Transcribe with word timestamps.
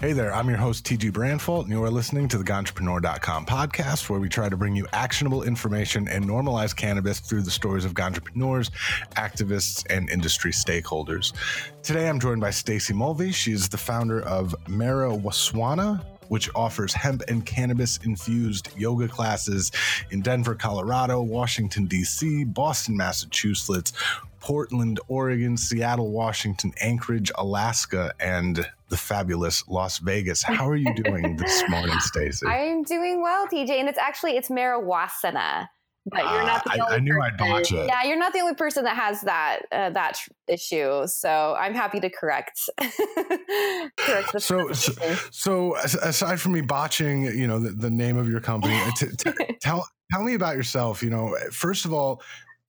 Hey 0.00 0.14
there, 0.14 0.32
I'm 0.32 0.48
your 0.48 0.56
host, 0.56 0.86
TG 0.86 1.12
Branfalt, 1.12 1.64
and 1.64 1.72
you 1.72 1.84
are 1.84 1.90
listening 1.90 2.26
to 2.28 2.38
the 2.38 2.44
Ganjapreneur.com 2.44 3.44
podcast, 3.44 4.08
where 4.08 4.18
we 4.18 4.30
try 4.30 4.48
to 4.48 4.56
bring 4.56 4.74
you 4.74 4.86
actionable 4.94 5.42
information 5.42 6.08
and 6.08 6.24
normalize 6.24 6.74
cannabis 6.74 7.20
through 7.20 7.42
the 7.42 7.50
stories 7.50 7.84
of 7.84 7.94
entrepreneurs, 7.98 8.70
activists, 9.16 9.84
and 9.90 10.08
industry 10.08 10.52
stakeholders. 10.52 11.34
Today, 11.82 12.08
I'm 12.08 12.18
joined 12.18 12.40
by 12.40 12.48
Stacey 12.48 12.94
Mulvey. 12.94 13.30
She's 13.30 13.68
the 13.68 13.76
founder 13.76 14.22
of 14.22 14.56
Marawaswana, 14.68 16.02
which 16.28 16.48
offers 16.54 16.94
hemp 16.94 17.20
and 17.28 17.44
cannabis 17.44 17.98
infused 17.98 18.70
yoga 18.78 19.06
classes 19.06 19.70
in 20.10 20.22
Denver, 20.22 20.54
Colorado, 20.54 21.20
Washington, 21.20 21.84
D.C., 21.84 22.44
Boston, 22.44 22.96
Massachusetts, 22.96 23.92
Portland, 24.40 24.98
Oregon, 25.08 25.56
Seattle, 25.56 26.10
Washington, 26.10 26.72
Anchorage, 26.80 27.30
Alaska, 27.36 28.12
and 28.18 28.66
the 28.88 28.96
fabulous 28.96 29.66
Las 29.68 29.98
Vegas. 29.98 30.42
How 30.42 30.68
are 30.68 30.76
you 30.76 30.92
doing 30.94 31.36
this 31.36 31.62
morning, 31.68 31.98
Stacey? 32.00 32.46
I'm 32.46 32.82
doing 32.82 33.22
well, 33.22 33.46
TJ, 33.46 33.70
and 33.70 33.88
it's 33.88 33.98
actually 33.98 34.36
it's 34.36 34.48
Marijuasana. 34.48 35.68
But 36.06 36.22
you're 36.22 36.44
not 36.44 36.64
the 36.64 36.70
uh, 36.70 36.84
only 36.84 36.92
I, 36.92 36.96
I 36.96 36.98
knew 37.00 37.12
person. 37.12 37.32
I'd 37.32 37.36
botch 37.36 37.72
it. 37.72 37.86
Yeah, 37.86 38.02
you're 38.04 38.18
not 38.18 38.32
the 38.32 38.40
only 38.40 38.54
person 38.54 38.84
that 38.84 38.96
has 38.96 39.20
that 39.20 39.60
uh, 39.70 39.90
that 39.90 40.14
tr- 40.14 40.30
issue. 40.48 41.06
So 41.06 41.54
I'm 41.58 41.74
happy 41.74 42.00
to 42.00 42.08
correct. 42.08 42.68
correct 42.80 44.32
the 44.32 44.40
So, 44.40 44.72
so, 44.72 44.92
so, 45.30 45.76
aside 45.76 46.40
from 46.40 46.52
me 46.52 46.62
botching, 46.62 47.24
you 47.24 47.46
know, 47.46 47.60
the, 47.60 47.70
the 47.70 47.90
name 47.90 48.16
of 48.16 48.30
your 48.30 48.40
company, 48.40 48.80
t- 48.96 49.08
t- 49.18 49.30
tell 49.60 49.86
tell 50.10 50.24
me 50.24 50.34
about 50.34 50.56
yourself. 50.56 51.02
You 51.02 51.10
know, 51.10 51.36
first 51.52 51.84
of 51.84 51.92
all, 51.92 52.22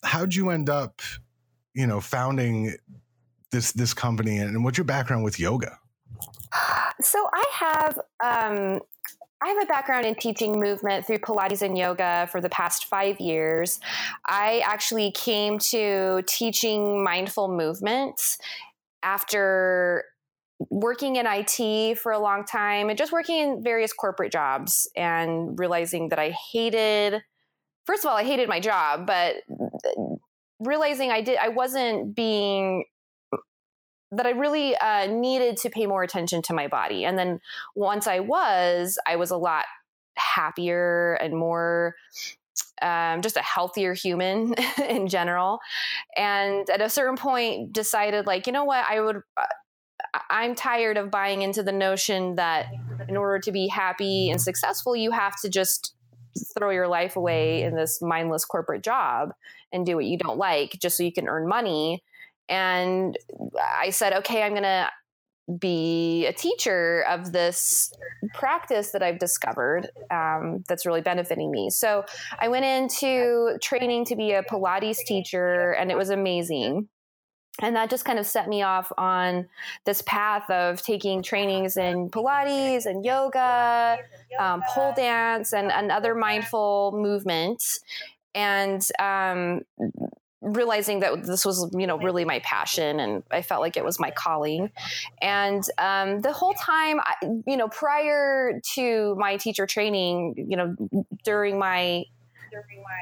how'd 0.03 0.35
you 0.35 0.49
end 0.49 0.69
up, 0.69 1.01
you 1.73 1.87
know, 1.87 2.01
founding 2.01 2.75
this 3.51 3.71
this 3.71 3.93
company, 3.93 4.37
and 4.37 4.63
what's 4.63 4.77
your 4.77 4.85
background 4.85 5.23
with 5.23 5.39
yoga? 5.39 5.77
So 7.01 7.27
I 7.33 7.45
have 7.53 7.99
um, 8.23 8.79
I 9.41 9.47
have 9.47 9.63
a 9.63 9.65
background 9.65 10.05
in 10.05 10.15
teaching 10.15 10.59
movement 10.59 11.07
through 11.07 11.17
Pilates 11.17 11.63
and 11.63 11.77
yoga 11.77 12.27
for 12.31 12.41
the 12.41 12.49
past 12.49 12.85
five 12.85 13.19
years. 13.19 13.79
I 14.27 14.61
actually 14.65 15.11
came 15.11 15.57
to 15.59 16.21
teaching 16.27 17.03
mindful 17.03 17.47
movement 17.47 18.21
after 19.01 20.03
working 20.69 21.15
in 21.15 21.25
IT 21.27 21.97
for 21.97 22.11
a 22.11 22.19
long 22.19 22.45
time 22.45 22.89
and 22.89 22.97
just 22.97 23.11
working 23.11 23.37
in 23.37 23.63
various 23.63 23.93
corporate 23.93 24.31
jobs 24.31 24.87
and 24.95 25.57
realizing 25.57 26.09
that 26.09 26.19
I 26.19 26.35
hated 26.51 27.23
first 27.87 28.05
of 28.05 28.11
all 28.11 28.17
I 28.17 28.23
hated 28.23 28.47
my 28.47 28.59
job 28.59 29.07
but 29.07 29.37
realizing 30.61 31.11
I 31.11 31.21
did 31.21 31.37
I 31.37 31.49
wasn't 31.49 32.15
being 32.15 32.85
that 34.11 34.25
I 34.25 34.31
really 34.31 34.75
uh, 34.75 35.07
needed 35.07 35.57
to 35.57 35.69
pay 35.69 35.85
more 35.85 36.03
attention 36.03 36.41
to 36.43 36.53
my 36.53 36.67
body. 36.67 37.05
And 37.05 37.17
then 37.17 37.39
once 37.75 38.07
I 38.07 38.19
was, 38.19 38.99
I 39.07 39.15
was 39.15 39.31
a 39.31 39.37
lot 39.37 39.65
happier 40.17 41.13
and 41.21 41.35
more 41.35 41.95
um, 42.81 43.21
just 43.21 43.37
a 43.37 43.41
healthier 43.41 43.93
human 43.93 44.53
in 44.89 45.07
general. 45.07 45.59
And 46.17 46.69
at 46.69 46.81
a 46.81 46.89
certain 46.89 47.15
point, 47.15 47.71
decided 47.71 48.25
like, 48.25 48.47
you 48.47 48.53
know 48.53 48.65
what, 48.65 48.85
I 48.89 48.99
would. 48.99 49.17
Uh, 49.37 49.45
I'm 50.29 50.55
tired 50.55 50.97
of 50.97 51.11
buying 51.11 51.41
into 51.41 51.63
the 51.63 51.71
notion 51.71 52.35
that 52.35 52.65
in 53.07 53.15
order 53.15 53.39
to 53.39 53.51
be 53.51 53.67
happy 53.67 54.29
and 54.29 54.41
successful, 54.41 54.95
you 54.95 55.11
have 55.11 55.39
to 55.41 55.49
just 55.49 55.93
throw 56.57 56.69
your 56.69 56.87
life 56.87 57.15
away 57.15 57.63
in 57.63 57.75
this 57.75 58.01
mindless 58.01 58.45
corporate 58.45 58.83
job 58.83 59.33
and 59.71 59.85
do 59.85 59.95
what 59.95 60.05
you 60.05 60.17
don't 60.17 60.37
like 60.37 60.77
just 60.81 60.97
so 60.97 61.03
you 61.03 61.13
can 61.13 61.27
earn 61.27 61.47
money 61.47 62.03
and 62.51 63.17
I 63.79 63.91
said, 63.91 64.11
okay, 64.13 64.43
I'm 64.43 64.51
going 64.51 64.63
to 64.63 64.89
be 65.57 66.25
a 66.27 66.33
teacher 66.33 67.03
of 67.09 67.31
this 67.31 67.91
practice 68.33 68.91
that 68.91 69.01
I've 69.01 69.19
discovered 69.19 69.89
um, 70.11 70.63
that's 70.67 70.85
really 70.85 71.01
benefiting 71.01 71.49
me. 71.49 71.69
So 71.69 72.05
I 72.39 72.49
went 72.49 72.65
into 72.65 73.57
training 73.63 74.05
to 74.05 74.15
be 74.17 74.33
a 74.33 74.43
Pilates 74.43 74.99
teacher, 75.05 75.71
and 75.71 75.89
it 75.89 75.97
was 75.97 76.09
amazing. 76.09 76.89
And 77.61 77.75
that 77.75 77.89
just 77.89 78.05
kind 78.05 78.19
of 78.19 78.25
set 78.25 78.49
me 78.49 78.61
off 78.61 78.91
on 78.97 79.47
this 79.85 80.01
path 80.01 80.49
of 80.49 80.81
taking 80.81 81.21
trainings 81.21 81.77
in 81.77 82.09
Pilates 82.09 82.85
and 82.85 83.05
yoga, 83.05 83.99
um, 84.39 84.63
pole 84.69 84.93
dance, 84.95 85.53
and, 85.53 85.71
and 85.71 85.91
other 85.91 86.15
mindful 86.15 86.91
movements. 86.93 87.79
And 88.33 88.85
um, 88.99 89.61
realizing 90.41 91.01
that 91.01 91.23
this 91.23 91.45
was 91.45 91.69
you 91.77 91.85
know 91.85 91.97
really 91.99 92.25
my 92.25 92.39
passion 92.39 92.99
and 92.99 93.21
i 93.29 93.43
felt 93.43 93.61
like 93.61 93.77
it 93.77 93.85
was 93.85 93.99
my 93.99 94.09
calling 94.09 94.71
and 95.21 95.63
um, 95.77 96.19
the 96.21 96.33
whole 96.33 96.53
time 96.53 96.99
I, 96.99 97.15
you 97.45 97.55
know 97.55 97.67
prior 97.67 98.59
to 98.73 99.15
my 99.19 99.37
teacher 99.37 99.67
training 99.67 100.33
you 100.49 100.57
know 100.57 100.75
during 101.23 101.59
my 101.59 102.05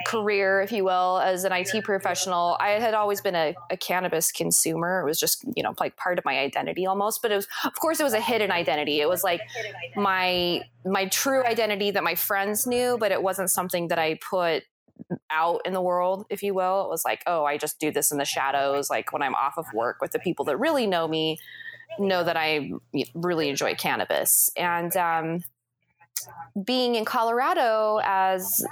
career 0.06 0.62
if 0.62 0.72
you 0.72 0.84
will 0.84 1.20
as 1.20 1.44
an 1.44 1.52
it 1.52 1.84
professional. 1.84 2.58
I 2.60 2.72
had 2.72 2.94
always 2.94 3.22
been 3.22 3.36
a, 3.36 3.56
a, 3.70 3.78
cannabis 3.78 4.32
consumer. 4.32 5.02
It 5.02 5.06
was 5.06 5.20
just 5.20 5.44
you 5.56 5.64
know 5.64 5.74
like 5.80 5.96
part 5.98 6.18
of 6.20 6.26
my 6.26 6.40
identity 6.40 6.86
almost 6.86 7.22
but 7.22 7.32
it 7.32 7.36
was 7.36 7.48
of 7.66 7.80
course 7.80 8.00
it 8.00 8.04
was 8.04 8.14
a 8.14 8.22
hidden 8.22 8.52
identity. 8.52 9.02
It 9.02 9.10
was 9.10 9.24
like 9.24 9.42
my 9.96 10.62
my 10.86 11.08
true 11.08 11.44
identity 11.46 11.92
that 11.92 12.04
my 12.04 12.16
friends 12.16 12.66
knew 12.66 12.98
but 13.00 13.12
it 13.12 13.22
wasn't 13.22 13.50
something 13.50 13.90
that 13.90 14.00
i 14.00 14.18
put 14.28 14.64
out 15.32 15.62
in 15.66 15.74
the 15.74 15.82
world, 15.82 16.26
if 16.30 16.44
you 16.44 16.54
will. 16.54 16.84
It 16.84 16.90
was 16.90 17.06
like, 17.06 17.24
oh, 17.28 17.46
I 17.46 17.58
just 17.58 17.80
do 17.80 17.92
this 17.92 18.12
in 18.12 18.18
the 18.18 18.26
shadows. 18.26 18.90
Like 18.90 19.12
when 19.12 19.22
I'm 19.22 19.36
off 19.36 19.58
of 19.58 19.66
work 19.74 20.02
with 20.02 20.12
the 20.12 20.20
people 20.20 20.46
that 20.46 20.58
really 20.58 20.88
know 20.88 21.08
me, 21.08 21.40
know 21.98 22.24
that 22.24 22.38
I 22.38 22.72
really 23.14 23.50
enjoy 23.50 23.76
cannabis. 23.76 24.50
And 24.56 24.96
um, 24.96 25.44
being 26.64 26.96
in 26.96 27.06
Colorado 27.06 28.00
as 28.04 28.64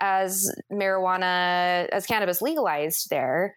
as 0.00 0.54
marijuana 0.72 1.88
as 1.88 2.06
cannabis 2.06 2.42
legalized 2.42 3.10
there 3.10 3.54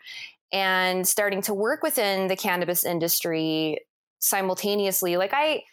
and 0.52 1.08
starting 1.08 1.42
to 1.42 1.54
work 1.54 1.84
within 1.84 2.28
the 2.28 2.36
cannabis 2.36 2.86
industry 2.86 3.80
simultaneously 4.20 5.18
like 5.18 5.34
i 5.34 5.64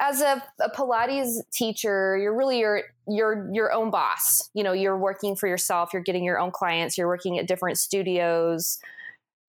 as 0.00 0.20
a, 0.20 0.42
a, 0.60 0.70
Pilates 0.70 1.36
teacher, 1.52 2.16
you're 2.16 2.36
really 2.36 2.58
your 2.58 2.82
your 3.06 3.48
your 3.52 3.72
own 3.72 3.90
boss. 3.90 4.50
You 4.54 4.64
know, 4.64 4.72
you're 4.72 4.98
working 4.98 5.36
for 5.36 5.46
yourself. 5.46 5.90
You're 5.92 6.02
getting 6.02 6.24
your 6.24 6.38
own 6.38 6.50
clients. 6.50 6.98
You're 6.98 7.06
working 7.06 7.38
at 7.38 7.46
different 7.46 7.78
studios. 7.78 8.78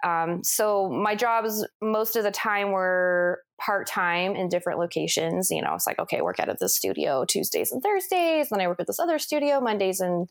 Um, 0.05 0.43
so 0.43 0.87
my 0.89 1.15
jobs 1.15 1.65
most 1.81 2.15
of 2.15 2.23
the 2.23 2.31
time 2.31 2.71
were 2.71 3.41
part 3.59 3.87
time 3.87 4.35
in 4.35 4.49
different 4.49 4.77
locations. 4.77 5.49
You 5.49 5.63
know, 5.63 5.73
it's 5.73 5.87
like 5.87 5.97
okay, 5.97 6.21
work 6.21 6.39
out 6.39 6.49
of 6.49 6.59
this 6.59 6.75
studio 6.75 7.25
Tuesdays 7.25 7.71
and 7.71 7.81
Thursdays. 7.81 8.49
Then 8.49 8.61
I 8.61 8.67
work 8.67 8.79
at 8.79 8.85
this 8.85 8.99
other 8.99 9.17
studio 9.17 9.59
Mondays 9.59 9.99
and 9.99 10.29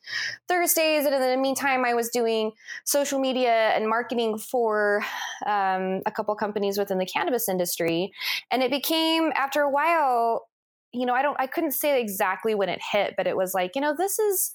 Thursdays. 0.49 1.05
And 1.07 1.15
in 1.15 1.21
the 1.21 1.37
meantime, 1.37 1.85
I 1.85 1.95
was 1.95 2.09
doing 2.11 2.53
social 2.85 3.19
media 3.19 3.71
and 3.75 3.89
marketing 3.89 4.39
for 4.39 5.05
um, 5.45 6.03
a 6.07 6.13
couple 6.15 6.35
companies 6.37 6.79
within 6.79 6.99
the 6.99 7.07
cannabis 7.07 7.49
industry. 7.49 8.13
And 8.53 8.63
it 8.63 8.71
became 8.71 9.33
after 9.35 9.63
a 9.63 9.71
while, 9.71 10.47
you 10.93 11.05
know, 11.05 11.15
I 11.15 11.23
don't, 11.23 11.37
I 11.41 11.49
couldn't 11.49 11.73
say 11.73 12.01
exactly 12.01 12.55
when 12.55 12.69
it 12.69 12.81
hit, 12.93 13.15
but 13.17 13.27
it 13.27 13.37
was 13.37 13.55
like, 13.55 13.73
you 13.75 13.81
know, 13.81 13.95
this 13.97 14.21
is 14.21 14.53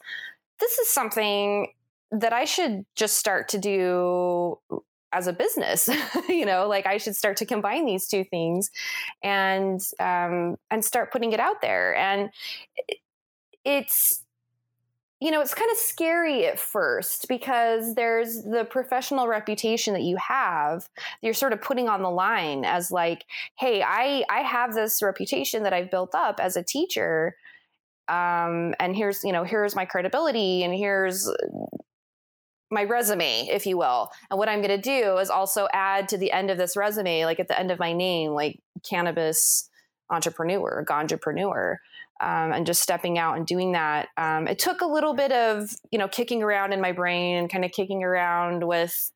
this 0.62 0.78
is 0.78 0.90
something 0.90 1.74
that 2.12 2.34
I 2.34 2.46
should 2.46 2.86
just 2.96 3.18
start 3.18 3.50
to 3.50 3.58
do 3.58 4.58
as 5.12 5.28
a 5.28 5.34
business 5.34 5.90
you 6.30 6.46
know 6.46 6.68
like 6.68 6.86
i 6.86 6.98
should 6.98 7.16
start 7.16 7.36
to 7.38 7.46
combine 7.46 7.86
these 7.86 8.08
two 8.08 8.24
things 8.24 8.70
and 9.24 9.82
um 10.00 10.56
and 10.72 10.84
start 10.84 11.12
putting 11.12 11.32
it 11.32 11.40
out 11.40 11.62
there. 11.62 11.96
And 11.96 12.30
it's 13.66 14.24
you 15.20 15.32
know 15.32 15.42
it's 15.42 15.54
kind 15.54 15.70
of 15.72 15.78
scary 15.78 16.46
at 16.46 16.60
first 16.60 17.28
because 17.28 17.94
there's 17.96 18.44
the 18.44 18.66
professional 18.70 19.28
reputation 19.28 19.94
that 19.94 20.04
you 20.04 20.18
have. 20.18 20.88
You're 21.22 21.34
sort 21.34 21.54
of 21.54 21.62
putting 21.62 21.90
on 21.90 22.02
the 22.02 22.10
line 22.10 22.64
as 22.66 22.92
like 22.92 23.26
hey 23.58 23.84
i 23.84 24.24
i 24.30 24.40
have 24.42 24.74
this 24.74 25.02
reputation 25.02 25.64
that 25.64 25.74
i've 25.74 25.92
built 25.92 26.16
up 26.16 26.40
as 26.40 26.56
a 26.56 26.64
teacher 26.64 27.36
um, 28.08 28.74
and 28.80 28.96
here's 28.96 29.24
you 29.24 29.32
know 29.32 29.44
here's 29.44 29.76
my 29.76 29.86
credibility 29.86 30.64
and 30.64 30.74
here's 30.74 31.30
my 32.72 32.84
resume, 32.84 33.48
if 33.50 33.66
you 33.66 33.78
will. 33.78 34.10
And 34.30 34.38
what 34.38 34.50
I'm 34.50 34.62
going 34.62 34.70
to 34.70 34.78
do 34.78 35.18
is 35.18 35.30
also 35.30 35.68
add 35.74 36.08
to 36.10 36.18
the 36.18 36.32
end 36.32 36.52
of 36.52 36.58
this 36.58 36.78
resume, 36.78 37.26
like 37.26 37.40
at 37.40 37.48
the 37.48 37.60
end 37.60 37.72
of 37.72 37.80
my 37.80 37.94
name, 37.94 38.32
like 38.32 38.60
cannabis 38.88 39.70
entrepreneur, 40.10 40.86
ganjapreneur, 40.88 41.78
um, 42.22 42.52
and 42.52 42.66
just 42.66 42.82
stepping 42.82 43.18
out 43.18 43.38
and 43.38 43.46
doing 43.46 43.72
that. 43.72 44.10
Um, 44.18 44.48
it 44.48 44.60
took 44.60 44.82
a 44.82 44.86
little 44.86 45.14
bit 45.14 45.32
of, 45.32 45.70
you 45.92 45.98
know, 45.98 46.08
kicking 46.08 46.44
around 46.44 46.74
in 46.74 46.82
my 46.82 46.92
brain 46.92 47.38
and 47.38 47.52
kind 47.52 47.66
of 47.66 47.72
kicking 47.72 48.04
around 48.04 48.66
with 48.68 49.12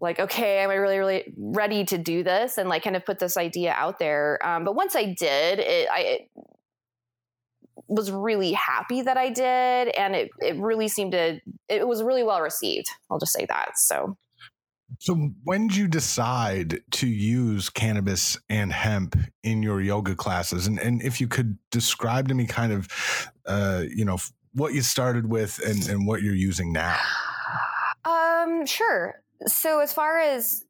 like, 0.00 0.18
okay, 0.18 0.58
am 0.58 0.70
I 0.70 0.74
really, 0.74 0.98
really 0.98 1.32
ready 1.36 1.84
to 1.84 1.98
do 1.98 2.24
this? 2.24 2.58
And 2.58 2.68
like 2.68 2.82
kind 2.82 2.96
of 2.96 3.04
put 3.04 3.20
this 3.20 3.36
idea 3.36 3.72
out 3.72 3.98
there. 3.98 4.44
Um, 4.44 4.64
but 4.64 4.74
once 4.74 4.96
I 4.96 5.04
did, 5.04 5.60
it, 5.60 5.88
I, 5.88 6.00
it, 6.00 6.30
was 7.94 8.10
really 8.10 8.52
happy 8.52 9.02
that 9.02 9.16
I 9.16 9.28
did, 9.30 9.94
and 9.96 10.14
it 10.14 10.30
it 10.40 10.56
really 10.56 10.88
seemed 10.88 11.12
to 11.12 11.40
it 11.68 11.86
was 11.86 12.02
really 12.02 12.22
well 12.22 12.40
received. 12.40 12.88
I'll 13.10 13.18
just 13.18 13.32
say 13.32 13.46
that. 13.46 13.72
So 13.76 14.16
So, 14.98 15.14
when 15.44 15.68
did 15.68 15.76
you 15.76 15.88
decide 15.88 16.80
to 16.92 17.06
use 17.06 17.70
cannabis 17.70 18.38
and 18.48 18.72
hemp 18.72 19.16
in 19.42 19.62
your 19.62 19.80
yoga 19.80 20.14
classes? 20.14 20.66
And, 20.66 20.78
and 20.78 21.02
if 21.02 21.20
you 21.20 21.28
could 21.28 21.58
describe 21.70 22.28
to 22.28 22.34
me 22.34 22.46
kind 22.46 22.72
of, 22.72 22.88
uh, 23.46 23.84
you 23.88 24.04
know, 24.04 24.18
what 24.54 24.74
you 24.74 24.82
started 24.82 25.28
with 25.28 25.60
and, 25.66 25.88
and 25.88 26.06
what 26.06 26.22
you're 26.22 26.34
using 26.34 26.72
now. 26.72 26.96
Um, 28.04 28.66
sure. 28.66 29.22
So, 29.46 29.80
as 29.80 29.92
far 29.92 30.18
as 30.18 30.64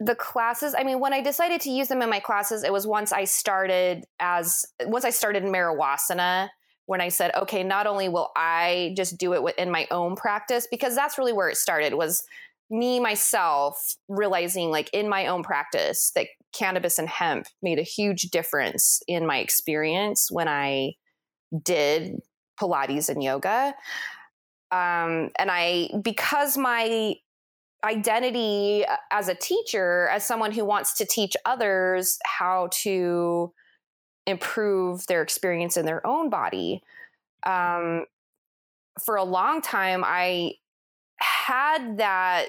the 0.00 0.14
classes, 0.14 0.74
I 0.76 0.82
mean, 0.82 0.98
when 0.98 1.12
I 1.12 1.20
decided 1.20 1.60
to 1.62 1.70
use 1.70 1.88
them 1.88 2.00
in 2.00 2.08
my 2.08 2.20
classes, 2.20 2.64
it 2.64 2.72
was 2.72 2.86
once 2.86 3.12
I 3.12 3.24
started 3.24 4.06
as 4.18 4.66
once 4.86 5.04
I 5.04 5.10
started 5.10 5.44
Marijuasana 5.44 6.48
when 6.86 7.02
I 7.02 7.10
said, 7.10 7.32
okay, 7.36 7.62
not 7.62 7.86
only 7.86 8.08
will 8.08 8.30
I 8.34 8.94
just 8.96 9.18
do 9.18 9.34
it 9.34 9.54
in 9.58 9.70
my 9.70 9.86
own 9.90 10.16
practice, 10.16 10.66
because 10.68 10.96
that's 10.96 11.18
really 11.18 11.34
where 11.34 11.50
it 11.50 11.56
started 11.56 11.94
was 11.94 12.24
me 12.70 12.98
myself 12.98 13.94
realizing 14.08 14.70
like 14.70 14.88
in 14.94 15.08
my 15.08 15.26
own 15.26 15.42
practice 15.42 16.12
that 16.14 16.28
cannabis 16.52 16.98
and 16.98 17.08
hemp 17.08 17.46
made 17.62 17.78
a 17.78 17.82
huge 17.82 18.22
difference 18.22 19.02
in 19.06 19.26
my 19.26 19.38
experience 19.38 20.30
when 20.30 20.48
I 20.48 20.94
did 21.62 22.20
Pilates 22.58 23.08
and 23.08 23.22
yoga. 23.22 23.74
Um, 24.70 25.30
and 25.38 25.50
I, 25.50 25.90
because 26.02 26.56
my 26.56 27.16
identity 27.84 28.84
as 29.10 29.28
a 29.28 29.34
teacher, 29.34 30.08
as 30.08 30.24
someone 30.24 30.52
who 30.52 30.64
wants 30.64 30.94
to 30.94 31.06
teach 31.06 31.36
others 31.44 32.18
how 32.24 32.68
to 32.72 33.52
improve 34.26 35.06
their 35.06 35.22
experience 35.22 35.76
in 35.76 35.86
their 35.86 36.06
own 36.06 36.30
body, 36.30 36.82
um, 37.44 38.04
for 39.04 39.16
a 39.16 39.24
long 39.24 39.62
time, 39.62 40.02
I 40.04 40.54
had 41.18 41.98
that 41.98 42.48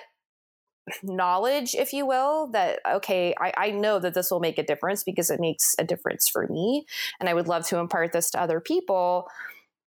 knowledge, 1.04 1.76
if 1.76 1.94
you 1.94 2.06
will, 2.06 2.48
that, 2.48 2.80
okay, 2.90 3.34
I, 3.40 3.54
I, 3.56 3.72
know 3.72 4.00
that 4.00 4.14
this 4.14 4.32
will 4.32 4.40
make 4.40 4.58
a 4.58 4.64
difference 4.64 5.04
because 5.04 5.30
it 5.30 5.40
makes 5.40 5.76
a 5.80 5.84
difference 5.84 6.28
for 6.28 6.48
me. 6.48 6.86
And 7.20 7.30
I 7.30 7.34
would 7.34 7.48
love 7.48 7.68
to 7.68 7.78
impart 7.78 8.12
this 8.12 8.32
to 8.32 8.42
other 8.42 8.60
people. 8.60 9.28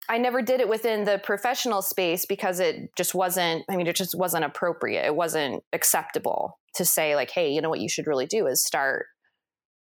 I 0.10 0.18
never 0.18 0.42
did 0.42 0.60
it 0.60 0.68
within 0.68 1.06
the 1.06 1.20
professional 1.24 1.82
space 1.82 2.26
because 2.26 2.60
it 2.60 2.90
just 2.98 3.16
wasn't, 3.16 3.64
I 3.70 3.78
mean, 3.78 3.88
it 3.88 3.96
just 3.96 4.18
wasn't 4.18 4.44
appropriate. 4.44 5.06
It 5.06 5.16
wasn't 5.16 5.64
acceptable 5.72 6.60
to 6.76 6.86
say, 6.86 7.16
like, 7.16 7.32
hey, 7.32 7.52
you 7.52 7.62
know 7.62 7.70
what 7.70 7.80
you 7.80 7.88
should 7.88 8.08
really 8.08 8.26
do 8.26 8.46
is 8.48 8.64
start, 8.64 9.06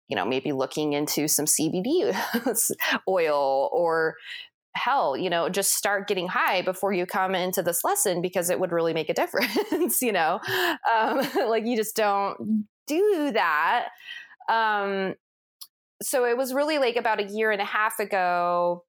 you 0.08 0.16
know, 0.16 0.26
maybe 0.26 0.54
looking 0.54 0.94
into 0.94 1.28
some 1.28 1.46
CBD 1.46 2.16
oil 3.08 3.70
or 3.72 4.16
hell, 4.78 5.18
you 5.18 5.30
know, 5.30 5.50
just 5.50 5.74
start 5.74 6.08
getting 6.08 6.28
high 6.28 6.62
before 6.62 6.94
you 6.94 7.06
come 7.06 7.36
into 7.36 7.62
this 7.62 7.84
lesson 7.84 8.22
because 8.22 8.50
it 8.50 8.60
would 8.60 8.72
really 8.72 8.94
make 8.94 9.10
a 9.10 9.14
difference, 9.72 10.02
you 10.02 10.12
know? 10.12 10.40
Um, 10.92 11.28
like 11.48 11.66
you 11.66 11.76
just 11.76 11.96
don't 11.96 12.68
do 12.88 13.32
that. 13.34 13.90
Um, 14.50 15.16
so 16.02 16.26
it 16.26 16.38
was 16.38 16.54
really 16.54 16.78
like 16.78 16.96
about 16.96 17.20
a 17.20 17.26
year 17.26 17.52
and 17.52 17.62
a 17.62 17.66
half 17.66 18.00
ago 18.00 18.84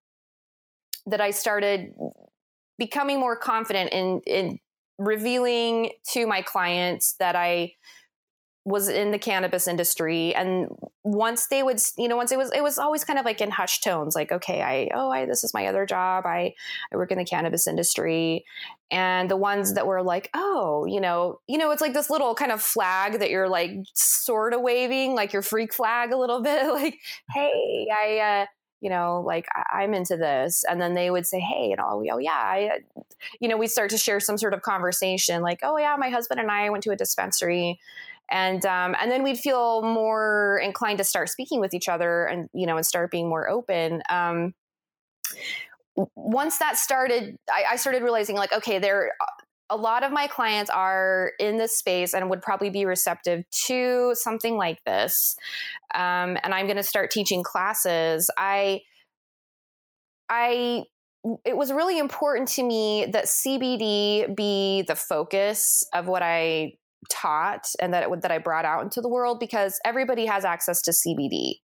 that 1.09 1.21
I 1.21 1.31
started 1.31 1.93
becoming 2.79 3.19
more 3.19 3.37
confident 3.37 3.93
in, 3.93 4.21
in 4.27 4.59
revealing 4.99 5.91
to 6.13 6.27
my 6.27 6.43
clients 6.43 7.15
that 7.19 7.37
I 7.37 7.73
was 8.69 8.89
in 8.89 9.13
the 9.13 9.19
cannabis 9.19 9.67
industry. 9.67 10.35
And 10.35 10.69
once 11.03 11.47
they 11.47 11.63
would 11.63 11.81
you 11.97 12.07
know 12.07 12.17
once 12.17 12.31
it 12.33 12.37
was 12.37 12.53
it 12.53 12.63
was 12.63 12.79
always 12.79 13.03
kind 13.03 13.19
of 13.19 13.25
like 13.25 13.41
in 13.41 13.51
hushed 13.51 13.83
tones 13.83 14.15
like 14.15 14.31
okay 14.31 14.61
i 14.61 14.91
oh 14.95 15.11
i 15.11 15.25
this 15.25 15.43
is 15.43 15.55
my 15.55 15.67
other 15.67 15.87
job. 15.87 16.27
I 16.27 16.53
i 16.93 16.97
work 16.97 17.11
in 17.11 17.19
the 17.19 17.25
cannabis 17.25 17.67
industry. 17.67 18.45
And 18.91 19.31
the 19.31 19.37
ones 19.37 19.75
that 19.75 19.87
were 19.87 20.03
like 20.03 20.31
oh 20.35 20.85
you 20.87 21.01
know 21.01 21.41
you 21.47 21.57
know 21.59 21.71
it's 21.71 21.81
like 21.81 21.95
this 21.95 22.11
little 22.11 22.35
kind 22.35 22.53
of 22.53 22.61
flag 22.61 23.21
that 23.21 23.31
you're 23.31 23.49
like 23.49 23.71
sort 23.95 24.53
of 24.53 24.61
waving 24.61 25.15
like 25.15 25.33
your 25.33 25.43
freak 25.43 25.73
flag 25.73 26.13
a 26.13 26.19
little 26.19 26.43
bit 26.43 26.67
like 26.73 26.99
hey 27.35 27.87
i 27.97 28.19
uh 28.19 28.47
you 28.81 28.91
know, 28.91 29.23
like 29.27 29.47
I'm 29.73 29.95
into 29.95 30.17
this. 30.17 30.65
And 30.69 30.81
then 30.81 30.95
they 30.95 31.11
would 31.11 31.27
say, 31.27 31.41
Hey, 31.41 31.69
you 31.71 31.77
know, 31.77 32.05
oh 32.11 32.19
yeah, 32.19 32.31
I, 32.31 32.79
you 33.41 33.49
know, 33.49 33.57
we 33.57 33.67
start 33.67 33.91
to 33.91 33.99
share 33.99 34.21
some 34.21 34.39
sort 34.39 34.55
of 34.55 34.63
conversation 34.63 35.43
like, 35.43 35.61
Oh 35.63 35.77
yeah, 35.77 35.97
my 35.99 36.09
husband 36.11 36.41
and 36.41 36.51
I 36.51 36.71
went 36.71 36.85
to 36.85 36.91
a 36.91 36.97
dispensary 36.97 37.81
and 38.31 38.65
um, 38.67 38.95
and 39.01 39.11
then 39.11 39.23
we'd 39.23 39.39
feel 39.39 39.83
more 39.83 40.61
inclined 40.63 40.99
to 40.99 41.05
start 41.05 41.29
speaking 41.29 41.61
with 41.61 41.75
each 41.75 41.89
other 41.89 42.27
and 42.27 42.49
you 42.53 42.67
know 42.67 42.77
and 42.77 42.85
start 42.85 43.11
being 43.11 43.29
more 43.29 43.49
open 43.49 44.03
um, 44.11 44.55
once 46.15 46.59
that 46.59 46.77
started 46.77 47.37
I, 47.51 47.73
I, 47.73 47.77
started 47.77 48.03
realizing 48.03 48.37
like 48.37 48.53
okay 48.53 48.79
there 48.79 49.13
a 49.71 49.77
lot 49.77 50.03
of 50.03 50.13
my 50.13 50.27
clients 50.27 50.71
are 50.71 51.33
in 51.39 51.59
this 51.59 51.77
space 51.77 52.15
and 52.15 52.31
would 52.31 52.43
probably 52.43 52.71
be 52.71 52.85
receptive 52.85 53.45
to 53.67 54.13
something 54.15 54.57
like 54.57 54.83
this 54.85 55.37
um, 55.95 56.37
and 56.43 56.55
i'm 56.55 56.67
going 56.67 56.77
to 56.77 56.83
start 56.83 57.11
teaching 57.11 57.43
classes 57.43 58.31
i 58.39 58.81
i 60.29 60.85
it 61.45 61.57
was 61.57 61.73
really 61.73 61.99
important 61.99 62.49
to 62.49 62.63
me 62.63 63.07
that 63.13 63.25
cbd 63.27 64.35
be 64.37 64.83
the 64.83 64.97
focus 64.97 65.85
of 65.93 66.07
what 66.07 66.23
i 66.23 66.73
taught 67.11 67.67
and 67.81 67.93
that 67.95 68.05
it, 68.05 68.23
that 68.23 68.31
I 68.31 68.39
brought 68.39 68.65
out 68.65 68.83
into 68.83 69.01
the 69.01 69.09
world 69.09 69.41
because 69.41 69.79
everybody 69.85 70.27
has 70.27 70.45
access 70.45 70.83
to 70.83 70.91
CBD, 70.91 71.57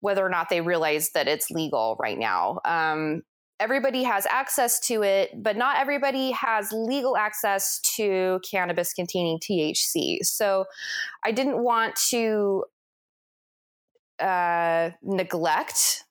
whether 0.00 0.24
or 0.24 0.28
not 0.28 0.48
they 0.48 0.60
realize 0.60 1.10
that 1.14 1.28
it's 1.28 1.50
legal 1.50 1.96
right 2.00 2.18
now. 2.18 2.60
Um, 2.64 3.22
everybody 3.60 4.02
has 4.02 4.26
access 4.26 4.80
to 4.80 5.02
it, 5.02 5.30
but 5.42 5.56
not 5.56 5.78
everybody 5.78 6.32
has 6.32 6.72
legal 6.72 7.16
access 7.16 7.80
to 7.96 8.40
cannabis 8.48 8.92
containing 8.92 9.38
THC. 9.38 10.18
So 10.22 10.64
I 11.24 11.32
didn't 11.32 11.62
want 11.62 11.96
to 12.10 12.64
uh, 14.20 14.90
neglect 15.02 16.04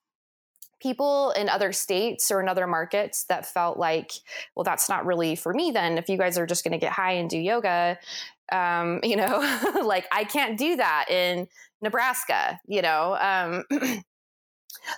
people 0.81 1.31
in 1.31 1.47
other 1.47 1.71
states 1.71 2.29
or 2.29 2.41
in 2.41 2.49
other 2.49 2.67
markets 2.67 3.23
that 3.25 3.45
felt 3.45 3.77
like, 3.77 4.11
well, 4.55 4.65
that's 4.65 4.89
not 4.89 5.05
really 5.05 5.35
for 5.35 5.53
me 5.53 5.71
then. 5.71 5.97
If 5.97 6.09
you 6.09 6.17
guys 6.17 6.37
are 6.37 6.45
just 6.45 6.63
going 6.63 6.73
to 6.73 6.77
get 6.77 6.91
high 6.91 7.13
and 7.13 7.29
do 7.29 7.37
yoga, 7.37 7.97
um, 8.51 8.99
you 9.03 9.15
know, 9.15 9.39
like 9.85 10.05
I 10.11 10.25
can't 10.25 10.57
do 10.57 10.75
that 10.75 11.05
in 11.09 11.47
Nebraska, 11.81 12.59
you 12.67 12.81
know. 12.81 13.17
Um, 13.19 13.63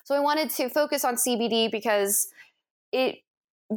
so 0.04 0.16
I 0.16 0.20
wanted 0.20 0.50
to 0.52 0.70
focus 0.70 1.06
on 1.06 1.16
CBD 1.16 1.72
because 1.72 2.28
it, 2.92 3.20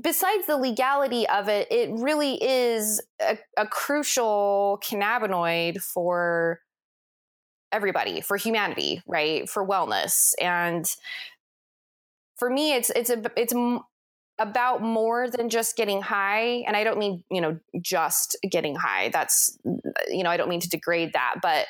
besides 0.00 0.46
the 0.46 0.56
legality 0.56 1.28
of 1.28 1.48
it, 1.48 1.68
it 1.70 1.90
really 1.92 2.42
is 2.42 3.00
a, 3.20 3.38
a 3.56 3.66
crucial 3.66 4.80
cannabinoid 4.82 5.82
for 5.82 6.60
everybody, 7.72 8.20
for 8.20 8.36
humanity, 8.36 9.02
right? 9.06 9.48
For 9.48 9.66
wellness. 9.66 10.32
And 10.40 10.86
for 12.36 12.48
me, 12.50 12.74
it's 12.74 12.90
it's 12.90 13.10
a 13.10 13.22
it's 13.36 13.54
about 14.38 14.82
more 14.82 15.28
than 15.28 15.48
just 15.48 15.76
getting 15.76 16.00
high 16.00 16.62
and 16.66 16.76
i 16.76 16.84
don't 16.84 16.98
mean 16.98 17.24
you 17.28 17.40
know 17.40 17.58
just 17.80 18.36
getting 18.48 18.76
high 18.76 19.08
that's 19.12 19.58
you 20.08 20.22
know 20.22 20.30
i 20.30 20.36
don't 20.36 20.48
mean 20.48 20.60
to 20.60 20.68
degrade 20.68 21.12
that 21.12 21.36
but 21.42 21.66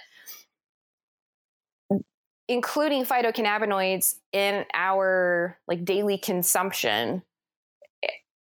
including 2.49 3.05
phytocannabinoids 3.05 4.17
in 4.33 4.65
our 4.75 5.59
like 5.69 5.85
daily 5.85 6.19
consumption 6.19 7.23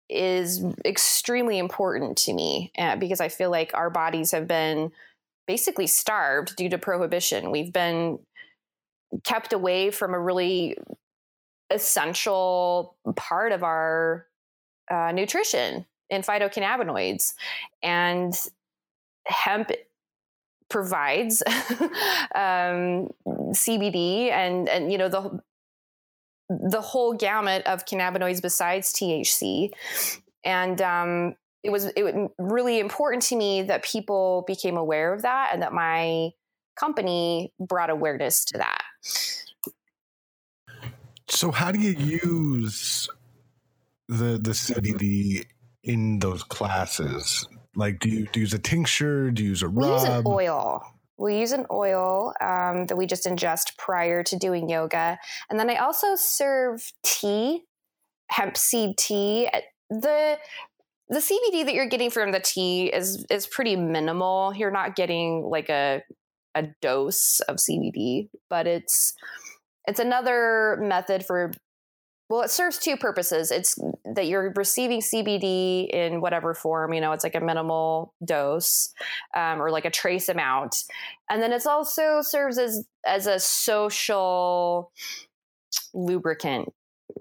is 0.07 0.63
extremely 0.85 1.57
important 1.57 2.15
to 2.15 2.33
me 2.33 2.71
uh, 2.77 2.95
because 2.95 3.19
i 3.19 3.27
feel 3.27 3.49
like 3.49 3.71
our 3.73 3.89
bodies 3.89 4.31
have 4.31 4.47
been 4.47 4.91
basically 5.47 5.87
starved 5.87 6.55
due 6.55 6.69
to 6.69 6.77
prohibition 6.77 7.49
we've 7.49 7.73
been 7.73 8.19
kept 9.23 9.53
away 9.53 9.89
from 9.91 10.13
a 10.13 10.19
really 10.19 10.77
essential 11.71 12.95
part 13.15 13.51
of 13.51 13.63
our 13.63 14.27
uh, 14.91 15.11
nutrition 15.11 15.85
in 16.09 16.21
phytocannabinoids. 16.21 17.33
And 17.81 18.33
hemp 19.25 19.71
provides 20.69 21.43
um, 22.35 23.09
CBD 23.53 24.29
and, 24.31 24.67
and, 24.69 24.91
you 24.91 24.97
know, 24.97 25.09
the, 25.09 25.39
the 26.49 26.81
whole 26.81 27.13
gamut 27.13 27.65
of 27.65 27.85
cannabinoids 27.85 28.41
besides 28.41 28.93
THC. 28.93 29.71
And 30.43 30.81
um, 30.81 31.35
it 31.65 31.71
was 31.71 31.85
it 31.95 32.03
was 32.03 32.29
really 32.37 32.79
important 32.79 33.23
to 33.23 33.35
me 33.35 33.63
that 33.63 33.83
people 33.83 34.43
became 34.45 34.77
aware 34.77 35.13
of 35.13 35.23
that 35.23 35.49
and 35.51 35.63
that 35.63 35.73
my 35.73 36.29
company 36.79 37.51
brought 37.59 37.89
awareness 37.89 38.45
to 38.45 38.59
that. 38.59 38.83
So 41.27 41.51
how 41.51 41.71
do 41.71 41.79
you 41.79 41.91
use 41.91 43.09
the 44.07 44.37
the 44.39 44.51
CBD 44.51 45.45
in 45.83 46.19
those 46.19 46.43
classes? 46.43 47.47
Like, 47.75 47.99
do 47.99 48.09
you, 48.09 48.27
do 48.31 48.39
you 48.39 48.41
use 48.41 48.53
a 48.53 48.59
tincture? 48.59 49.31
Do 49.31 49.43
you 49.43 49.49
use 49.49 49.61
a 49.61 49.67
rub? 49.67 49.85
We 49.85 49.93
use 49.93 50.03
an 50.03 50.23
oil. 50.25 50.83
We 51.17 51.39
use 51.39 51.51
an 51.51 51.65
oil 51.71 52.33
um, 52.41 52.87
that 52.87 52.95
we 52.97 53.05
just 53.05 53.25
ingest 53.25 53.77
prior 53.77 54.23
to 54.23 54.37
doing 54.37 54.69
yoga, 54.69 55.17
and 55.49 55.59
then 55.59 55.69
I 55.69 55.75
also 55.75 56.15
serve 56.15 56.91
tea, 57.03 57.63
hemp 58.27 58.57
seed 58.57 58.97
tea. 58.97 59.49
The 59.89 60.37
the 61.07 61.19
CBD 61.19 61.65
that 61.65 61.73
you're 61.73 61.87
getting 61.87 62.09
from 62.09 62.31
the 62.31 62.41
tea 62.41 62.87
is 62.87 63.25
is 63.29 63.47
pretty 63.47 63.75
minimal. 63.75 64.53
You're 64.53 64.71
not 64.71 64.95
getting 64.95 65.43
like 65.43 65.69
a 65.69 66.01
a 66.53 66.67
dose 66.81 67.39
of 67.41 67.57
CBD, 67.57 68.29
but 68.49 68.67
it's 68.67 69.13
it's 69.87 69.99
another 69.99 70.77
method 70.81 71.25
for 71.25 71.51
well, 72.29 72.41
it 72.41 72.49
serves 72.49 72.79
two 72.79 72.97
purposes. 72.97 73.51
It's 73.51 73.77
that 74.03 74.27
you're 74.27 74.51
receiving 74.55 75.01
CBD 75.01 75.87
in 75.89 76.21
whatever 76.21 76.55
form, 76.55 76.93
you 76.93 77.01
know, 77.01 77.11
it's 77.11 77.23
like 77.23 77.35
a 77.35 77.39
minimal 77.39 78.13
dose 78.23 78.93
um, 79.35 79.61
or 79.61 79.69
like 79.69 79.85
a 79.85 79.91
trace 79.91 80.27
amount, 80.27 80.75
and 81.29 81.41
then 81.41 81.53
it's 81.53 81.67
also 81.67 82.21
serves 82.21 82.57
as 82.57 82.85
as 83.05 83.27
a 83.27 83.39
social 83.39 84.91
lubricant, 85.93 86.73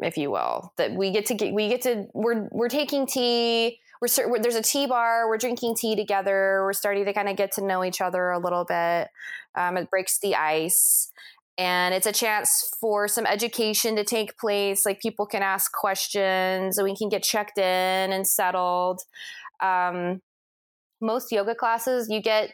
if 0.03 0.17
you 0.17 0.31
will. 0.31 0.73
That 0.79 0.93
we 0.93 1.11
get 1.11 1.27
to 1.27 1.35
get 1.35 1.53
we 1.53 1.69
get 1.69 1.83
to 1.83 2.07
we're 2.15 2.49
we're 2.51 2.71
taking 2.71 3.07
tea. 3.07 3.81
We're, 4.01 4.29
we're 4.29 4.39
there's 4.39 4.55
a 4.55 4.63
tea 4.63 4.87
bar. 4.87 5.29
We're 5.29 5.39
drinking 5.39 5.77
tea 5.77 5.97
together. 5.97 6.63
We're 6.65 6.73
starting 6.73 7.05
to 7.05 7.13
kind 7.13 7.29
of 7.29 7.37
get 7.37 7.53
to 7.53 7.65
know 7.65 7.85
each 7.85 8.01
other 8.01 8.31
a 8.31 8.39
little 8.39 8.65
bit. 8.65 9.09
Um, 9.55 9.77
it 9.77 9.91
breaks 9.91 10.19
the 10.19 10.35
ice 10.35 11.13
and 11.57 11.95
it's 11.95 12.07
a 12.07 12.13
chance 12.13 12.69
for 12.81 13.07
some 13.07 13.27
education 13.27 13.97
to 13.97 14.05
take 14.05 14.37
place. 14.39 14.85
Like 14.85 15.01
people 15.01 15.27
can 15.27 15.43
ask 15.43 15.73
questions 15.73 16.79
and 16.79 16.85
we 16.85 16.97
can 16.97 17.09
get 17.09 17.23
checked 17.23 17.59
in 17.59 18.13
and 18.13 18.27
settled. 18.27 19.01
Um, 19.63 20.21
most 21.01 21.31
yoga 21.31 21.55
classes 21.55 22.09
you 22.09 22.21
get 22.23 22.53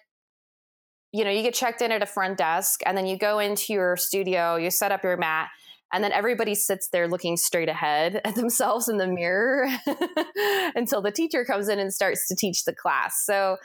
you 1.13 1.25
know 1.25 1.31
you 1.31 1.43
get 1.43 1.55
checked 1.55 1.83
in 1.83 1.93
at 1.93 2.03
a 2.03 2.07
front 2.07 2.39
desk 2.39 2.81
and 2.85 2.97
then 2.97 3.07
you 3.07 3.17
go 3.17 3.39
into 3.39 3.73
your 3.73 3.97
studio 3.97 4.57
you 4.57 4.71
set 4.71 4.91
up 4.91 5.05
your 5.05 5.17
mat 5.17 5.49
and 5.93 6.05
then 6.05 6.13
everybody 6.13 6.55
sits 6.55 6.89
there 6.89 7.09
looking 7.09 7.37
straight 7.37 7.69
ahead 7.69 8.21
at 8.25 8.35
themselves 8.35 8.89
in 8.89 8.99
the 8.99 9.07
mirror 9.07 9.69
until 10.75 11.03
the 11.03 11.11
teacher 11.11 11.45
comes 11.45 11.69
in 11.69 11.79
and 11.79 11.93
starts 11.93 12.29
to 12.29 12.37
teach 12.37 12.65
the 12.65 12.75
class. 12.75 13.25
So 13.25 13.57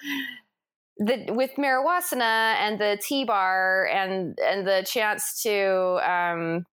the 0.98 1.26
with 1.30 1.52
Marijuasana 1.58 2.56
and 2.56 2.80
the 2.80 2.98
tea 3.02 3.26
bar 3.26 3.88
and 3.92 4.38
and 4.40 4.68
the 4.68 4.86
chance 4.88 5.42
to 5.44 6.00
um, 6.10 6.66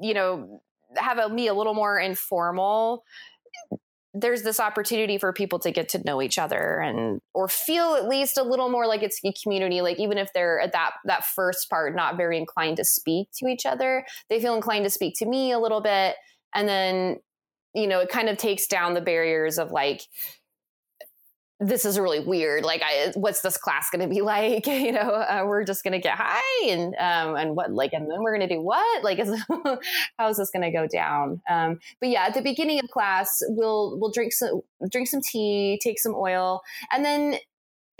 you 0.00 0.14
know 0.14 0.62
have 0.96 1.18
a 1.18 1.28
me 1.28 1.46
a 1.46 1.54
little 1.54 1.74
more 1.74 1.98
informal 1.98 3.04
there's 4.14 4.42
this 4.42 4.60
opportunity 4.60 5.16
for 5.16 5.32
people 5.32 5.58
to 5.58 5.70
get 5.70 5.88
to 5.88 6.02
know 6.04 6.20
each 6.20 6.38
other 6.38 6.80
and 6.80 7.20
or 7.32 7.48
feel 7.48 7.94
at 7.94 8.06
least 8.06 8.36
a 8.36 8.42
little 8.42 8.68
more 8.68 8.86
like 8.86 9.02
it's 9.02 9.18
a 9.24 9.32
community 9.42 9.80
like 9.80 9.98
even 9.98 10.18
if 10.18 10.32
they're 10.34 10.60
at 10.60 10.72
that 10.72 10.92
that 11.04 11.24
first 11.24 11.70
part 11.70 11.94
not 11.96 12.16
very 12.16 12.36
inclined 12.36 12.76
to 12.76 12.84
speak 12.84 13.28
to 13.32 13.46
each 13.46 13.64
other 13.64 14.04
they 14.28 14.40
feel 14.40 14.54
inclined 14.54 14.84
to 14.84 14.90
speak 14.90 15.14
to 15.16 15.26
me 15.26 15.52
a 15.52 15.58
little 15.58 15.80
bit. 15.80 16.16
And 16.54 16.68
then 16.68 17.20
you 17.74 17.86
know 17.86 18.00
it 18.00 18.10
kind 18.10 18.28
of 18.28 18.36
takes 18.36 18.66
down 18.66 18.94
the 18.94 19.00
barriers 19.00 19.58
of 19.58 19.70
like 19.70 20.02
this 21.62 21.84
is 21.84 21.98
really 21.98 22.20
weird. 22.20 22.64
Like, 22.64 22.82
I, 22.84 23.12
what's 23.14 23.40
this 23.40 23.56
class 23.56 23.88
going 23.90 24.08
to 24.08 24.12
be 24.12 24.20
like? 24.22 24.66
You 24.82 24.90
know, 24.90 25.00
uh, 25.00 25.44
we're 25.46 25.64
just 25.64 25.84
going 25.84 25.92
to 25.92 26.00
get 26.00 26.16
high 26.18 26.68
and, 26.68 26.94
um, 26.96 27.36
and 27.36 27.54
what, 27.54 27.70
like, 27.70 27.92
and 27.92 28.10
then 28.10 28.20
we're 28.20 28.36
going 28.36 28.48
to 28.48 28.52
do 28.52 28.60
what? 28.60 29.04
Like, 29.04 29.20
is, 29.20 29.40
how 30.18 30.28
is 30.28 30.38
this 30.38 30.50
going 30.50 30.62
to 30.62 30.72
go 30.72 30.88
down? 30.88 31.40
Um, 31.48 31.78
but 32.00 32.08
yeah, 32.08 32.24
at 32.24 32.34
the 32.34 32.42
beginning 32.42 32.80
of 32.80 32.88
class, 32.88 33.42
we'll, 33.48 33.96
we'll 34.00 34.10
drink 34.10 34.32
some, 34.32 34.62
drink 34.90 35.06
some 35.06 35.20
tea, 35.20 35.78
take 35.80 36.00
some 36.00 36.14
oil. 36.16 36.62
And 36.90 37.04
then 37.04 37.36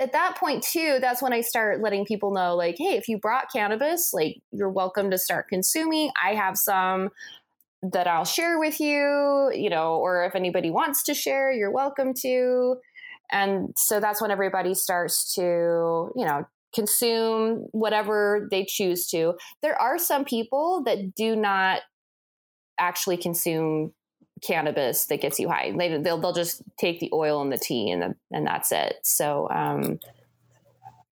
at 0.00 0.12
that 0.12 0.37
point 0.37 0.64
too, 0.64 0.99
that's 1.00 1.23
when 1.23 1.33
I 1.33 1.42
start 1.42 1.81
letting 1.81 2.04
people 2.04 2.33
know, 2.33 2.57
like, 2.57 2.76
hey, 2.78 2.97
if 2.97 3.07
you 3.07 3.19
brought 3.19 3.52
cannabis, 3.54 4.12
like, 4.12 4.38
you're 4.50 4.71
welcome 4.71 5.11
to 5.11 5.19
start 5.19 5.47
consuming. 5.49 6.11
I 6.21 6.35
have 6.35 6.57
some 6.57 7.11
that 7.83 8.07
I'll 8.07 8.25
share 8.25 8.59
with 8.59 8.81
you, 8.81 9.50
you 9.54 9.71
know, 9.71 9.97
or 9.97 10.25
if 10.25 10.35
anybody 10.35 10.71
wants 10.71 11.04
to 11.04 11.14
share, 11.14 11.52
you're 11.52 11.73
welcome 11.73 12.12
to 12.23 12.76
and 13.33 13.71
so 13.77 13.99
that's 13.99 14.21
when 14.21 14.31
everybody 14.31 14.75
starts 14.75 15.35
to 15.35 15.41
you 15.41 16.25
know 16.25 16.47
consume 16.75 17.67
whatever 17.73 18.49
they 18.51 18.65
choose 18.65 19.09
to 19.09 19.35
there 19.62 19.81
are 19.81 19.99
some 19.99 20.25
people 20.25 20.83
that 20.85 21.15
do 21.15 21.35
not 21.35 21.81
actually 22.79 23.17
consume 23.17 23.93
cannabis 24.43 25.07
that 25.07 25.21
gets 25.21 25.39
you 25.39 25.49
high 25.49 25.73
they, 25.77 25.99
they'll, 25.99 26.19
they'll 26.19 26.33
just 26.33 26.62
take 26.79 26.99
the 27.01 27.11
oil 27.12 27.43
and 27.43 27.53
the 27.53 27.59
tea 27.59 27.91
and, 27.91 28.03
the, 28.03 28.15
and 28.31 28.47
that's 28.47 28.73
it 28.73 28.97
so 29.03 29.49
um, 29.51 29.99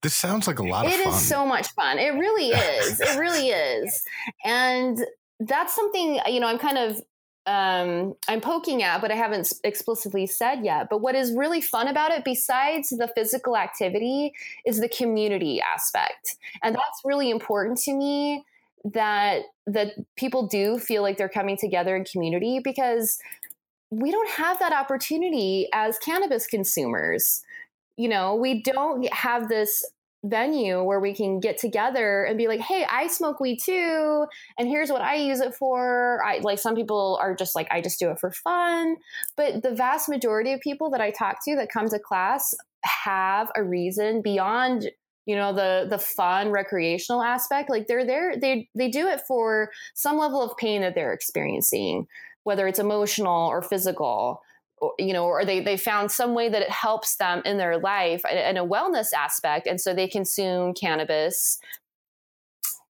this 0.03 0.17
sounds 0.17 0.47
like 0.47 0.59
a 0.59 0.62
lot 0.62 0.87
of 0.87 0.93
fun. 0.93 1.00
It 1.00 1.07
is 1.09 1.29
so 1.29 1.45
much 1.45 1.69
fun. 1.69 1.99
It 1.99 2.15
really 2.15 2.49
is. 2.49 3.00
it 3.00 3.19
really 3.19 3.49
is. 3.49 4.03
And 4.45 4.99
that's 5.41 5.75
something, 5.75 6.21
you 6.27 6.41
know, 6.41 6.47
I'm 6.47 6.59
kind 6.59 6.79
of 6.79 7.00
um, 7.47 8.15
I'm 8.29 8.41
poking 8.41 8.83
at, 8.83 9.01
but 9.01 9.11
I 9.11 9.15
haven't 9.15 9.53
explicitly 9.65 10.27
said 10.27 10.65
yet. 10.65 10.89
But 10.91 11.01
what 11.01 11.15
is 11.15 11.33
really 11.35 11.61
fun 11.61 11.89
about 11.89 12.13
it, 12.13 12.25
besides 12.25 12.91
the 12.91 13.09
physical 13.09 13.57
activity, 13.57 14.33
is 14.67 14.81
the 14.81 14.89
community 14.89 15.61
aspect. 15.61 16.37
And 16.63 16.75
that's 16.75 17.01
really 17.05 17.31
important 17.31 17.79
to 17.79 17.95
me 17.95 18.45
that 18.85 19.43
that 19.67 19.93
people 20.17 20.47
do 20.47 20.79
feel 20.79 21.03
like 21.03 21.17
they're 21.19 21.29
coming 21.29 21.57
together 21.57 21.95
in 21.95 22.05
community 22.05 22.61
because 22.63 23.19
we 23.91 24.11
don't 24.11 24.31
have 24.31 24.59
that 24.59 24.73
opportunity 24.73 25.69
as 25.73 25.99
cannabis 25.99 26.47
consumers. 26.47 27.43
You 27.97 28.09
know, 28.09 28.35
we 28.35 28.63
don't 28.63 29.13
have 29.13 29.49
this 29.49 29.85
venue 30.25 30.83
where 30.83 31.00
we 31.00 31.15
can 31.15 31.41
get 31.41 31.59
together 31.59 32.25
and 32.25 32.37
be 32.37 32.47
like, 32.47 32.61
hey, 32.61 32.87
I 32.91 33.07
smoke 33.07 33.41
weed 33.41 33.59
too, 33.62 34.27
and 34.59 34.69
here's 34.69 34.91
what 34.91 35.00
I 35.00 35.17
use 35.17 35.41
it 35.41 35.55
for. 35.55 36.23
I 36.25 36.39
like 36.39 36.59
some 36.59 36.75
people 36.75 37.19
are 37.21 37.35
just 37.35 37.55
like, 37.55 37.69
I 37.71 37.81
just 37.81 37.99
do 37.99 38.11
it 38.11 38.19
for 38.19 38.31
fun. 38.31 38.97
But 39.37 39.62
the 39.62 39.75
vast 39.75 40.09
majority 40.09 40.53
of 40.53 40.61
people 40.61 40.91
that 40.91 41.00
I 41.00 41.11
talk 41.11 41.39
to 41.47 41.57
that 41.57 41.71
come 41.73 41.89
to 41.89 41.99
class 41.99 42.55
have 42.85 43.50
a 43.57 43.62
reason 43.62 44.23
beyond 44.23 44.91
you 45.27 45.37
know 45.37 45.53
the 45.53 45.87
the 45.89 45.99
fun 45.99 46.50
recreational 46.50 47.23
aspect 47.23 47.69
like 47.69 47.87
they're 47.87 48.07
there 48.07 48.37
they 48.37 48.69
they 48.75 48.89
do 48.89 49.07
it 49.07 49.21
for 49.29 49.71
some 49.95 50.17
level 50.17 50.43
of 50.43 50.57
pain 50.57 50.81
that 50.81 50.95
they're 50.95 51.12
experiencing 51.12 52.07
whether 52.45 52.67
it's 52.67 52.79
emotional 52.79 53.49
or 53.49 53.61
physical 53.61 54.41
you 54.99 55.13
know, 55.13 55.25
or 55.25 55.45
they, 55.45 55.61
they 55.61 55.77
found 55.77 56.11
some 56.11 56.35
way 56.35 56.49
that 56.49 56.63
it 56.63 56.71
helps 56.71 57.17
them 57.17 57.43
in 57.45 57.59
their 57.59 57.79
life 57.79 58.23
in 58.31 58.57
a 58.57 58.67
wellness 58.67 59.13
aspect. 59.13 59.67
And 59.67 59.81
so 59.81 59.95
they 59.95 60.09
consume 60.09 60.75
cannabis 60.75 61.61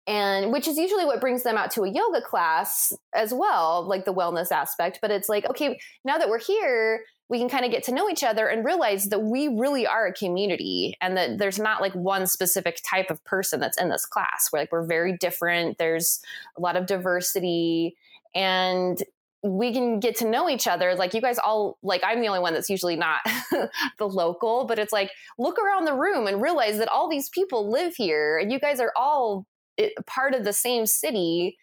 and 0.07 0.52
which 0.52 0.69
is 0.69 0.78
usually 0.78 1.05
what 1.05 1.21
brings 1.21 1.43
them 1.43 1.57
out 1.57 1.73
to 1.73 1.83
a 1.83 1.90
yoga 1.90 2.21
class 2.21 2.93
as 3.12 3.35
well, 3.35 3.85
like 3.88 4.05
the 4.05 4.14
wellness 4.14 4.52
aspect. 4.52 5.00
But 5.02 5.11
it's 5.11 5.28
like, 5.28 5.49
okay, 5.50 5.81
now 6.05 6.16
that 6.16 6.28
we're 6.28 6.38
here, 6.38 7.02
we 7.28 7.38
can 7.40 7.49
kind 7.49 7.64
of 7.64 7.73
get 7.73 7.83
to 7.85 7.93
know 7.93 8.09
each 8.09 8.23
other 8.23 8.47
and 8.47 8.64
realize 8.64 9.07
that 9.07 9.23
we 9.23 9.49
really 9.49 9.85
are 9.85 10.07
a 10.07 10.12
community 10.12 10.97
and 11.00 11.16
that 11.16 11.38
there's 11.38 11.59
not 11.59 11.81
like 11.81 11.93
one 11.95 12.28
specific 12.28 12.78
type 12.88 13.11
of 13.11 13.25
person 13.25 13.59
that's 13.59 13.81
in 13.81 13.88
this 13.88 14.07
class. 14.07 14.49
We're 14.52 14.61
like, 14.61 14.71
we're 14.71 14.87
very 14.87 15.16
different. 15.16 15.78
There's 15.78 16.21
a 16.57 16.61
lot 16.61 16.76
of 16.76 16.87
diversity. 16.87 17.97
And 18.33 19.02
we 19.47 19.73
can 19.73 20.00
get 20.00 20.17
to 20.17 20.29
know 20.29 20.49
each 20.49 20.67
other. 20.67 20.95
Like 20.95 21.15
you 21.15 21.21
guys 21.21 21.38
all 21.38 21.79
like 21.83 22.03
I'm 22.05 22.21
the 22.21 22.29
only 22.29 22.41
one 22.41 22.55
that's 22.55 22.71
usually 22.71 22.97
not 22.97 23.21
the 23.99 24.07
local, 24.07 24.67
but 24.67 24.79
it's 24.79 24.93
like 24.93 25.11
look 25.38 25.59
around 25.59 25.85
the 25.85 25.95
room 25.95 26.26
and 26.26 26.43
realize 26.43 26.79
that 26.79 26.88
all 26.88 27.09
these 27.09 27.29
people 27.29 27.71
live 27.71 27.95
here 27.97 28.38
and 28.38 28.50
you 28.50 28.59
guys 28.59 28.81
are 28.81 28.93
all 28.97 29.47
eh, 29.79 29.91
part 30.07 30.35
of 30.35 30.45
the 30.45 30.53
same 30.53 30.87
city 30.87 31.57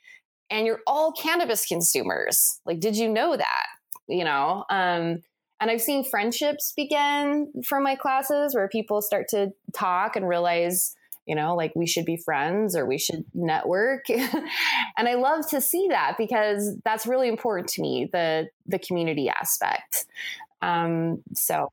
and 0.50 0.66
you're 0.66 0.82
all 0.88 1.12
cannabis 1.12 1.66
consumers. 1.66 2.60
Like 2.66 2.80
did 2.80 2.96
you 2.96 3.10
know 3.10 3.36
that? 3.36 3.66
You 4.08 4.24
know, 4.24 4.66
um 4.70 5.22
and 5.60 5.72
I've 5.72 5.82
seen 5.82 6.04
friendships 6.04 6.74
begin 6.76 7.52
from 7.66 7.84
my 7.84 7.96
classes 7.96 8.54
where 8.54 8.68
people 8.68 9.02
start 9.02 9.28
to 9.30 9.52
talk 9.74 10.16
and 10.16 10.28
realize 10.28 10.94
you 11.26 11.36
know 11.36 11.56
like 11.56 11.72
we 11.76 11.86
should 11.86 12.06
be 12.06 12.18
friends 12.18 12.76
or 12.76 12.86
we 12.86 12.98
should 12.98 13.24
network 13.34 14.10
and 14.10 15.08
i 15.08 15.16
love 15.16 15.48
to 15.48 15.62
see 15.62 15.88
that 15.90 16.16
because 16.18 16.76
that's 16.84 17.06
really 17.06 17.28
important 17.28 17.68
to 17.68 17.82
me 17.82 18.10
the 18.12 18.48
the 18.66 18.80
community 18.80 19.30
aspect 19.30 20.06
um 20.62 21.22
so 21.34 21.70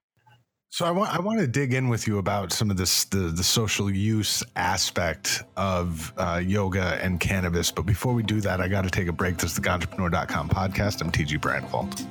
so 0.73 0.85
I 0.85 0.93
want 0.93 1.13
I 1.13 1.21
want 1.21 1.41
to 1.41 1.49
dig 1.49 1.75
in 1.75 1.89
with 1.89 2.07
you 2.07 2.19
about 2.19 2.53
some 2.53 2.71
of 2.71 2.77
this 2.77 3.05
the 3.07 3.19
the 3.19 3.43
social 3.43 3.91
use 3.91 4.45
aspect 4.55 5.43
of 5.57 6.13
uh, 6.17 6.41
yoga 6.43 6.97
and 7.03 7.19
cannabis. 7.19 7.73
But 7.73 7.87
before 7.87 8.15
we 8.15 8.23
do 8.23 8.41
that, 8.43 8.61
I 8.61 8.69
got 8.69 8.83
to 8.83 8.91
take 8.91 9.09
a 9.09 9.13
break. 9.13 9.37
This 9.39 9.51
is 9.51 9.57
the 9.57 9.63
Ganjapreneur.com 9.63 10.49
podcast. 10.49 11.01
I'm 11.01 11.11
TG 11.11 11.41
Branfalt. 11.41 12.07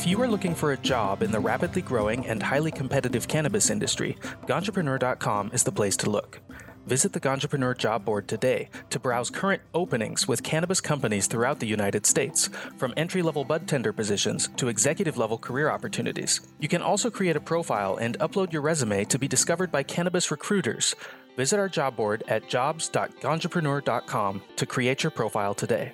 If 0.00 0.06
you 0.06 0.22
are 0.22 0.28
looking 0.28 0.54
for 0.54 0.72
a 0.72 0.78
job 0.78 1.22
in 1.22 1.30
the 1.30 1.40
rapidly 1.40 1.82
growing 1.82 2.26
and 2.26 2.42
highly 2.42 2.70
competitive 2.70 3.28
cannabis 3.28 3.68
industry, 3.68 4.16
Ganjapreneur.com 4.46 5.50
is 5.52 5.62
the 5.62 5.72
place 5.72 5.94
to 5.98 6.08
look. 6.08 6.40
Visit 6.86 7.12
the 7.12 7.20
Ganjapreneur 7.20 7.76
job 7.76 8.06
board 8.06 8.26
today 8.26 8.70
to 8.88 8.98
browse 8.98 9.28
current 9.28 9.60
openings 9.74 10.26
with 10.26 10.42
cannabis 10.42 10.80
companies 10.80 11.26
throughout 11.26 11.60
the 11.60 11.66
United 11.66 12.06
States, 12.06 12.48
from 12.78 12.94
entry 12.96 13.20
level 13.20 13.44
bud 13.44 13.68
tender 13.68 13.92
positions 13.92 14.48
to 14.56 14.68
executive 14.68 15.18
level 15.18 15.36
career 15.36 15.70
opportunities. 15.70 16.40
You 16.60 16.68
can 16.68 16.80
also 16.80 17.10
create 17.10 17.36
a 17.36 17.40
profile 17.40 17.98
and 17.98 18.18
upload 18.20 18.54
your 18.54 18.62
resume 18.62 19.04
to 19.04 19.18
be 19.18 19.28
discovered 19.28 19.70
by 19.70 19.82
cannabis 19.82 20.30
recruiters. 20.30 20.96
Visit 21.36 21.58
our 21.58 21.68
job 21.68 21.94
board 21.94 22.24
at 22.26 22.48
jobs.ganjapreneur.com 22.48 24.42
to 24.56 24.64
create 24.64 25.02
your 25.02 25.10
profile 25.10 25.52
today. 25.52 25.92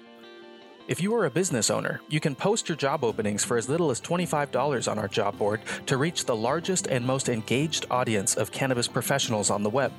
If 0.88 1.02
you 1.02 1.12
are 1.16 1.24
a 1.24 1.30
business 1.30 1.68
owner, 1.68 2.00
you 2.08 2.20
can 2.20 2.36
post 2.36 2.68
your 2.68 2.76
job 2.76 3.02
openings 3.02 3.42
for 3.42 3.56
as 3.56 3.68
little 3.68 3.90
as 3.90 4.00
$25 4.00 4.88
on 4.88 5.00
our 5.00 5.08
job 5.08 5.36
board 5.36 5.60
to 5.86 5.96
reach 5.96 6.24
the 6.24 6.36
largest 6.36 6.86
and 6.86 7.04
most 7.04 7.28
engaged 7.28 7.86
audience 7.90 8.36
of 8.36 8.52
cannabis 8.52 8.86
professionals 8.86 9.50
on 9.50 9.64
the 9.64 9.70
web. 9.70 9.92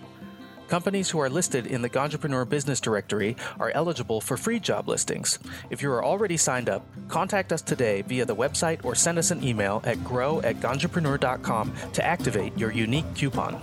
Companies 0.69 1.09
who 1.09 1.19
are 1.19 1.29
listed 1.29 1.67
in 1.67 1.81
the 1.81 1.89
Ganjapreneur 1.89 2.47
Business 2.47 2.79
Directory 2.79 3.35
are 3.59 3.71
eligible 3.71 4.21
for 4.21 4.37
free 4.37 4.61
job 4.61 4.87
listings. 4.87 5.39
If 5.69 5.81
you 5.81 5.91
are 5.91 6.05
already 6.05 6.37
signed 6.37 6.69
up, 6.69 6.85
contact 7.09 7.51
us 7.51 7.61
today 7.61 8.01
via 8.03 8.23
the 8.23 8.35
website 8.35 8.85
or 8.85 8.95
send 8.95 9.17
us 9.17 9.31
an 9.31 9.43
email 9.43 9.81
at 9.83 10.01
grow 10.05 10.41
at 10.41 10.61
to 10.61 12.05
activate 12.05 12.57
your 12.57 12.71
unique 12.71 13.13
coupon. 13.13 13.61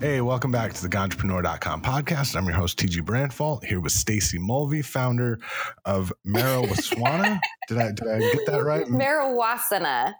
Hey, 0.00 0.20
welcome 0.20 0.52
back 0.52 0.72
to 0.74 0.82
the 0.82 0.88
Ganjapreneur.com 0.88 1.82
podcast. 1.82 2.36
I'm 2.36 2.44
your 2.44 2.54
host, 2.54 2.78
TG 2.78 3.00
Branfalt, 3.00 3.64
here 3.64 3.80
with 3.80 3.90
Stacey 3.90 4.38
Mulvey, 4.38 4.80
founder 4.80 5.40
of 5.84 6.12
Marawaswana. 6.24 7.40
did 7.68 7.78
I 7.78 7.90
did 7.90 8.06
I 8.06 8.20
get 8.20 8.46
that 8.46 8.62
right? 8.62 8.86
Marijuasana. 8.86 10.14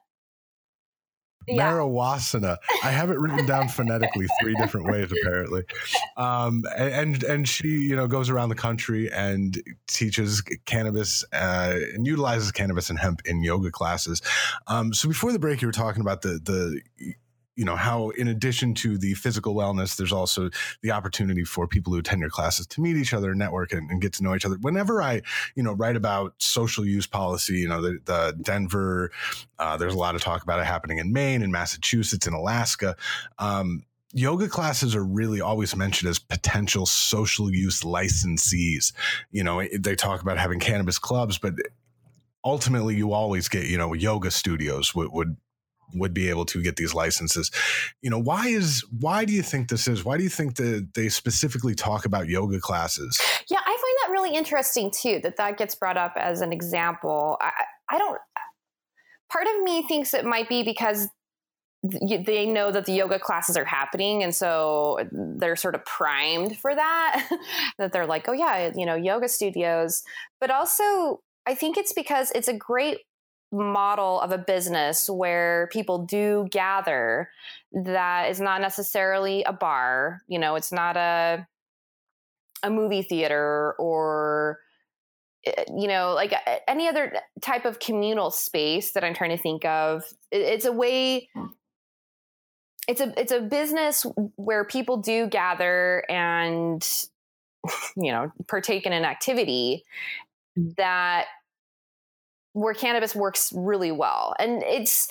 Yeah. 1.47 1.71
Marijuasana. 1.71 2.57
I 2.83 2.91
have 2.91 3.11
it 3.11 3.21
written 3.21 3.47
down 3.47 3.69
phonetically 3.69 4.27
three 4.43 4.57
different 4.57 4.89
ways, 4.89 5.13
apparently. 5.13 5.63
Um, 6.17 6.65
and 6.77 7.23
and 7.23 7.49
she, 7.49 7.69
you 7.69 7.95
know, 7.95 8.09
goes 8.09 8.31
around 8.31 8.49
the 8.49 8.57
country 8.57 9.09
and 9.13 9.63
teaches 9.87 10.43
cannabis 10.67 11.25
uh, 11.33 11.79
and 11.95 12.05
utilizes 12.05 12.51
cannabis 12.51 12.91
and 12.91 12.99
hemp 12.99 13.21
in 13.27 13.45
yoga 13.45 13.71
classes. 13.71 14.23
Um, 14.67 14.93
so 14.93 15.07
before 15.09 15.31
the 15.31 15.39
break, 15.39 15.63
you 15.63 15.69
were 15.69 15.73
talking 15.73 16.01
about 16.01 16.23
the 16.23 16.41
the 16.43 17.15
you 17.59 17.65
know 17.65 17.75
how 17.75 18.11
in 18.11 18.29
addition 18.29 18.73
to 18.73 18.97
the 18.97 19.15
physical 19.15 19.53
wellness 19.53 19.97
there's 19.97 20.13
also 20.13 20.49
the 20.83 20.93
opportunity 20.93 21.43
for 21.43 21.67
people 21.67 21.93
who 21.93 21.99
attend 21.99 22.21
your 22.21 22.31
classes 22.31 22.69
to 22.69 22.81
meet 22.81 22.97
each 22.97 23.13
other 23.13 23.35
network 23.35 23.73
and, 23.73 23.91
and 23.91 24.01
get 24.01 24.13
to 24.13 24.23
know 24.23 24.35
each 24.35 24.47
other. 24.47 24.57
Whenever 24.61 25.03
i 25.03 25.21
you 25.57 25.63
know 25.65 25.73
write 25.73 25.97
about 25.97 26.35
social 26.39 26.87
use 26.87 27.07
policy 27.07 27.55
you 27.55 27.69
know 27.69 27.83
the, 27.83 27.99
the 28.05 28.39
denver 28.41 29.11
uh, 29.59 29.77
there's 29.77 29.95
a 29.95 29.99
lot 29.99 30.15
of 30.15 30.23
talk 30.23 30.45
about 30.45 30.61
it 30.61 30.67
happening 30.67 30.99
in 30.99 31.13
maine 31.13 31.43
in 31.43 31.51
massachusetts 31.51 32.27
in 32.27 32.33
alaska. 32.33 32.95
Um, 33.41 33.83
yoga 34.13 34.49
classes 34.49 34.95
are 34.95 35.05
really 35.05 35.41
always 35.41 35.75
mentioned 35.75 36.09
as 36.09 36.21
potential 36.21 36.87
social 36.87 37.53
use 37.53 37.83
licensees. 37.83 38.93
You 39.33 39.43
know 39.43 39.65
they 39.77 39.97
talk 39.97 40.23
about 40.23 40.39
having 40.39 40.61
cannabis 40.61 40.99
clubs 41.01 41.39
but 41.39 41.55
ultimately 42.45 42.95
you 42.95 43.13
always 43.13 43.49
get 43.49 43.67
you 43.67 43.77
know 43.77 43.93
yoga 43.95 44.31
studios 44.31 44.95
would, 44.95 45.11
would 45.13 45.37
would 45.95 46.15
be 46.15 46.29
able 46.29 46.45
to 46.47 46.63
get 46.63 46.77
these 46.77 46.95
licenses. 46.95 47.51
You 48.03 48.11
know, 48.11 48.19
why 48.19 48.49
is 48.49 48.85
why 49.01 49.25
do 49.25 49.33
you 49.33 49.43
think 49.43 49.69
this 49.69 49.89
is? 49.89 50.05
Why 50.05 50.17
do 50.17 50.23
you 50.23 50.29
think 50.29 50.57
that 50.57 50.89
they 50.95 51.09
specifically 51.09 51.75
talk 51.75 52.05
about 52.05 52.29
yoga 52.29 52.61
classes? 52.61 53.21
Yeah, 53.51 53.61
I 53.61 53.65
find 53.65 53.77
that 54.03 54.13
really 54.13 54.35
interesting 54.35 54.91
too. 54.91 55.21
That 55.23 55.37
that 55.37 55.59
gets 55.59 55.75
brought 55.75 55.97
up 55.97 56.15
as 56.17 56.41
an 56.41 56.53
example. 56.53 57.37
I, 57.41 57.53
I 57.91 57.99
don't. 57.99 58.19
Part 59.31 59.47
of 59.47 59.63
me 59.63 59.83
thinks 59.83 60.15
it 60.15 60.25
might 60.25 60.49
be 60.49 60.63
because 60.63 61.09
they 61.83 62.47
know 62.47 62.73
that 62.73 62.87
the 62.87 62.93
yoga 62.93 63.21
classes 63.21 63.57
are 63.57 63.65
happening 63.65 64.25
and 64.25 64.35
so 64.35 64.99
they're 65.13 65.55
sort 65.55 65.77
of 65.77 65.85
primed 65.85 66.59
for 66.59 66.75
that 66.75 67.29
that 67.79 67.93
they're 67.93 68.07
like 68.07 68.29
oh 68.29 68.33
yeah 68.33 68.73
you 68.75 68.85
know 68.85 68.97
yoga 68.97 69.29
studios 69.29 70.03
but 70.41 70.51
also 70.51 71.21
i 71.47 71.55
think 71.55 71.77
it's 71.77 71.93
because 71.93 72.33
it's 72.33 72.49
a 72.49 72.53
great 72.53 72.99
model 73.51 74.21
of 74.21 74.31
a 74.31 74.39
business 74.39 75.09
where 75.09 75.69
people 75.73 76.05
do 76.05 76.47
gather 76.51 77.31
that 77.73 78.31
is 78.31 78.41
not 78.41 78.61
necessarily 78.61 79.43
a 79.45 79.53
bar 79.53 80.23
you 80.29 80.39
know 80.39 80.55
it's 80.55 80.73
not 80.73 80.97
a 80.97 81.47
a 82.63 82.71
movie 82.71 83.03
theater 83.03 83.75
or 83.79 84.59
eh, 85.47 85.65
you 85.77 85.89
know 85.89 86.13
like 86.15 86.33
eh, 86.33 86.59
any 86.67 86.89
other 86.89 87.19
type 87.41 87.65
of 87.65 87.79
communal 87.79 88.31
space 88.31 88.93
that 88.93 89.05
i'm 89.05 89.15
trying 89.15 89.31
to 89.31 89.43
think 89.43 89.65
of. 89.65 90.05
It's 90.31 90.65
a 90.65 90.73
way 90.73 91.29
it's 92.89 93.03
a 93.03 93.13
it's 93.21 93.33
a 93.33 93.41
business 93.41 94.07
where 94.37 94.65
people 94.65 94.97
do 94.97 95.27
gather 95.27 96.05
and 96.09 96.87
you 97.97 98.11
know 98.11 98.33
partake 98.49 98.87
in 98.87 98.93
an 98.93 99.05
activity 99.05 99.85
that 100.57 101.27
where 102.59 102.75
cannabis 102.75 103.15
works 103.15 103.53
really 103.55 103.93
well. 103.93 104.35
And 104.39 104.63
it's 104.63 105.09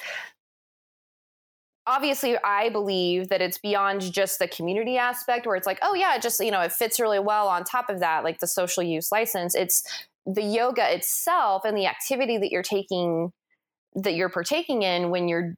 obviously 1.86 2.38
I 2.44 2.70
believe 2.70 3.30
that 3.30 3.42
it's 3.42 3.58
beyond 3.58 4.02
just 4.12 4.40
the 4.40 4.48
community 4.48 4.98
aspect 4.98 5.46
where 5.48 5.56
it's 5.56 5.66
like, 5.66 5.80
oh 5.82 5.94
yeah, 5.94 6.16
it 6.16 6.22
just, 6.22 6.40
you 6.44 6.52
know, 6.52 6.62
it 6.62 6.74
fits 6.74 7.00
really 7.00 7.20
well 7.20 7.48
on 7.48 7.64
top 7.64 7.90
of 7.90 8.00
that, 8.02 8.24
like 8.24 8.40
the 8.40 8.48
social 8.48 8.84
use 8.84 9.12
license. 9.12 9.56
It's 9.56 9.84
the 10.26 10.44
yoga 10.44 10.94
itself 10.94 11.64
and 11.64 11.78
the 11.78 11.88
activity 11.88 12.38
that 12.38 12.52
you're 12.52 12.64
taking 12.64 13.32
that 13.96 14.14
you're 14.14 14.30
partaking 14.30 14.84
in 14.84 15.10
when 15.10 15.28
you're 15.28 15.56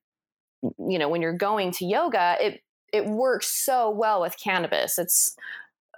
you 0.62 1.00
know, 1.00 1.08
when 1.08 1.22
you're 1.22 1.34
going 1.34 1.72
to 1.72 1.86
yoga, 1.86 2.36
it 2.40 2.62
it 2.92 3.06
works 3.06 3.48
so 3.48 3.90
well 3.90 4.22
with 4.22 4.36
cannabis. 4.42 5.00
It's 5.00 5.36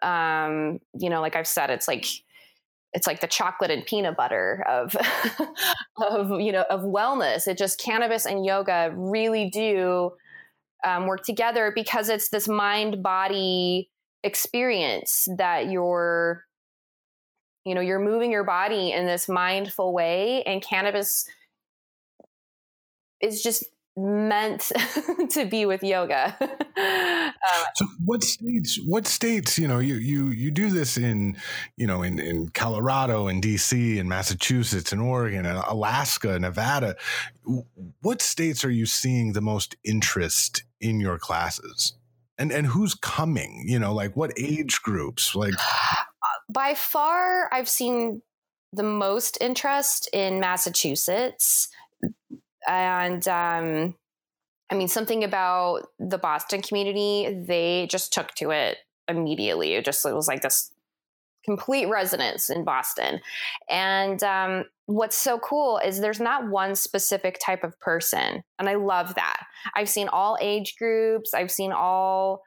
um, 0.01 0.79
you 0.97 1.09
know, 1.09 1.21
like 1.21 1.35
I've 1.35 1.47
said, 1.47 1.69
it's 1.69 1.87
like 1.87 2.05
it's 2.93 3.07
like 3.07 3.21
the 3.21 3.27
chocolate 3.27 3.71
and 3.71 3.85
peanut 3.85 4.17
butter 4.17 4.65
of 4.67 4.95
of 5.97 6.39
you 6.39 6.51
know 6.51 6.65
of 6.69 6.81
wellness. 6.81 7.47
It 7.47 7.57
just 7.57 7.79
cannabis 7.79 8.25
and 8.25 8.45
yoga 8.45 8.93
really 8.95 9.49
do 9.49 10.11
um, 10.83 11.07
work 11.07 11.23
together 11.23 11.71
because 11.73 12.09
it's 12.09 12.29
this 12.29 12.47
mind 12.47 13.01
body 13.03 13.89
experience 14.23 15.27
that 15.37 15.69
you're 15.69 16.45
you 17.65 17.75
know 17.75 17.81
you're 17.81 17.99
moving 17.99 18.31
your 18.31 18.43
body 18.43 18.91
in 18.91 19.05
this 19.05 19.29
mindful 19.29 19.93
way 19.93 20.43
and 20.43 20.61
cannabis 20.61 21.25
is 23.21 23.41
just 23.41 23.63
meant 23.97 24.71
to 25.29 25.45
be 25.45 25.65
with 25.65 25.83
yoga. 25.83 26.35
um, 26.41 27.31
so 27.75 27.85
what 28.05 28.23
states 28.23 28.79
what 28.85 29.07
states, 29.07 29.57
you 29.57 29.67
know, 29.67 29.79
you 29.79 29.95
you 29.95 30.29
you 30.29 30.51
do 30.51 30.69
this 30.69 30.97
in, 30.97 31.37
you 31.77 31.87
know, 31.87 32.01
in 32.01 32.19
in 32.19 32.49
Colorado 32.49 33.27
and 33.27 33.43
DC 33.43 33.99
and 33.99 34.07
Massachusetts 34.07 34.91
and 34.91 35.01
Oregon 35.01 35.45
and 35.45 35.57
Alaska, 35.57 36.39
Nevada. 36.39 36.95
What 38.01 38.21
states 38.21 38.63
are 38.63 38.71
you 38.71 38.85
seeing 38.85 39.33
the 39.33 39.41
most 39.41 39.75
interest 39.83 40.63
in 40.79 40.99
your 40.99 41.17
classes? 41.17 41.93
And 42.37 42.51
and 42.51 42.67
who's 42.67 42.95
coming? 42.95 43.65
You 43.67 43.79
know, 43.79 43.93
like 43.93 44.15
what 44.15 44.31
age 44.37 44.81
groups? 44.81 45.35
Like 45.35 45.53
by 46.49 46.73
far 46.73 47.49
I've 47.53 47.69
seen 47.69 48.21
the 48.73 48.83
most 48.83 49.37
interest 49.41 50.09
in 50.13 50.39
Massachusetts 50.39 51.67
and 52.67 53.27
um, 53.27 53.95
I 54.69 54.75
mean, 54.75 54.87
something 54.87 55.23
about 55.23 55.87
the 55.99 56.17
Boston 56.17 56.61
community, 56.61 57.43
they 57.47 57.87
just 57.89 58.13
took 58.13 58.33
to 58.35 58.51
it 58.51 58.77
immediately. 59.07 59.73
It 59.73 59.85
just 59.85 60.05
it 60.05 60.13
was 60.13 60.27
like 60.27 60.41
this 60.41 60.71
complete 61.43 61.87
resonance 61.87 62.49
in 62.49 62.63
Boston. 62.63 63.19
And 63.69 64.21
um, 64.23 64.65
what's 64.85 65.17
so 65.17 65.39
cool 65.39 65.79
is 65.83 65.99
there's 65.99 66.19
not 66.19 66.49
one 66.49 66.75
specific 66.75 67.39
type 67.43 67.63
of 67.63 67.79
person. 67.79 68.43
And 68.59 68.69
I 68.69 68.75
love 68.75 69.15
that. 69.15 69.43
I've 69.75 69.89
seen 69.89 70.07
all 70.07 70.37
age 70.39 70.75
groups, 70.77 71.33
I've 71.33 71.51
seen 71.51 71.71
all 71.71 72.43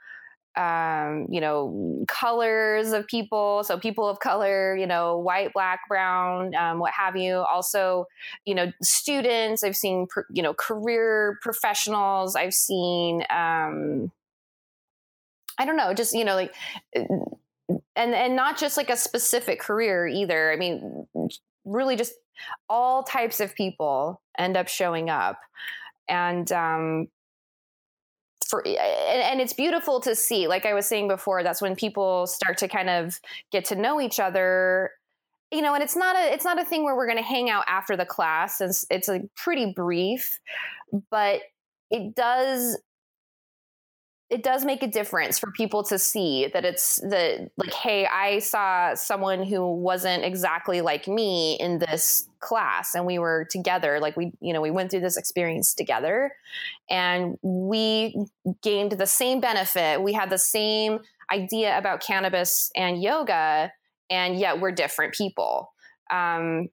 um, 0.57 1.27
you 1.31 1.41
know, 1.41 2.05
colors 2.09 2.93
of 2.93 3.07
people. 3.07 3.65
So 3.65 3.79
people 3.79 4.09
of 4.09 4.21
color, 4.21 4.77
you 4.77 4.87
know, 4.87 5.19
white, 5.19 5.53
black, 5.53 5.81
brown, 5.89 6.55
um, 6.55 6.79
what 6.79 6.93
have 6.93 7.17
you. 7.17 7.37
Also, 7.39 8.07
you 8.45 8.55
know, 8.55 8.73
students. 8.83 9.65
I've 9.65 9.77
seen, 9.77 10.07
you 10.31 10.43
know, 10.43 10.55
career 10.55 11.39
professionals. 11.43 12.37
I've 12.37 12.55
seen, 12.55 13.25
um, 13.31 14.13
I 15.59 15.65
don't 15.65 15.77
know, 15.77 15.95
just 15.95 16.15
you 16.15 16.25
know, 16.25 16.35
like, 16.35 16.55
and 16.95 18.15
and 18.15 18.37
not 18.37 18.59
just 18.59 18.77
like 18.77 18.91
a 18.91 18.97
specific 18.97 19.61
career 19.61 20.07
either. 20.07 20.53
I 20.53 20.57
mean, 20.57 21.07
really, 21.65 21.97
just 21.97 22.15
all 22.69 23.03
types 23.03 23.41
of 23.41 23.55
people 23.55 24.21
end 24.37 24.57
up 24.57 24.69
showing 24.69 25.11
up, 25.11 25.39
and 26.09 26.51
um, 26.53 27.09
for 28.55 28.67
and, 28.67 29.23
and, 29.23 29.41
it's 29.41 29.53
beautiful 29.53 30.01
to 30.01 30.15
see. 30.15 30.47
Like 30.47 30.67
i 30.67 30.75
was 30.75 30.87
saying 30.87 31.09
before 31.09 31.43
that's 31.43 31.61
when 31.61 31.75
people 31.75 32.27
start 32.27 32.59
to 32.59 32.69
kind 32.69 32.89
of 32.89 33.21
get 33.51 33.65
to 33.67 33.75
know 33.75 34.01
each 34.01 34.21
other 34.21 34.91
you 35.51 35.63
know 35.63 35.75
and 35.75 35.83
it's 35.83 35.97
not 35.97 36.17
a 36.17 36.33
it's 36.33 36.45
not 36.45 36.61
a 36.61 36.65
thing 36.65 36.85
where 36.85 36.97
we're 36.97 37.07
going 37.07 37.19
to 37.19 37.25
hang 37.25 37.51
out 37.51 37.65
after 37.69 37.97
the 37.97 38.07
class 38.07 38.61
it's 38.61 38.85
it's 38.91 39.09
a 39.09 39.23
pretty 39.37 39.73
brief 39.75 40.39
but 41.11 41.41
it 41.91 42.15
does 42.15 42.79
it 44.31 44.43
does 44.43 44.65
make 44.65 44.83
a 44.83 44.87
difference 44.87 45.39
for 45.39 45.51
people 45.53 45.83
to 45.85 45.99
see 45.99 46.49
that 46.53 46.65
it's 46.65 46.97
the 46.97 47.51
like 47.57 47.73
hey 47.73 48.07
i 48.07 48.39
saw 48.39 48.95
someone 48.95 49.43
who 49.43 49.75
wasn't 49.75 50.25
exactly 50.25 50.81
like 50.81 51.07
me 51.07 51.57
in 51.61 51.79
this 51.79 52.27
class 52.41 52.95
and 52.95 53.07
we 53.07 53.19
were 53.19 53.47
together 53.51 54.01
like 54.01 54.17
we 54.17 54.33
you 54.41 54.53
know 54.53 54.61
we 54.61 54.71
went 54.71 54.91
through 54.91 55.01
this 55.01 55.17
experience 55.17 55.75
together 55.75 56.33
and 56.91 57.39
we 57.43 58.27
gained 58.63 58.93
the 58.93 59.07
same 59.07 59.41
benefit 59.41 60.03
we 60.03 60.13
had 60.13 60.31
the 60.31 60.39
same 60.39 61.01
idea 61.33 61.77
about 61.79 62.03
cannabis 62.03 62.71
and 62.77 63.03
yoga, 63.03 63.73
and 64.11 64.39
yet 64.39 64.61
we're 64.61 64.73
different 64.73 65.15
people. 65.15 65.73
Um, 66.11 66.69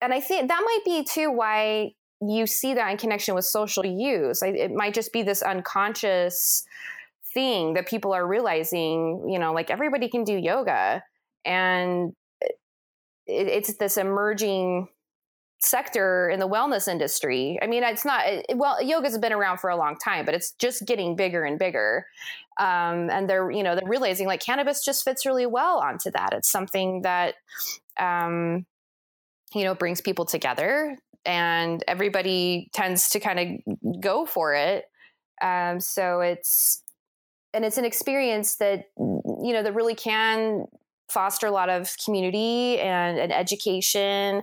and 0.00 0.12
I 0.12 0.20
think 0.20 0.48
that 0.48 0.62
might 0.64 0.84
be 0.84 1.04
too 1.04 1.30
why 1.30 1.92
you 2.20 2.46
see 2.46 2.74
that 2.74 2.90
in 2.90 2.96
connection 2.96 3.34
with 3.34 3.44
social 3.44 3.84
use. 3.84 4.42
It 4.42 4.72
might 4.72 4.94
just 4.94 5.12
be 5.12 5.22
this 5.22 5.42
unconscious 5.42 6.64
thing 7.34 7.74
that 7.74 7.86
people 7.86 8.14
are 8.14 8.26
realizing, 8.26 9.28
you 9.28 9.38
know, 9.38 9.52
like 9.52 9.70
everybody 9.70 10.08
can 10.08 10.24
do 10.24 10.34
yoga. 10.34 11.02
And 11.44 12.14
it's 13.26 13.76
this 13.76 13.96
emerging 13.96 14.88
sector 15.58 16.28
in 16.28 16.38
the 16.38 16.48
wellness 16.48 16.88
industry. 16.88 17.58
I 17.62 17.66
mean, 17.66 17.82
it's 17.82 18.04
not 18.04 18.24
well, 18.54 18.82
yoga's 18.82 19.18
been 19.18 19.32
around 19.32 19.58
for 19.58 19.70
a 19.70 19.76
long 19.76 19.96
time, 19.96 20.24
but 20.24 20.34
it's 20.34 20.52
just 20.52 20.86
getting 20.86 21.16
bigger 21.16 21.44
and 21.44 21.58
bigger. 21.58 22.06
Um, 22.58 23.10
and 23.10 23.28
they're 23.28 23.50
you 23.50 23.62
know 23.62 23.74
they're 23.74 23.88
realizing 23.88 24.26
like 24.26 24.40
cannabis 24.40 24.84
just 24.84 25.04
fits 25.04 25.26
really 25.26 25.46
well 25.46 25.78
onto 25.78 26.10
that. 26.12 26.32
It's 26.32 26.50
something 26.50 27.02
that 27.02 27.34
um, 27.98 28.66
you 29.54 29.64
know 29.64 29.74
brings 29.74 30.00
people 30.00 30.24
together, 30.24 30.96
and 31.26 31.82
everybody 31.88 32.70
tends 32.72 33.10
to 33.10 33.20
kind 33.20 33.38
of 33.66 34.00
go 34.00 34.24
for 34.26 34.54
it. 34.54 34.84
Um, 35.42 35.80
so 35.80 36.20
it's 36.20 36.82
and 37.52 37.64
it's 37.64 37.78
an 37.78 37.84
experience 37.84 38.56
that 38.56 38.84
you 38.98 39.52
know 39.52 39.62
that 39.62 39.74
really 39.74 39.94
can 39.94 40.66
foster 41.08 41.46
a 41.46 41.50
lot 41.50 41.68
of 41.68 41.90
community 42.04 42.78
and, 42.78 43.18
and 43.18 43.32
education 43.32 44.42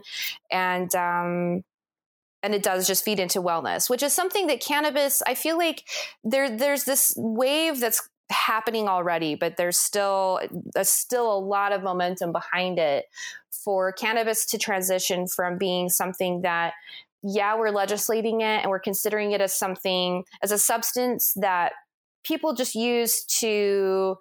and 0.52 0.94
um, 0.96 1.64
and 2.42 2.54
it 2.54 2.64
does 2.64 2.88
just 2.88 3.06
feed 3.06 3.20
into 3.20 3.42
wellness 3.42 3.90
which 3.90 4.04
is 4.04 4.14
something 4.14 4.48
that 4.48 4.62
cannabis 4.62 5.22
i 5.28 5.34
feel 5.34 5.58
like 5.58 5.84
there 6.24 6.56
there's 6.56 6.86
this 6.86 7.14
wave 7.18 7.80
that's 7.80 8.08
happening 8.34 8.88
already 8.88 9.36
but 9.36 9.58
there's 9.58 9.78
still 9.78 10.40
there's 10.74 10.90
still 10.90 11.34
a 11.34 11.40
lot 11.40 11.72
of 11.72 11.84
momentum 11.84 12.32
behind 12.32 12.80
it 12.80 13.06
for 13.52 13.92
cannabis 13.92 14.46
to 14.46 14.58
transition 14.58 15.28
from 15.28 15.58
being 15.58 15.90
something 15.90 16.42
that 16.42 16.74
yeah 17.22 17.58
we're 17.58 17.70
legislating 17.70 18.42
it 18.42 18.62
and 18.62 18.70
we're 18.70 18.80
considering 18.80 19.32
it 19.32 19.42
as 19.42 19.54
something 19.54 20.24
as 20.42 20.52
a 20.52 20.58
substance 20.58 21.34
that 21.36 21.74
people 22.24 22.54
just 22.54 22.76
use 22.76 23.24
to 23.26 24.18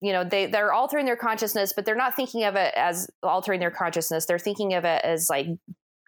you 0.00 0.12
know 0.12 0.24
they 0.24 0.46
they're 0.46 0.72
altering 0.72 1.06
their 1.06 1.16
consciousness 1.16 1.72
but 1.74 1.84
they're 1.84 1.94
not 1.94 2.14
thinking 2.14 2.44
of 2.44 2.54
it 2.56 2.72
as 2.76 3.08
altering 3.22 3.60
their 3.60 3.70
consciousness. 3.70 4.26
They're 4.26 4.38
thinking 4.38 4.74
of 4.74 4.84
it 4.84 5.02
as 5.04 5.28
like 5.30 5.46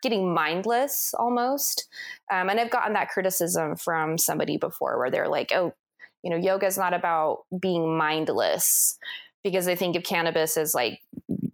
getting 0.03 0.33
mindless 0.33 1.15
almost. 1.19 1.89
Um, 2.31 2.49
and 2.49 2.61
i've 2.61 2.71
gotten 2.71 2.93
that 2.93 3.09
criticism 3.09 3.77
from 3.77 4.19
somebody 4.19 4.57
before 4.57 4.99
where 4.99 5.11
they're 5.11 5.29
like 5.29 5.53
oh 5.55 5.75
you 6.23 6.31
know 6.31 6.37
yoga 6.37 6.67
is 6.67 6.79
not 6.79 6.95
about 6.95 7.41
being 7.61 7.97
mindless 7.97 8.99
because 9.45 9.67
they 9.67 9.77
think 9.77 9.97
of 9.97 10.03
cannabis 10.03 10.57
as 10.57 10.75
like 10.75 11.01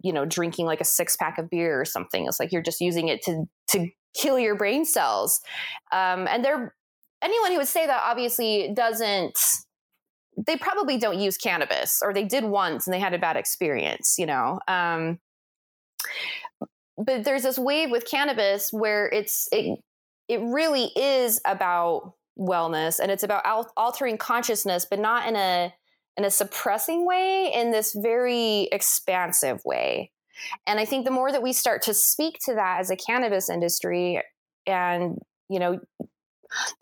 you 0.01 0.11
know 0.11 0.25
drinking 0.25 0.65
like 0.65 0.81
a 0.81 0.85
six 0.85 1.15
pack 1.15 1.37
of 1.37 1.49
beer 1.49 1.79
or 1.79 1.85
something 1.85 2.25
it's 2.25 2.39
like 2.39 2.51
you're 2.51 2.61
just 2.61 2.81
using 2.81 3.07
it 3.07 3.21
to 3.23 3.45
to 3.67 3.89
kill 4.15 4.39
your 4.39 4.55
brain 4.55 4.85
cells. 4.85 5.41
Um, 5.91 6.27
and 6.27 6.43
they're 6.43 6.73
anyone 7.21 7.51
who 7.51 7.57
would 7.57 7.67
say 7.67 7.85
that 7.85 8.01
obviously 8.03 8.71
doesn't 8.73 9.37
they 10.45 10.57
probably 10.57 10.97
don't 10.97 11.17
use 11.17 11.37
cannabis 11.37 12.01
or 12.03 12.13
they 12.13 12.25
did 12.25 12.43
once 12.43 12.85
and 12.85 12.93
they 12.93 12.99
had 12.99 13.13
a 13.13 13.19
bad 13.19 13.37
experience 13.37 14.15
you 14.17 14.25
know? 14.25 14.59
Um, 14.67 15.19
but 16.97 17.23
there's 17.23 17.43
this 17.43 17.59
wave 17.59 17.91
with 17.91 18.09
cannabis 18.09 18.71
where 18.71 19.07
it's 19.07 19.47
it, 19.51 19.79
it 20.27 20.41
really 20.41 20.91
is 20.95 21.41
about 21.45 22.13
wellness 22.37 22.99
and 22.99 23.11
it's 23.11 23.23
about 23.23 23.45
al- 23.45 23.71
altering 23.77 24.17
consciousness 24.17 24.85
but 24.89 24.99
not 24.99 25.27
in 25.27 25.35
a 25.35 25.73
in 26.17 26.25
a 26.25 26.31
suppressing 26.31 27.05
way 27.05 27.51
in 27.53 27.71
this 27.71 27.93
very 27.93 28.69
expansive 28.71 29.59
way. 29.65 30.11
And 30.67 30.79
i 30.79 30.85
think 30.85 31.05
the 31.05 31.11
more 31.11 31.31
that 31.31 31.43
we 31.43 31.53
start 31.53 31.81
to 31.83 31.93
speak 31.93 32.37
to 32.45 32.55
that 32.55 32.79
as 32.79 32.89
a 32.89 32.95
cannabis 32.95 33.49
industry 33.49 34.21
and 34.67 35.17
you 35.49 35.59
know 35.59 35.79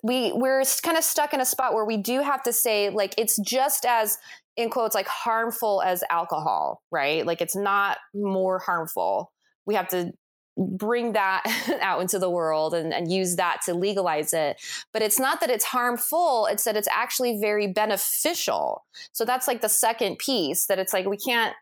we 0.02 0.32
we're 0.34 0.64
kind 0.82 0.98
of 0.98 1.04
stuck 1.04 1.34
in 1.34 1.42
a 1.42 1.46
spot 1.46 1.74
where 1.74 1.86
we 1.86 1.98
do 1.98 2.22
have 2.22 2.44
to 2.44 2.54
say 2.54 2.90
like 2.90 3.14
it's 3.18 3.40
just 3.40 3.86
as 3.86 4.18
in 4.58 4.70
quotes 4.70 4.96
like 4.96 5.08
harmful 5.08 5.82
as 5.82 6.04
alcohol 6.10 6.82
right? 6.92 7.26
Like 7.26 7.42
it's 7.42 7.56
not 7.56 7.98
more 8.14 8.60
harmful. 8.60 9.32
We 9.66 9.76
have 9.76 9.88
to 9.90 10.14
bring 10.58 11.14
that 11.14 11.44
out 11.82 12.02
into 12.02 12.20
the 12.20 12.30
world 12.30 12.74
and, 12.74 12.94
and 12.94 13.12
use 13.12 13.36
that 13.38 13.62
to 13.66 13.74
legalize 13.74 14.34
it. 14.34 14.62
But 14.92 15.02
it's 15.02 15.20
not 15.20 15.42
that 15.42 15.50
it's 15.50 15.66
harmful 15.66 16.48
it's 16.50 16.64
that 16.64 16.78
it's 16.78 16.88
actually 16.92 17.40
very 17.40 17.68
beneficial. 17.68 18.86
So 19.12 19.26
that's 19.26 19.48
like 19.48 19.62
the 19.62 19.70
second 19.70 20.20
piece 20.20 20.66
that 20.68 20.80
it's 20.80 20.94
like 20.94 21.06
we 21.06 21.18
can't 21.18 21.56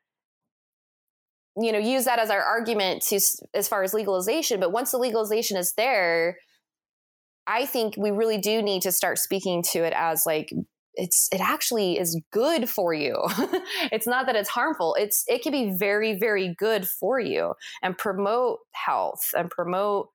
you 1.59 1.71
know 1.71 1.79
use 1.79 2.05
that 2.05 2.19
as 2.19 2.29
our 2.29 2.41
argument 2.41 3.03
to 3.03 3.19
as 3.53 3.67
far 3.67 3.83
as 3.83 3.93
legalization. 3.93 4.59
But 4.59 4.71
once 4.71 4.91
the 4.91 4.97
legalization 4.97 5.57
is 5.57 5.73
there 5.73 6.37
I 7.47 7.65
think 7.65 7.95
we 7.97 8.11
really 8.11 8.37
do 8.37 8.61
need 8.61 8.83
to 8.83 8.91
start 8.91 9.17
speaking 9.17 9.63
to 9.71 9.79
it 9.79 9.93
as 9.95 10.25
like 10.25 10.53
it's 10.95 11.29
it 11.31 11.41
actually 11.41 11.97
is 11.99 12.19
good 12.31 12.69
for 12.69 12.93
you. 12.93 13.17
it's 13.91 14.07
not 14.07 14.25
that 14.25 14.35
it's 14.35 14.49
harmful. 14.49 14.95
It's 14.99 15.23
it 15.27 15.41
can 15.41 15.51
be 15.51 15.71
very 15.71 16.17
very 16.17 16.55
good 16.57 16.87
for 16.87 17.19
you 17.19 17.53
and 17.81 17.97
promote 17.97 18.59
health 18.71 19.29
and 19.37 19.49
promote 19.49 20.09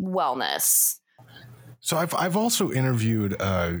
wellness. 0.00 0.98
So 1.80 1.96
I've 1.96 2.14
I've 2.14 2.36
also 2.36 2.72
interviewed 2.72 3.36
uh, 3.40 3.74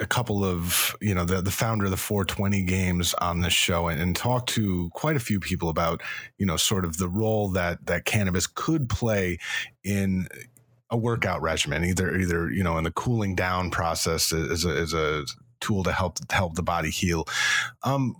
a 0.00 0.06
couple 0.06 0.44
of 0.44 0.96
you 1.00 1.14
know 1.14 1.24
the 1.24 1.42
the 1.42 1.50
founder 1.50 1.84
of 1.84 1.90
the 1.90 1.96
420 1.96 2.62
games 2.62 3.14
on 3.14 3.40
this 3.40 3.52
show 3.52 3.88
and, 3.88 4.00
and 4.00 4.16
talked 4.16 4.48
to 4.50 4.90
quite 4.94 5.16
a 5.16 5.20
few 5.20 5.38
people 5.38 5.68
about 5.68 6.02
you 6.38 6.46
know 6.46 6.56
sort 6.56 6.84
of 6.84 6.96
the 6.96 7.08
role 7.08 7.50
that 7.50 7.84
that 7.86 8.06
cannabis 8.06 8.46
could 8.46 8.88
play 8.88 9.38
in 9.84 10.26
a 10.90 10.96
workout 10.96 11.40
regimen, 11.40 11.84
either 11.84 12.16
either 12.16 12.50
you 12.50 12.64
know 12.64 12.78
in 12.78 12.84
the 12.84 12.90
cooling 12.90 13.34
down 13.34 13.70
process 13.70 14.32
as 14.32 14.64
a, 14.64 14.70
as 14.70 14.92
a 14.92 15.24
tool 15.60 15.82
to 15.84 15.92
help 15.92 16.18
help 16.32 16.54
the 16.54 16.62
body 16.62 16.90
heal. 16.90 17.26
Um, 17.82 18.16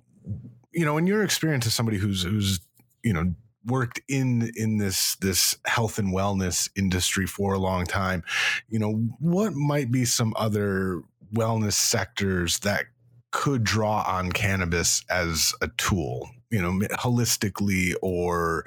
you 0.72 0.84
know, 0.84 0.96
in 0.98 1.06
your 1.06 1.22
experience 1.22 1.66
as 1.66 1.74
somebody 1.74 1.98
who's 1.98 2.22
who's 2.22 2.60
you 3.02 3.12
know 3.12 3.34
worked 3.64 4.00
in 4.08 4.50
in 4.56 4.78
this 4.78 5.16
this 5.16 5.56
health 5.66 5.98
and 5.98 6.14
wellness 6.14 6.70
industry 6.76 7.26
for 7.26 7.54
a 7.54 7.58
long 7.58 7.86
time, 7.86 8.22
you 8.68 8.78
know, 8.78 8.94
what 9.18 9.52
might 9.54 9.90
be 9.90 10.04
some 10.04 10.32
other 10.36 11.02
wellness 11.34 11.74
sectors 11.74 12.58
that 12.60 12.86
could 13.30 13.62
draw 13.62 14.02
on 14.06 14.32
cannabis 14.32 15.04
as 15.08 15.52
a 15.60 15.68
tool, 15.76 16.28
you 16.50 16.60
know, 16.60 16.72
holistically 16.96 17.94
or 18.02 18.66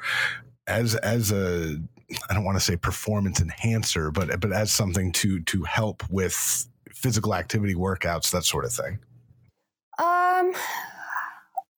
as 0.67 0.95
as 0.95 1.31
a 1.31 1.77
I 2.29 2.33
don't 2.33 2.43
want 2.43 2.57
to 2.57 2.63
say 2.63 2.75
performance 2.75 3.41
enhancer, 3.41 4.12
but 4.12 4.39
but 4.39 4.51
as 4.51 4.71
something 4.71 5.12
to 5.13 5.41
to 5.41 5.63
help 5.63 6.03
with 6.09 6.67
physical 7.03 7.35
activity, 7.35 7.75
workouts, 7.75 8.31
that 8.31 8.45
sort 8.45 8.65
of 8.65 8.73
thing? 8.73 8.97
Um. 9.99 10.53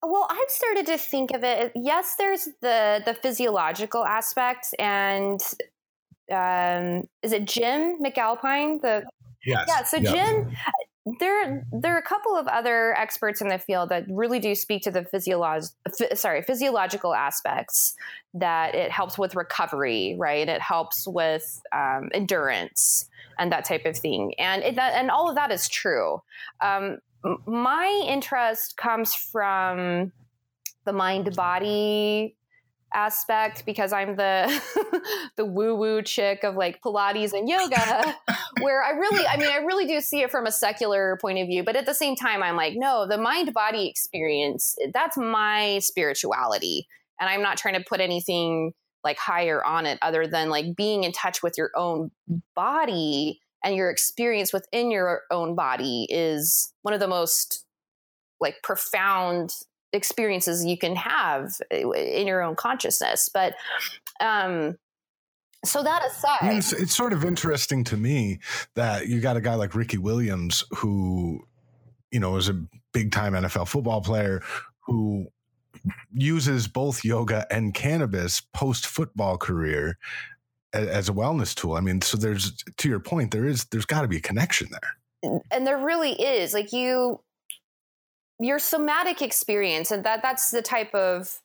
Well, 0.07 0.27
I've 0.29 0.49
started 0.49 0.85
to 0.85 0.99
think 0.99 1.31
of 1.31 1.43
it. 1.43 1.71
Yes, 1.75 2.15
there's 2.15 2.47
the 2.61 3.01
the 3.03 3.15
physiological 3.15 4.05
aspect, 4.05 4.67
and 4.77 5.41
um, 6.31 7.07
is 7.23 7.33
it 7.33 7.45
Jim 7.45 7.97
McAlpine? 7.99 8.81
The 8.81 9.03
yes. 9.43 9.65
yeah. 9.67 9.83
So 9.83 9.99
Jim, 9.99 10.55
there 11.19 11.63
there 11.71 11.93
are 11.93 11.99
a 11.99 12.03
couple 12.03 12.35
of 12.35 12.47
other 12.47 12.93
experts 12.97 13.39
in 13.39 13.47
the 13.47 13.59
field 13.59 13.89
that 13.89 14.05
really 14.09 14.39
do 14.39 14.55
speak 14.55 14.81
to 14.81 14.91
the 14.91 15.01
physiolog- 15.01 15.71
sorry 16.15 16.41
physiological 16.41 17.13
aspects 17.13 17.95
that 18.33 18.73
it 18.73 18.91
helps 18.91 19.17
with 19.17 19.35
recovery 19.35 20.15
right? 20.17 20.47
It 20.47 20.61
helps 20.61 21.07
with 21.07 21.61
um, 21.71 22.09
endurance 22.13 23.07
and 23.37 23.51
that 23.51 23.65
type 23.65 23.85
of 23.85 23.97
thing. 23.97 24.33
And 24.39 24.63
it, 24.63 24.75
that, 24.75 24.93
and 24.93 25.11
all 25.11 25.29
of 25.29 25.35
that 25.35 25.51
is 25.51 25.67
true. 25.67 26.21
Um, 26.61 26.99
my 27.45 28.05
interest 28.07 28.77
comes 28.77 29.13
from 29.13 30.11
the 30.85 30.93
mind 30.93 31.35
body 31.35 32.35
aspect 32.95 33.65
because 33.65 33.93
I'm 33.93 34.15
the 34.15 34.61
the 35.35 35.45
woo 35.45 35.75
woo 35.75 36.01
chick 36.01 36.43
of 36.43 36.55
like 36.55 36.81
Pilates 36.81 37.33
and 37.33 37.47
yoga, 37.47 38.15
where 38.61 38.83
I 38.83 38.91
really, 38.91 39.27
I 39.27 39.37
mean, 39.37 39.49
I 39.49 39.57
really 39.57 39.85
do 39.85 40.01
see 40.01 40.21
it 40.21 40.31
from 40.31 40.47
a 40.47 40.51
secular 40.51 41.17
point 41.21 41.39
of 41.39 41.47
view, 41.47 41.63
but 41.63 41.75
at 41.75 41.85
the 41.85 41.93
same 41.93 42.15
time, 42.15 42.41
I'm 42.41 42.55
like, 42.55 42.73
no, 42.75 43.05
the 43.07 43.17
mind 43.17 43.53
body 43.53 43.87
experience, 43.87 44.75
that's 44.93 45.17
my 45.17 45.79
spirituality, 45.79 46.87
and 47.19 47.29
I'm 47.29 47.41
not 47.41 47.57
trying 47.57 47.75
to 47.75 47.83
put 47.87 47.99
anything 47.99 48.71
like 49.03 49.17
higher 49.19 49.63
on 49.63 49.85
it 49.85 49.99
other 50.01 50.25
than 50.25 50.49
like 50.49 50.75
being 50.75 51.03
in 51.03 51.11
touch 51.11 51.43
with 51.43 51.53
your 51.57 51.69
own 51.75 52.09
body 52.55 53.39
and 53.63 53.75
your 53.75 53.89
experience 53.89 54.51
within 54.51 54.89
your 54.89 55.21
own 55.31 55.55
body 55.55 56.07
is 56.09 56.73
one 56.81 56.93
of 56.93 56.99
the 56.99 57.07
most 57.07 57.65
like 58.39 58.55
profound 58.63 59.51
experiences 59.95 60.63
you 60.63 60.77
can 60.77 60.95
have 60.95 61.53
eh, 61.71 61.83
in 61.95 62.27
your 62.27 62.41
own 62.41 62.55
consciousness. 62.55 63.29
But 63.33 63.55
um, 64.19 64.77
so 65.63 65.81
that 65.81 66.05
aside, 66.05 66.37
I 66.41 66.49
mean, 66.49 66.57
it's, 66.57 66.73
it's, 66.73 66.95
sort 66.95 67.11
of 67.13 67.25
interesting 67.25 67.83
to 67.85 67.97
me 67.97 68.39
that 68.75 69.07
you 69.07 69.19
got 69.19 69.35
a 69.35 69.41
guy 69.41 69.55
like 69.55 69.73
Ricky 69.73 69.97
Williams 69.97 70.63
who 70.75 71.41
you 72.15 72.21
know, 72.21 72.37
is 72.37 72.47
a 72.47 72.53
big 72.93 73.11
time 73.11 73.33
NFL 73.33 73.67
football 73.67 73.99
player 73.99 74.41
who 74.79 75.27
uses 76.13 76.65
both 76.65 77.03
yoga 77.03 77.45
and 77.51 77.73
cannabis 77.73 78.39
post 78.39 78.87
football 78.87 79.37
career 79.37 79.97
as, 80.71 80.87
as 80.87 81.09
a 81.09 81.11
wellness 81.11 81.53
tool. 81.53 81.73
I 81.73 81.81
mean, 81.81 81.99
so 81.99 82.15
there's 82.15 82.55
to 82.77 82.87
your 82.87 83.01
point, 83.01 83.31
there 83.31 83.45
is 83.45 83.65
there's 83.65 83.85
got 83.85 84.03
to 84.03 84.07
be 84.07 84.15
a 84.15 84.21
connection 84.21 84.69
there. 84.71 85.41
And 85.51 85.67
there 85.67 85.77
really 85.77 86.13
is. 86.13 86.53
Like 86.53 86.71
you 86.71 87.19
your 88.39 88.59
somatic 88.59 89.21
experience 89.21 89.91
and 89.91 90.03
that 90.03 90.21
that's 90.21 90.51
the 90.51 90.61
type 90.61 90.93
of 90.93 91.39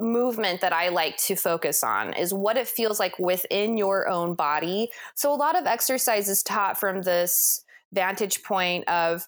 movement 0.00 0.62
that 0.62 0.72
I 0.72 0.88
like 0.88 1.16
to 1.18 1.36
focus 1.36 1.84
on 1.84 2.14
is 2.14 2.32
what 2.32 2.56
it 2.56 2.66
feels 2.66 2.98
like 2.98 3.18
within 3.18 3.76
your 3.76 4.08
own 4.08 4.34
body. 4.34 4.90
So 5.14 5.32
a 5.32 5.36
lot 5.36 5.58
of 5.58 5.66
exercise 5.66 6.28
is 6.28 6.42
taught 6.42 6.80
from 6.80 7.02
this 7.02 7.64
vantage 7.92 8.42
point 8.42 8.88
of 8.88 9.26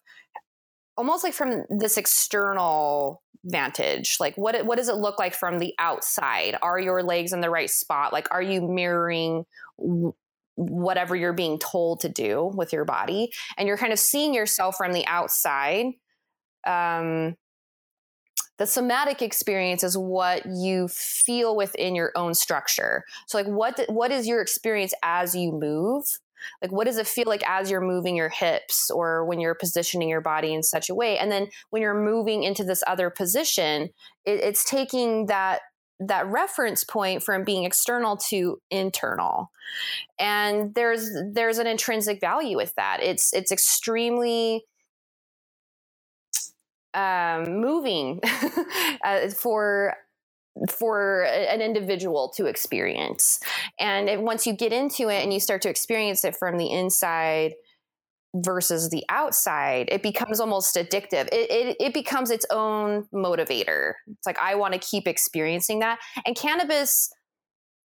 almost 0.97 1.25
like 1.25 1.35
from 1.35 1.65
this 1.69 1.97
external 1.97 3.23
vantage 3.45 4.19
like 4.21 4.37
what 4.37 4.65
what 4.67 4.79
does 4.79 4.89
it 4.89 4.95
look 4.95 5.19
like 5.19 5.35
from 5.35 5.59
the 5.59 5.75
outside 5.81 6.57
are 6.63 6.79
your 6.79 7.03
legs 7.03 7.33
in 7.33 7.41
the 7.41 7.51
right 7.51 7.71
spot 7.71 8.13
like 8.13 8.29
are 8.31 8.43
you 8.43 8.61
mirroring 8.61 9.45
whatever 10.57 11.17
you're 11.17 11.33
being 11.33 11.59
told 11.59 12.01
to 12.01 12.09
do 12.09 12.51
with 12.55 12.73
your 12.73 12.85
body 12.85 13.33
and 13.57 13.67
you're 13.67 13.79
kind 13.79 13.93
of 13.93 13.99
seeing 13.99 14.35
yourself 14.35 14.77
from 14.77 14.93
the 14.93 15.07
outside 15.07 15.87
um 16.67 17.35
the 18.59 18.67
somatic 18.67 19.23
experience 19.23 19.83
is 19.83 19.97
what 19.97 20.45
you 20.47 20.87
feel 20.89 21.57
within 21.57 21.97
your 21.97 22.13
own 22.15 22.35
structure. 22.35 23.03
So 23.27 23.39
like 23.39 23.49
what 23.49 23.81
what 23.89 24.13
is 24.13 24.29
your 24.29 24.41
experience 24.41 24.95
as 25.03 25.35
you 25.35 25.51
move? 25.51 26.05
Like 26.61 26.71
what 26.71 26.87
does 26.87 26.99
it 26.99 27.07
feel 27.07 27.25
like 27.27 27.43
as 27.49 27.71
you're 27.71 27.81
moving 27.81 28.15
your 28.15 28.29
hips 28.29 28.91
or 28.91 29.25
when 29.25 29.41
you're 29.41 29.55
positioning 29.55 30.09
your 30.09 30.21
body 30.21 30.53
in 30.53 30.63
such 30.63 30.91
a 30.91 30.95
way? 30.95 31.19
And 31.19 31.31
then 31.31 31.49
when 31.71 31.83
you're 31.83 32.01
moving 32.01 32.43
into 32.43 32.63
this 32.63 32.85
other 32.87 33.11
position 33.11 33.91
it, 34.25 34.41
it's 34.41 34.65
taking 34.65 35.27
that 35.27 35.63
that 36.09 36.27
reference 36.27 36.85
point 36.85 37.23
from 37.23 37.45
being 37.45 37.65
external 37.65 38.17
to 38.17 38.61
internal 38.71 39.51
and 40.19 40.75
there's 40.75 41.11
there's 41.33 41.59
an 41.59 41.67
intrinsic 41.67 42.21
value 42.21 42.57
with 42.57 42.75
that 42.75 42.99
it's 43.03 43.33
it's 43.33 43.53
extremely 43.53 44.65
um, 46.95 47.61
moving 47.61 48.21
uh, 49.05 49.29
for 49.31 49.95
for 50.69 51.25
an 51.25 51.61
individual 51.61 52.31
to 52.37 52.47
experience. 52.47 53.41
And 53.79 54.09
it, 54.09 54.21
once 54.21 54.47
you 54.47 54.53
get 54.53 54.73
into 54.73 55.09
it 55.09 55.23
and 55.23 55.33
you 55.33 55.41
start 55.41 55.63
to 55.63 55.71
experience 55.71 56.25
it 56.25 56.37
from 56.37 56.59
the 56.59 56.71
inside 56.71 57.55
versus 58.35 58.91
the 58.91 59.05
outside, 59.09 59.89
it 59.91 60.03
becomes 60.03 60.41
almost 60.41 60.77
addictive. 60.77 61.29
It, 61.33 61.51
it, 61.51 61.77
it 61.81 61.95
becomes 61.95 62.31
its 62.31 62.47
own 62.51 63.07
motivator. 63.13 63.95
It's 64.07 64.27
like, 64.27 64.39
I 64.39 64.55
want 64.55 64.75
to 64.75 64.81
keep 64.81 65.07
experiencing 65.07 65.81
that. 65.81 65.99
And 66.27 66.35
cannabis 66.35 67.11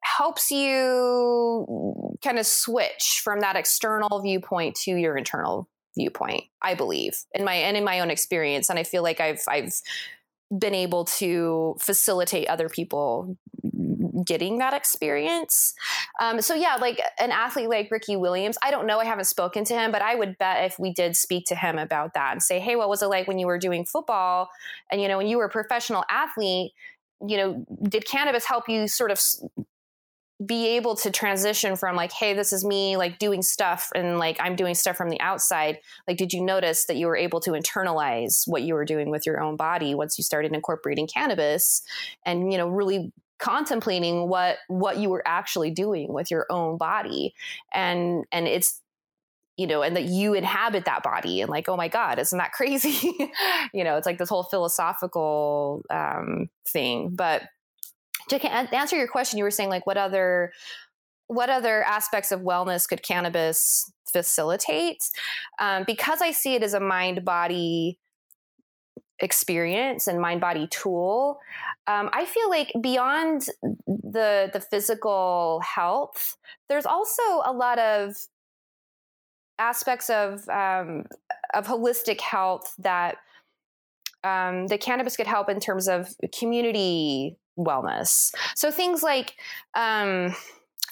helps 0.03 0.51
you 0.51 1.65
kind 2.23 2.37
of 2.37 2.45
switch 2.45 3.21
from 3.23 3.39
that 3.39 3.55
external 3.55 4.21
viewpoint 4.21 4.75
to 4.75 4.95
your 4.95 5.17
internal 5.17 5.67
viewpoint 5.97 6.43
i 6.61 6.75
believe 6.75 7.17
in 7.33 7.43
my 7.45 7.53
and 7.53 7.77
in 7.77 7.83
my 7.83 8.01
own 8.01 8.11
experience 8.11 8.69
and 8.69 8.77
i 8.77 8.83
feel 8.83 9.01
like 9.01 9.21
i've 9.21 9.41
i've 9.47 9.73
been 10.55 10.75
able 10.75 11.05
to 11.05 11.75
facilitate 11.79 12.47
other 12.47 12.69
people 12.69 13.37
getting 14.25 14.59
that 14.59 14.73
experience. 14.73 15.73
Um, 16.21 16.41
so 16.41 16.53
yeah, 16.53 16.75
like 16.75 17.01
an 17.19 17.31
athlete 17.31 17.69
like 17.69 17.91
Ricky 17.91 18.15
Williams, 18.15 18.57
I 18.63 18.71
don't 18.71 18.87
know, 18.87 18.99
I 18.99 19.05
haven't 19.05 19.25
spoken 19.25 19.65
to 19.65 19.73
him, 19.73 19.91
but 19.91 20.01
I 20.01 20.15
would 20.15 20.37
bet 20.37 20.63
if 20.65 20.79
we 20.79 20.93
did 20.93 21.15
speak 21.15 21.45
to 21.47 21.55
him 21.55 21.77
about 21.77 22.13
that 22.13 22.31
and 22.31 22.41
say, 22.41 22.59
hey, 22.59 22.75
what 22.75 22.89
was 22.89 23.01
it 23.01 23.07
like 23.07 23.27
when 23.27 23.39
you 23.39 23.47
were 23.47 23.57
doing 23.57 23.85
football, 23.85 24.49
and 24.91 25.01
you 25.01 25.07
know, 25.07 25.17
when 25.17 25.27
you 25.27 25.37
were 25.37 25.45
a 25.45 25.49
professional 25.49 26.03
athlete, 26.09 26.71
you 27.25 27.37
know, 27.37 27.65
did 27.83 28.05
cannabis 28.05 28.45
help 28.45 28.69
you 28.69 28.87
sort 28.87 29.11
of 29.11 29.19
be 30.45 30.67
able 30.75 30.95
to 30.95 31.11
transition 31.11 31.75
from 31.77 31.95
like 31.95 32.11
hey 32.11 32.33
this 32.33 32.51
is 32.51 32.65
me 32.65 32.97
like 32.97 33.19
doing 33.19 33.41
stuff 33.41 33.89
and 33.95 34.17
like 34.17 34.35
i'm 34.41 34.55
doing 34.55 34.75
stuff 34.75 34.97
from 34.97 35.09
the 35.09 35.19
outside 35.21 35.79
like 36.09 36.17
did 36.17 36.33
you 36.33 36.43
notice 36.43 36.85
that 36.85 36.97
you 36.97 37.07
were 37.07 37.15
able 37.15 37.39
to 37.39 37.51
internalize 37.51 38.43
what 38.45 38.61
you 38.61 38.73
were 38.73 38.83
doing 38.83 39.09
with 39.09 39.25
your 39.25 39.39
own 39.39 39.55
body 39.55 39.95
once 39.95 40.17
you 40.17 40.23
started 40.25 40.53
incorporating 40.53 41.07
cannabis 41.07 41.83
and 42.25 42.51
you 42.51 42.57
know 42.57 42.67
really 42.67 43.13
contemplating 43.37 44.27
what 44.29 44.57
what 44.67 44.97
you 44.97 45.09
were 45.09 45.23
actually 45.25 45.71
doing 45.71 46.13
with 46.13 46.31
your 46.31 46.45
own 46.49 46.77
body? 46.77 47.33
And 47.73 48.25
and 48.31 48.47
it's 48.47 48.81
you 49.57 49.67
know 49.67 49.81
and 49.81 49.95
that 49.95 50.05
you 50.05 50.33
inhabit 50.33 50.85
that 50.85 51.03
body 51.03 51.41
and 51.41 51.49
like 51.49 51.69
oh 51.69 51.77
my 51.77 51.87
god 51.87 52.19
isn't 52.19 52.37
that 52.37 52.51
crazy? 52.53 53.13
You 53.73 53.83
know 53.83 53.97
it's 53.97 54.05
like 54.05 54.17
this 54.17 54.29
whole 54.29 54.43
philosophical 54.43 55.83
um 55.89 56.49
thing 56.67 57.11
but 57.13 57.43
to 58.29 58.45
answer 58.75 58.95
your 58.97 59.07
question, 59.07 59.37
you 59.37 59.43
were 59.43 59.51
saying 59.51 59.69
like 59.69 59.85
what 59.85 59.97
other 59.97 60.51
what 61.27 61.49
other 61.49 61.83
aspects 61.83 62.31
of 62.31 62.41
wellness 62.41 62.87
could 62.87 63.01
cannabis 63.01 63.91
facilitate? 64.11 64.99
Um, 65.59 65.83
because 65.87 66.21
I 66.21 66.31
see 66.31 66.53
it 66.53 66.63
as 66.63 66.73
a 66.73 66.79
mind 66.79 67.25
body 67.25 67.97
experience 69.19 70.07
and 70.07 70.19
mind 70.19 70.41
body 70.41 70.67
tool 70.67 71.39
um, 71.87 72.09
i 72.11 72.25
feel 72.25 72.49
like 72.49 72.69
beyond 72.81 73.45
the 73.87 74.49
the 74.51 74.59
physical 74.59 75.61
health 75.61 76.35
there's 76.67 76.85
also 76.85 77.21
a 77.45 77.53
lot 77.53 77.79
of 77.79 78.13
aspects 79.57 80.09
of 80.09 80.47
um, 80.49 81.05
of 81.53 81.65
holistic 81.65 82.19
health 82.19 82.75
that 82.77 83.15
um, 84.25 84.67
the 84.67 84.77
cannabis 84.77 85.15
could 85.15 85.27
help 85.27 85.49
in 85.49 85.61
terms 85.61 85.87
of 85.87 86.09
community 86.37 87.37
wellness. 87.57 88.33
So 88.55 88.71
things 88.71 89.03
like 89.03 89.35
um, 89.75 90.35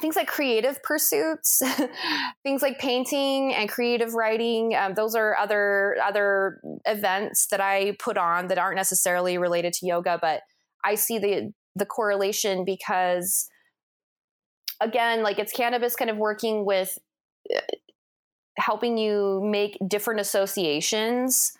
things 0.02 0.16
like 0.16 0.28
creative 0.28 0.82
pursuits, 0.84 1.62
things 2.44 2.62
like 2.62 2.80
painting 2.80 3.54
and 3.54 3.70
creative 3.70 4.14
writing. 4.14 4.76
Um, 4.76 4.94
those 4.94 5.16
are 5.16 5.36
other 5.38 5.98
other 6.04 6.60
events 6.86 7.48
that 7.48 7.62
I 7.62 7.96
put 8.00 8.18
on 8.18 8.48
that 8.48 8.58
aren't 8.58 8.78
necessarily 8.78 9.38
related 9.38 9.74
to 9.74 9.86
yoga, 9.86 10.18
but 10.22 10.42
I 10.84 10.96
see 10.96 11.20
the 11.20 11.54
the 11.76 11.86
correlation 11.86 12.66
because 12.66 13.50
again, 14.82 15.24
like 15.24 15.40
it's 15.40 15.54
cannabis 15.54 15.96
kind 15.96 16.12
of 16.12 16.18
working 16.18 16.66
with 16.66 16.98
uh, 17.56 17.60
helping 18.58 18.98
you 18.98 19.42
make 19.44 19.78
different 19.88 20.20
associations 20.20 21.54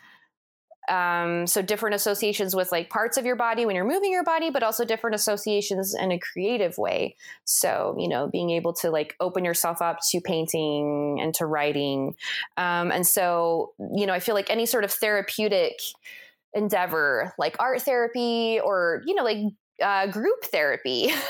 um, 0.90 1.48
so 1.48 1.62
different 1.62 1.96
associations 1.96 2.56
with 2.56 2.72
like 2.72 2.90
parts 2.90 3.18
of 3.18 3.26
your 3.26 3.36
body 3.36 3.66
when 3.66 3.76
you're 3.76 3.88
moving 3.88 4.12
your 4.12 4.24
body 4.24 4.50
but 4.50 4.64
also 4.64 4.86
different 4.86 5.16
associations 5.16 5.96
in 6.00 6.12
a 6.12 6.20
creative 6.20 6.78
way. 6.78 7.16
So 7.46 7.96
you 8.00 8.08
know 8.08 8.28
being 8.28 8.50
able 8.50 8.74
to 8.74 8.90
like 8.90 9.16
open 9.20 9.46
yourself 9.46 9.82
up 9.82 10.00
to 10.12 10.22
painting 10.22 11.20
and 11.22 11.34
to 11.36 11.46
writing. 11.46 12.16
Um, 12.58 12.92
and 12.92 13.06
so 13.06 13.74
you 13.96 14.06
know 14.06 14.14
i 14.14 14.20
feel 14.20 14.36
like 14.36 14.50
any 14.50 14.66
sort 14.66 14.84
of 14.84 14.92
therapeutic 14.92 15.80
endeavor 16.54 17.34
like 17.38 17.56
art 17.60 17.82
therapy 17.82 18.60
or 18.64 19.02
you 19.06 19.16
know 19.16 19.24
like 19.24 19.38
uh, 19.82 20.08
group 20.08 20.44
therapy. 20.46 21.12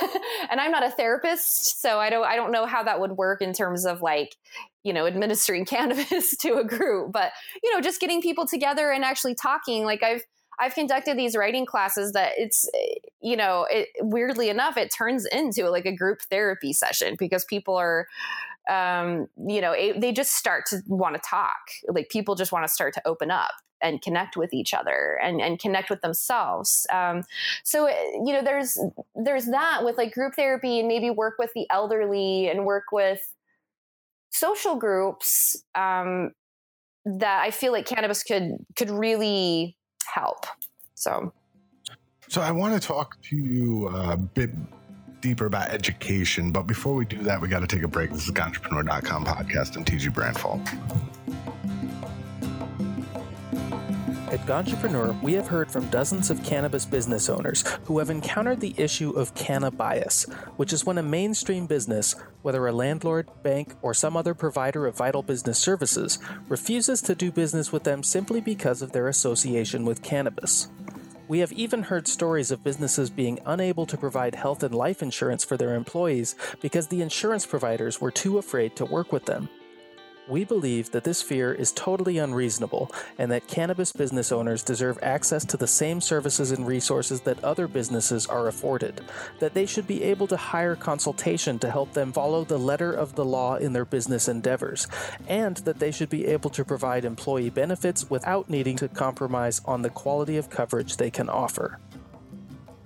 And 0.49 0.59
i'm 0.59 0.71
not 0.71 0.83
a 0.85 0.91
therapist 0.91 1.81
so 1.81 1.97
i 1.97 2.11
don't 2.11 2.25
i 2.25 2.35
don't 2.35 2.51
know 2.51 2.67
how 2.67 2.83
that 2.83 2.99
would 2.99 3.13
work 3.13 3.41
in 3.41 3.53
terms 3.53 3.85
of 3.85 4.03
like 4.03 4.35
you 4.83 4.93
know 4.93 5.07
administering 5.07 5.65
cannabis 5.73 6.37
to 6.37 6.55
a 6.57 6.63
group 6.63 7.11
but 7.11 7.31
you 7.63 7.73
know 7.73 7.81
just 7.81 7.99
getting 7.99 8.21
people 8.21 8.45
together 8.45 8.91
and 8.91 9.03
actually 9.03 9.33
talking. 9.33 9.83
Like 9.85 10.03
i've 10.03 10.21
i've 10.59 10.75
conducted 10.75 11.17
these 11.17 11.35
writing 11.35 11.65
classes 11.65 12.11
that 12.11 12.33
it's 12.37 12.69
you 13.21 13.35
know 13.35 13.65
it 13.71 13.87
weirdly 14.01 14.49
enough 14.49 14.77
it 14.77 14.93
turns 14.95 15.25
into 15.25 15.69
like 15.69 15.85
a 15.85 15.95
group 15.95 16.21
therapy 16.29 16.71
session 16.71 17.15
because 17.17 17.43
people 17.45 17.75
are 17.75 18.05
um 18.69 19.27
you 19.47 19.61
know 19.61 19.71
it, 19.71 19.99
they 20.01 20.11
just 20.11 20.35
start 20.35 20.65
to 20.67 20.81
want 20.87 21.15
to 21.15 21.21
talk. 21.27 21.59
Like 21.87 22.09
people 22.09 22.35
just 22.35 22.51
want 22.51 22.67
to 22.67 22.71
start 22.71 22.93
to 22.93 23.01
open 23.05 23.31
up 23.31 23.51
and 23.83 24.01
connect 24.01 24.37
with 24.37 24.53
each 24.53 24.73
other 24.73 25.19
and, 25.21 25.41
and 25.41 25.59
connect 25.59 25.89
with 25.89 26.01
themselves. 26.01 26.87
Um, 26.91 27.23
so 27.63 27.87
you 27.87 28.33
know, 28.33 28.41
there's 28.41 28.79
there's 29.15 29.45
that 29.47 29.83
with 29.83 29.97
like 29.97 30.13
group 30.13 30.35
therapy 30.35 30.79
and 30.79 30.87
maybe 30.87 31.09
work 31.09 31.35
with 31.37 31.51
the 31.53 31.67
elderly 31.69 32.49
and 32.49 32.65
work 32.65 32.85
with 32.91 33.21
social 34.31 34.75
groups 34.75 35.63
um, 35.75 36.31
that 37.05 37.41
I 37.43 37.51
feel 37.51 37.71
like 37.71 37.85
cannabis 37.85 38.23
could 38.23 38.65
could 38.75 38.89
really 38.89 39.77
help. 40.05 40.45
So, 40.95 41.33
so 42.29 42.41
I 42.41 42.51
want 42.51 42.79
to 42.79 42.85
talk 42.85 43.21
to 43.23 43.35
you 43.35 43.89
a 43.89 44.17
bit 44.17 44.51
deeper 45.21 45.45
about 45.45 45.69
education, 45.69 46.51
but 46.51 46.67
before 46.67 46.93
we 46.93 47.05
do 47.05 47.17
that, 47.23 47.41
we 47.41 47.47
got 47.47 47.59
to 47.59 47.67
take 47.67 47.83
a 47.83 47.87
break. 47.87 48.11
This 48.11 48.21
is 48.21 48.27
the 48.27 48.33
Ganjapreneur.com 48.33 49.25
podcast 49.25 49.77
and 49.77 49.85
TG 49.85 50.13
Branfalt. 50.13 50.61
At 54.33 54.47
Ganjapreneur, 54.47 55.21
we 55.21 55.33
have 55.33 55.47
heard 55.47 55.69
from 55.69 55.87
dozens 55.89 56.31
of 56.31 56.43
cannabis 56.43 56.85
business 56.85 57.29
owners 57.29 57.63
who 57.83 57.99
have 57.99 58.09
encountered 58.09 58.61
the 58.61 58.73
issue 58.77 59.11
of 59.11 59.35
canna 59.35 59.69
bias, 59.69 60.23
which 60.55 60.73
is 60.73 60.83
when 60.83 60.97
a 60.97 61.03
mainstream 61.03 61.67
business, 61.67 62.15
whether 62.41 62.65
a 62.65 62.71
landlord, 62.71 63.29
bank, 63.43 63.75
or 63.83 63.93
some 63.93 64.17
other 64.17 64.33
provider 64.33 64.87
of 64.87 64.97
vital 64.97 65.21
business 65.21 65.59
services, 65.59 66.17
refuses 66.49 66.99
to 67.03 67.13
do 67.13 67.31
business 67.31 67.71
with 67.71 67.83
them 67.83 68.01
simply 68.01 68.41
because 68.41 68.81
of 68.81 68.91
their 68.91 69.07
association 69.07 69.85
with 69.85 70.01
cannabis. 70.01 70.67
We 71.27 71.37
have 71.37 71.51
even 71.51 71.83
heard 71.83 72.07
stories 72.07 72.49
of 72.49 72.63
businesses 72.63 73.11
being 73.11 73.39
unable 73.45 73.85
to 73.85 73.97
provide 73.97 74.33
health 74.33 74.63
and 74.63 74.73
life 74.73 75.03
insurance 75.03 75.45
for 75.45 75.57
their 75.57 75.75
employees 75.75 76.33
because 76.59 76.87
the 76.87 77.03
insurance 77.03 77.45
providers 77.45 78.01
were 78.01 78.09
too 78.09 78.39
afraid 78.39 78.75
to 78.77 78.85
work 78.85 79.11
with 79.11 79.25
them. 79.25 79.47
We 80.29 80.45
believe 80.45 80.91
that 80.91 81.03
this 81.03 81.21
fear 81.21 81.53
is 81.53 81.73
totally 81.73 82.17
unreasonable 82.17 82.89
and 83.17 83.29
that 83.31 83.47
cannabis 83.47 83.91
business 83.91 84.31
owners 84.31 84.63
deserve 84.63 84.97
access 85.01 85.43
to 85.45 85.57
the 85.57 85.67
same 85.67 85.99
services 85.99 86.51
and 86.51 86.65
resources 86.65 87.19
that 87.21 87.43
other 87.43 87.67
businesses 87.67 88.25
are 88.27 88.47
afforded, 88.47 89.01
that 89.39 89.53
they 89.53 89.65
should 89.65 89.85
be 89.85 90.01
able 90.01 90.27
to 90.27 90.37
hire 90.37 90.77
consultation 90.77 91.59
to 91.59 91.69
help 91.69 91.91
them 91.91 92.13
follow 92.13 92.45
the 92.45 92.57
letter 92.57 92.93
of 92.93 93.15
the 93.15 93.25
law 93.25 93.55
in 93.55 93.73
their 93.73 93.83
business 93.83 94.29
endeavors, 94.29 94.87
and 95.27 95.57
that 95.57 95.79
they 95.79 95.91
should 95.91 96.09
be 96.09 96.25
able 96.25 96.49
to 96.51 96.63
provide 96.63 97.03
employee 97.03 97.49
benefits 97.49 98.09
without 98.09 98.49
needing 98.49 98.77
to 98.77 98.87
compromise 98.87 99.59
on 99.65 99.81
the 99.81 99.89
quality 99.89 100.37
of 100.37 100.49
coverage 100.49 100.95
they 100.95 101.11
can 101.11 101.27
offer. 101.27 101.79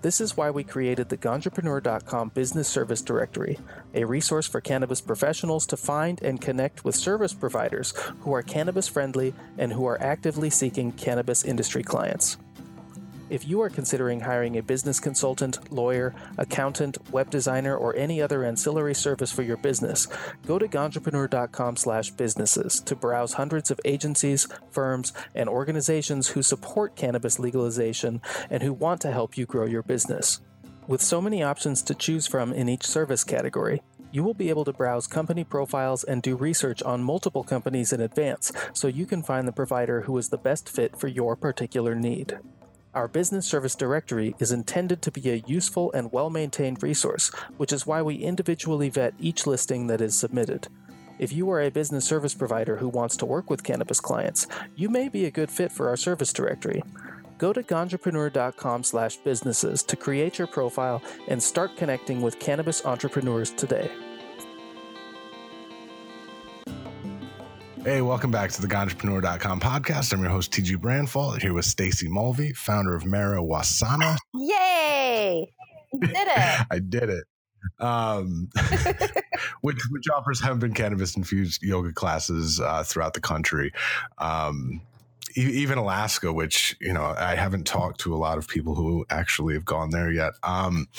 This 0.04 0.22
is 0.22 0.38
why 0.38 0.52
we 0.52 0.64
created 0.64 1.10
the 1.10 1.18
Ganjapreneur.com 1.18 2.30
Business 2.30 2.68
Service 2.68 3.02
Directory, 3.02 3.58
a 3.96 4.06
resource 4.06 4.46
for 4.46 4.62
cannabis 4.62 5.02
professionals 5.02 5.66
to 5.68 5.78
find 5.78 6.22
and 6.22 6.40
connect 6.40 6.86
with 6.86 6.96
service 6.96 7.34
providers 7.34 7.96
who 8.22 8.32
are 8.34 8.44
cannabis 8.44 8.88
friendly 8.88 9.34
and 9.58 9.74
who 9.74 9.88
are 9.88 10.00
actively 10.00 10.52
seeking 10.52 10.92
cannabis 10.92 11.44
industry 11.44 11.82
clients. 11.82 12.38
If 13.30 13.46
you 13.46 13.62
are 13.62 13.70
considering 13.70 14.22
hiring 14.22 14.58
a 14.58 14.64
business 14.64 15.02
consultant, 15.02 15.70
lawyer, 15.72 16.16
accountant, 16.38 16.98
web 17.12 17.30
designer, 17.30 17.76
or 17.76 17.94
any 17.96 18.22
other 18.22 18.46
ancillary 18.46 18.96
service 18.96 19.34
for 19.34 19.42
your 19.42 19.58
business, 19.58 20.08
go 20.46 20.58
to 20.58 20.66
ganjapreneur.com/businesses 20.66 22.80
to 22.80 22.96
browse 22.96 23.34
hundreds 23.34 23.70
of 23.70 23.82
agencies, 23.84 24.48
firms, 24.72 25.12
and 25.36 25.50
organizations 25.50 26.30
who 26.30 26.42
support 26.42 26.96
cannabis 26.96 27.38
legalization 27.38 28.22
and 28.50 28.64
who 28.64 28.72
want 28.72 29.02
to 29.02 29.12
help 29.12 29.38
you 29.38 29.46
grow 29.46 29.66
your 29.66 29.84
business. 29.84 30.40
With 30.88 31.02
so 31.02 31.20
many 31.20 31.44
options 31.44 31.82
to 31.82 31.94
choose 31.94 32.28
from 32.28 32.54
in 32.54 32.70
each 32.70 32.88
service 32.88 33.26
category, 33.26 33.82
you 34.10 34.24
will 34.24 34.36
be 34.36 34.50
able 34.50 34.64
to 34.64 34.72
browse 34.72 35.06
company 35.06 35.44
profiles 35.44 36.06
and 36.06 36.22
do 36.22 36.38
research 36.38 36.82
on 36.82 37.04
multiple 37.04 37.44
companies 37.44 37.92
in 37.92 38.00
advance 38.00 38.54
so 38.72 38.88
you 38.88 39.06
can 39.06 39.22
find 39.22 39.46
the 39.46 39.52
provider 39.52 40.04
who 40.04 40.18
is 40.18 40.30
the 40.30 40.38
best 40.38 40.70
fit 40.70 40.98
for 40.98 41.10
your 41.10 41.36
particular 41.36 41.94
need. 41.94 42.40
Our 42.98 43.08
business 43.08 43.46
service 43.46 43.76
directory 43.76 44.34
is 44.40 44.52
intended 44.52 45.04
to 45.04 45.12
be 45.12 45.30
a 45.30 45.44
useful 45.46 45.92
and 45.92 46.12
well 46.12 46.32
maintained 46.32 46.82
resource, 46.82 47.30
which 47.58 47.72
is 47.72 47.86
why 47.86 48.02
we 48.02 48.16
individually 48.16 48.90
vet 48.90 49.14
each 49.20 49.46
listing 49.46 49.86
that 49.86 50.02
is 50.02 50.18
submitted. 50.18 50.68
If 51.20 51.32
you 51.32 51.48
are 51.52 51.62
a 51.62 51.70
business 51.70 52.06
service 52.06 52.34
provider 52.34 52.78
who 52.78 52.90
wants 52.90 53.16
to 53.18 53.28
work 53.28 53.52
with 53.52 53.64
cannabis 53.64 54.00
clients, 54.00 54.48
you 54.76 54.90
may 54.90 55.10
be 55.10 55.26
a 55.26 55.32
good 55.32 55.52
fit 55.52 55.72
for 55.72 55.90
our 55.90 55.96
service 55.96 56.34
directory. 56.34 56.82
Go 57.38 57.54
to 57.54 57.62
ganjapreneur.com/businesses 57.62 59.84
to 59.84 59.96
create 59.96 60.40
your 60.40 60.48
profile 60.48 61.04
and 61.28 61.44
start 61.44 61.78
connecting 61.78 62.24
with 62.24 62.40
cannabis 62.40 62.84
entrepreneurs 62.84 63.52
today. 63.52 63.92
Hey, 67.88 68.02
welcome 68.02 68.32
back 68.32 68.52
to 68.52 68.62
the 68.62 68.68
Ganjapreneur.com 68.68 69.62
podcast. 69.62 70.12
I'm 70.12 70.20
your 70.20 70.30
host, 70.30 70.52
TG 70.52 70.76
Branfalt, 70.76 71.42
here 71.42 71.54
with 71.54 71.64
Stacey 71.64 72.10
Mulvey, 72.10 72.52
founder 72.52 72.94
of 72.94 73.04
Marijuasana. 73.04 74.18
Yay! 74.34 75.50
You 75.94 76.00
did 76.02 76.28
it. 76.28 76.66
I 76.70 76.80
did 76.80 77.10
it. 77.10 77.24
Um, 77.80 78.50
which, 79.62 79.78
which 79.90 80.04
offers 80.14 80.42
hemp 80.42 80.64
and 80.64 80.76
cannabis 80.76 81.16
infused 81.16 81.64
yoga 81.64 81.94
classes 81.94 82.60
uh, 82.60 82.84
throughout 82.84 83.14
the 83.14 83.22
country. 83.22 83.72
Um, 84.18 84.82
even 85.38 85.78
Alaska, 85.78 86.34
which, 86.34 86.76
you 86.82 86.92
know, 86.92 87.16
I 87.18 87.36
haven't 87.36 87.66
talked 87.68 88.02
to 88.02 88.14
a 88.14 88.18
lot 88.18 88.38
of 88.38 88.50
people 88.50 88.76
who 88.76 89.06
actually 89.10 89.54
have 89.54 89.64
gone 89.64 89.92
there 89.92 90.12
yet. 90.12 90.34
Um, 90.44 90.90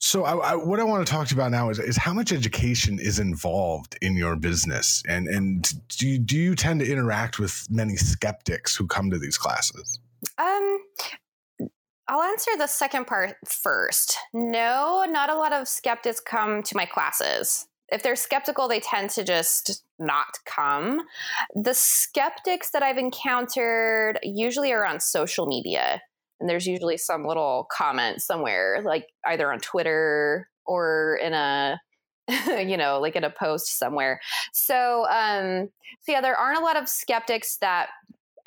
so, 0.00 0.24
I, 0.24 0.52
I, 0.52 0.54
what 0.54 0.80
I 0.80 0.84
want 0.84 1.06
to 1.06 1.12
talk 1.12 1.28
to 1.28 1.34
you 1.34 1.40
about 1.40 1.50
now 1.50 1.68
is, 1.68 1.78
is 1.78 1.96
how 1.96 2.14
much 2.14 2.32
education 2.32 2.98
is 2.98 3.18
involved 3.18 3.98
in 4.00 4.16
your 4.16 4.34
business, 4.34 5.02
and 5.06 5.28
and 5.28 5.72
do 5.88 6.08
you, 6.08 6.18
do 6.18 6.38
you 6.38 6.54
tend 6.54 6.80
to 6.80 6.90
interact 6.90 7.38
with 7.38 7.66
many 7.70 7.96
skeptics 7.96 8.74
who 8.74 8.86
come 8.86 9.10
to 9.10 9.18
these 9.18 9.36
classes? 9.36 10.00
Um, 10.38 10.78
I'll 12.08 12.22
answer 12.22 12.50
the 12.56 12.66
second 12.66 13.06
part 13.06 13.36
first. 13.46 14.16
No, 14.32 15.04
not 15.06 15.28
a 15.28 15.36
lot 15.36 15.52
of 15.52 15.68
skeptics 15.68 16.18
come 16.18 16.62
to 16.64 16.76
my 16.76 16.86
classes. 16.86 17.66
If 17.92 18.02
they're 18.02 18.16
skeptical, 18.16 18.68
they 18.68 18.80
tend 18.80 19.10
to 19.10 19.24
just 19.24 19.84
not 19.98 20.38
come. 20.46 21.02
The 21.54 21.74
skeptics 21.74 22.70
that 22.70 22.82
I've 22.82 22.98
encountered 22.98 24.18
usually 24.22 24.72
are 24.72 24.86
on 24.86 24.98
social 24.98 25.46
media 25.46 26.00
and 26.40 26.48
there's 26.48 26.66
usually 26.66 26.96
some 26.96 27.26
little 27.26 27.66
comment 27.70 28.22
somewhere 28.22 28.80
like 28.84 29.06
either 29.26 29.52
on 29.52 29.60
twitter 29.60 30.48
or 30.66 31.18
in 31.22 31.32
a 31.34 31.78
you 32.66 32.76
know 32.76 33.00
like 33.00 33.16
in 33.16 33.24
a 33.24 33.30
post 33.30 33.78
somewhere. 33.78 34.20
So 34.52 35.06
um 35.10 35.68
so 36.02 36.12
yeah 36.12 36.20
there 36.20 36.36
aren't 36.36 36.58
a 36.58 36.62
lot 36.64 36.76
of 36.76 36.88
skeptics 36.88 37.56
that 37.58 37.88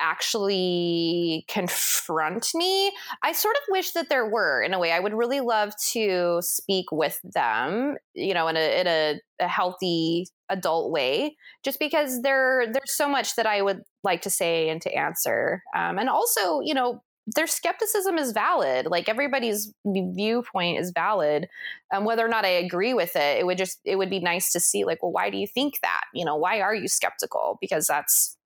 actually 0.00 1.44
confront 1.48 2.48
me. 2.54 2.92
I 3.22 3.32
sort 3.32 3.56
of 3.56 3.62
wish 3.68 3.92
that 3.92 4.08
there 4.08 4.28
were 4.28 4.60
in 4.60 4.74
a 4.74 4.78
way. 4.78 4.90
I 4.90 4.98
would 4.98 5.14
really 5.14 5.40
love 5.40 5.72
to 5.92 6.38
speak 6.40 6.86
with 6.90 7.18
them 7.22 7.96
you 8.14 8.34
know 8.34 8.48
in 8.48 8.56
a 8.56 8.80
in 8.80 8.86
a, 8.86 9.20
a 9.40 9.48
healthy 9.48 10.26
adult 10.50 10.90
way 10.90 11.36
just 11.64 11.78
because 11.78 12.22
there 12.22 12.66
there's 12.70 12.94
so 12.94 13.08
much 13.08 13.34
that 13.34 13.46
i 13.46 13.62
would 13.62 13.80
like 14.02 14.20
to 14.20 14.30
say 14.30 14.68
and 14.68 14.82
to 14.82 14.92
answer. 14.92 15.62
Um, 15.74 15.98
and 15.98 16.08
also 16.08 16.60
you 16.60 16.74
know 16.74 17.02
their 17.26 17.46
skepticism 17.46 18.18
is 18.18 18.32
valid. 18.32 18.86
Like 18.86 19.08
everybody's 19.08 19.72
viewpoint 19.86 20.78
is 20.78 20.92
valid. 20.94 21.48
Um, 21.92 22.04
whether 22.04 22.24
or 22.24 22.28
not 22.28 22.44
I 22.44 22.48
agree 22.48 22.92
with 22.92 23.16
it, 23.16 23.38
it 23.38 23.46
would 23.46 23.58
just 23.58 23.80
it 23.84 23.96
would 23.96 24.10
be 24.10 24.20
nice 24.20 24.52
to 24.52 24.60
see 24.60 24.84
like, 24.84 25.02
well, 25.02 25.12
why 25.12 25.30
do 25.30 25.38
you 25.38 25.46
think 25.46 25.80
that? 25.82 26.04
You 26.12 26.24
know, 26.24 26.36
why 26.36 26.60
are 26.60 26.74
you 26.74 26.88
skeptical? 26.88 27.58
Because 27.60 27.86
that's 27.86 28.36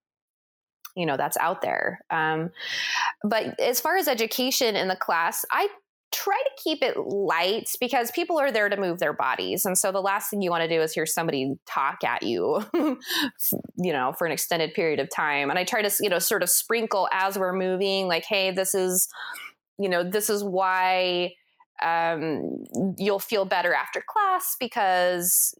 you 0.95 1.05
know 1.05 1.17
that's 1.17 1.37
out 1.37 1.61
there. 1.61 1.99
Um, 2.09 2.51
but 3.23 3.59
as 3.59 3.81
far 3.81 3.97
as 3.97 4.07
education 4.07 4.75
in 4.75 4.87
the 4.87 4.95
class, 4.95 5.45
I 5.51 5.67
try 6.11 6.37
to 6.37 6.63
keep 6.63 6.81
it 6.81 6.97
light 6.97 7.71
because 7.79 8.11
people 8.11 8.39
are 8.39 8.51
there 8.51 8.69
to 8.69 8.77
move 8.77 8.99
their 8.99 9.13
bodies. 9.13 9.65
And 9.65 9.77
so 9.77 9.91
the 9.91 10.01
last 10.01 10.29
thing 10.29 10.41
you 10.41 10.49
want 10.49 10.63
to 10.63 10.69
do 10.69 10.81
is 10.81 10.93
hear 10.93 11.05
somebody 11.05 11.55
talk 11.65 12.03
at 12.03 12.23
you 12.23 12.65
you 12.73 13.93
know 13.93 14.13
for 14.17 14.25
an 14.25 14.31
extended 14.31 14.73
period 14.73 14.99
of 14.99 15.09
time. 15.09 15.49
And 15.49 15.59
i 15.59 15.63
try 15.63 15.81
to 15.81 15.91
you 15.99 16.09
know 16.09 16.19
sort 16.19 16.43
of 16.43 16.49
sprinkle 16.49 17.07
as 17.11 17.37
we're 17.37 17.53
moving 17.53 18.07
like 18.07 18.25
hey 18.25 18.51
this 18.51 18.73
is 18.73 19.07
you 19.77 19.89
know 19.89 20.03
this 20.03 20.29
is 20.29 20.43
why 20.43 21.33
um, 21.81 22.65
you'll 22.97 23.19
feel 23.19 23.45
better 23.45 23.73
after 23.73 24.03
class 24.05 24.55
because 24.59 25.55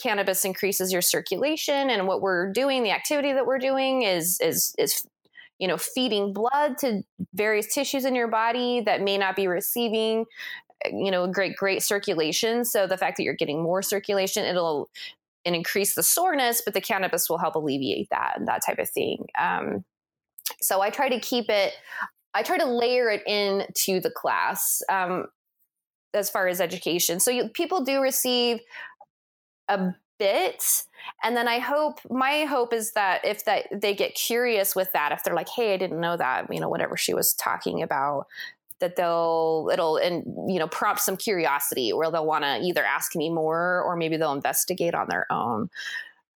cannabis 0.00 0.44
increases 0.44 0.92
your 0.92 1.02
circulation 1.02 1.90
and 1.90 2.06
what 2.06 2.20
we're 2.20 2.52
doing 2.52 2.82
the 2.82 2.90
activity 2.90 3.32
that 3.32 3.46
we're 3.46 3.58
doing 3.58 4.02
is 4.02 4.38
is 4.40 4.74
is 4.78 5.06
you 5.58 5.68
know 5.68 5.76
feeding 5.76 6.32
blood 6.32 6.78
to 6.78 7.02
various 7.34 7.72
tissues 7.72 8.04
in 8.04 8.14
your 8.14 8.28
body 8.28 8.80
that 8.80 9.00
may 9.00 9.16
not 9.16 9.36
be 9.36 9.46
receiving 9.46 10.24
eh, 10.84 10.90
you 10.92 11.10
know 11.10 11.26
great 11.26 11.56
great 11.56 11.82
circulation. 11.82 12.64
So 12.64 12.86
the 12.86 12.98
fact 12.98 13.16
that 13.16 13.22
you're 13.22 13.34
getting 13.34 13.62
more 13.62 13.82
circulation 13.82 14.44
it'll 14.44 14.90
and 15.44 15.54
increase 15.54 15.94
the 15.94 16.02
soreness 16.02 16.60
but 16.64 16.74
the 16.74 16.80
cannabis 16.80 17.30
will 17.30 17.38
help 17.38 17.54
alleviate 17.54 18.08
that 18.10 18.34
and 18.36 18.48
that 18.48 18.62
type 18.64 18.78
of 18.78 18.88
thing. 18.90 19.26
Um, 19.38 19.84
so 20.60 20.80
i 20.80 20.90
try 20.90 21.08
to 21.08 21.18
keep 21.18 21.50
it 21.50 21.74
i 22.34 22.42
try 22.42 22.56
to 22.56 22.66
layer 22.66 23.10
it 23.10 23.22
into 23.26 24.00
the 24.00 24.10
class 24.10 24.80
um, 24.88 25.26
as 26.16 26.30
far 26.30 26.48
as 26.48 26.60
education. 26.60 27.20
So 27.20 27.30
you, 27.30 27.48
people 27.48 27.84
do 27.84 28.00
receive 28.00 28.60
a 29.68 29.94
bit 30.18 30.84
and 31.22 31.36
then 31.36 31.48
i 31.48 31.58
hope 31.58 32.00
my 32.10 32.44
hope 32.44 32.72
is 32.72 32.92
that 32.92 33.24
if 33.24 33.44
that 33.44 33.66
they 33.72 33.94
get 33.94 34.14
curious 34.14 34.74
with 34.74 34.92
that 34.92 35.12
if 35.12 35.22
they're 35.22 35.34
like 35.34 35.48
hey 35.48 35.74
i 35.74 35.76
didn't 35.76 36.00
know 36.00 36.16
that 36.16 36.52
you 36.52 36.60
know 36.60 36.68
whatever 36.68 36.96
she 36.96 37.14
was 37.14 37.34
talking 37.34 37.82
about 37.82 38.26
that 38.80 38.96
they'll 38.96 39.70
it'll 39.72 39.96
and 39.96 40.24
you 40.52 40.58
know 40.58 40.68
prompt 40.68 41.00
some 41.00 41.16
curiosity 41.16 41.92
or 41.92 42.10
they'll 42.10 42.26
want 42.26 42.44
to 42.44 42.60
either 42.60 42.84
ask 42.84 43.16
me 43.16 43.30
more 43.30 43.82
or 43.82 43.96
maybe 43.96 44.16
they'll 44.16 44.32
investigate 44.32 44.94
on 44.94 45.08
their 45.08 45.26
own. 45.30 45.70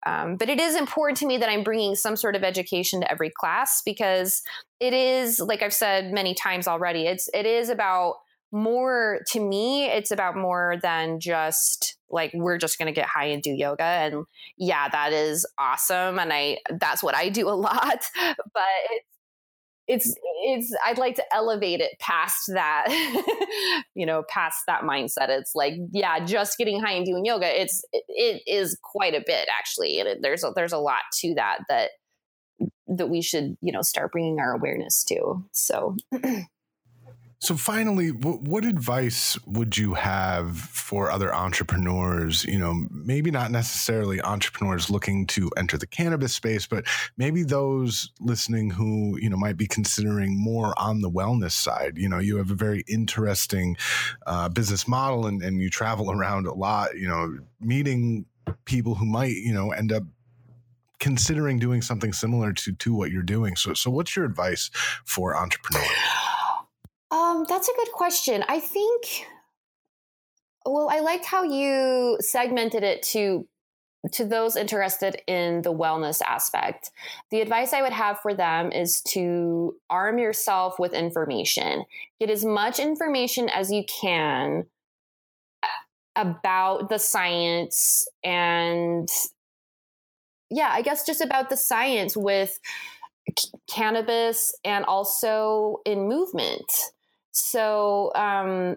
Um, 0.04 0.36
but 0.36 0.48
it 0.48 0.60
is 0.60 0.76
important 0.76 1.18
to 1.18 1.26
me 1.26 1.36
that 1.38 1.48
i'm 1.48 1.64
bringing 1.64 1.96
some 1.96 2.14
sort 2.14 2.36
of 2.36 2.44
education 2.44 3.00
to 3.00 3.10
every 3.10 3.30
class 3.30 3.82
because 3.82 4.42
it 4.78 4.92
is 4.92 5.40
like 5.40 5.62
i've 5.62 5.72
said 5.72 6.12
many 6.12 6.32
times 6.32 6.68
already 6.68 7.06
it's 7.06 7.28
it 7.34 7.44
is 7.44 7.70
about 7.70 8.16
more 8.52 9.20
to 9.28 9.40
me 9.40 9.86
it's 9.86 10.12
about 10.12 10.36
more 10.36 10.76
than 10.80 11.18
just 11.18 11.95
like 12.10 12.30
we're 12.34 12.58
just 12.58 12.78
going 12.78 12.86
to 12.86 12.92
get 12.92 13.06
high 13.06 13.26
and 13.26 13.42
do 13.42 13.50
yoga 13.50 13.82
and 13.82 14.24
yeah 14.56 14.88
that 14.88 15.12
is 15.12 15.46
awesome 15.58 16.18
and 16.18 16.32
i 16.32 16.58
that's 16.78 17.02
what 17.02 17.14
i 17.14 17.28
do 17.28 17.48
a 17.48 17.50
lot 17.54 18.04
but 18.52 18.64
it's 18.90 19.06
it's 19.88 20.14
it's 20.42 20.76
I'd 20.84 20.98
like 20.98 21.14
to 21.16 21.24
elevate 21.34 21.80
it 21.80 21.98
past 22.00 22.50
that, 22.52 22.86
you 23.94 24.04
know, 24.04 24.24
past 24.28 24.62
that 24.66 24.82
mindset. 24.82 25.28
It's 25.28 25.54
like, 25.54 25.74
yeah, 25.92 26.24
just 26.24 26.58
getting 26.58 26.80
high 26.80 26.92
and 26.92 27.06
doing 27.06 27.24
yoga. 27.24 27.60
It's 27.60 27.84
it, 27.92 28.04
it 28.08 28.42
is 28.46 28.78
quite 28.82 29.14
a 29.14 29.22
bit 29.24 29.48
actually, 29.48 30.00
and 30.00 30.08
it, 30.08 30.18
there's 30.22 30.42
a, 30.42 30.52
there's 30.54 30.72
a 30.72 30.78
lot 30.78 31.02
to 31.20 31.34
that 31.34 31.58
that 31.68 31.90
that 32.88 33.08
we 33.08 33.22
should 33.22 33.56
you 33.60 33.72
know 33.72 33.82
start 33.82 34.12
bringing 34.12 34.40
our 34.40 34.54
awareness 34.54 35.04
to. 35.04 35.44
So. 35.52 35.96
So, 37.46 37.56
finally, 37.56 38.10
what, 38.10 38.42
what, 38.42 38.64
advice 38.64 39.38
would 39.46 39.78
you 39.78 39.94
have 39.94 40.56
for 40.58 41.12
other 41.12 41.32
entrepreneurs? 41.32 42.44
You 42.44 42.58
know, 42.58 42.88
maybe 42.90 43.30
not 43.30 43.52
necessarily 43.52 44.20
entrepreneurs 44.20 44.90
looking 44.90 45.28
to 45.28 45.48
enter 45.56 45.78
the 45.78 45.86
cannabis 45.86 46.34
space, 46.34 46.66
but 46.66 46.86
maybe 47.16 47.44
those 47.44 48.10
listening 48.18 48.70
who, 48.70 49.16
you 49.20 49.30
know, 49.30 49.36
might 49.36 49.56
be 49.56 49.68
considering 49.68 50.36
more 50.36 50.74
on 50.76 51.02
the 51.02 51.08
wellness 51.08 51.52
side. 51.52 51.98
You 51.98 52.08
know, 52.08 52.18
you 52.18 52.36
have 52.38 52.50
a 52.50 52.56
very 52.56 52.82
interesting 52.88 53.76
uh, 54.26 54.48
business 54.48 54.88
model 54.88 55.28
and, 55.28 55.40
and 55.40 55.62
you 55.62 55.70
travel 55.70 56.10
around 56.18 56.48
a 56.48 56.52
lot, 56.52 56.98
you 56.98 57.06
know, 57.06 57.38
meeting 57.60 58.26
people 58.64 58.96
who 58.96 59.06
might, 59.06 59.36
you 59.36 59.54
know, 59.54 59.70
end 59.70 59.92
up 59.92 60.02
considering 60.98 61.60
doing 61.60 61.80
something 61.80 62.12
similar 62.12 62.52
to 62.54 62.72
to 62.72 62.92
what 62.92 63.12
you're 63.12 63.22
doing. 63.22 63.54
So, 63.54 63.72
so 63.72 63.88
what's 63.88 64.16
your 64.16 64.24
advice 64.24 64.68
for 65.04 65.36
entrepreneurs? 65.36 65.86
Um, 67.16 67.46
that's 67.48 67.68
a 67.68 67.72
good 67.76 67.92
question. 67.92 68.44
I 68.48 68.60
think. 68.60 69.26
Well, 70.66 70.88
I 70.90 71.00
liked 71.00 71.24
how 71.24 71.44
you 71.44 72.18
segmented 72.20 72.82
it 72.82 73.02
to 73.14 73.46
to 74.12 74.24
those 74.24 74.54
interested 74.54 75.20
in 75.26 75.62
the 75.62 75.72
wellness 75.72 76.20
aspect. 76.22 76.90
The 77.30 77.40
advice 77.40 77.72
I 77.72 77.82
would 77.82 77.92
have 77.92 78.20
for 78.20 78.34
them 78.34 78.70
is 78.70 79.00
to 79.08 79.74
arm 79.90 80.18
yourself 80.18 80.78
with 80.78 80.92
information. 80.92 81.84
Get 82.20 82.30
as 82.30 82.44
much 82.44 82.78
information 82.78 83.48
as 83.48 83.72
you 83.72 83.84
can 83.84 84.66
about 86.14 86.88
the 86.88 86.98
science 86.98 88.06
and 88.22 89.08
yeah, 90.50 90.70
I 90.70 90.82
guess 90.82 91.04
just 91.04 91.20
about 91.20 91.50
the 91.50 91.56
science 91.56 92.16
with 92.16 92.58
c- 93.36 93.50
cannabis 93.68 94.54
and 94.64 94.84
also 94.84 95.80
in 95.84 96.06
movement. 96.06 96.70
So, 97.36 98.12
um, 98.14 98.76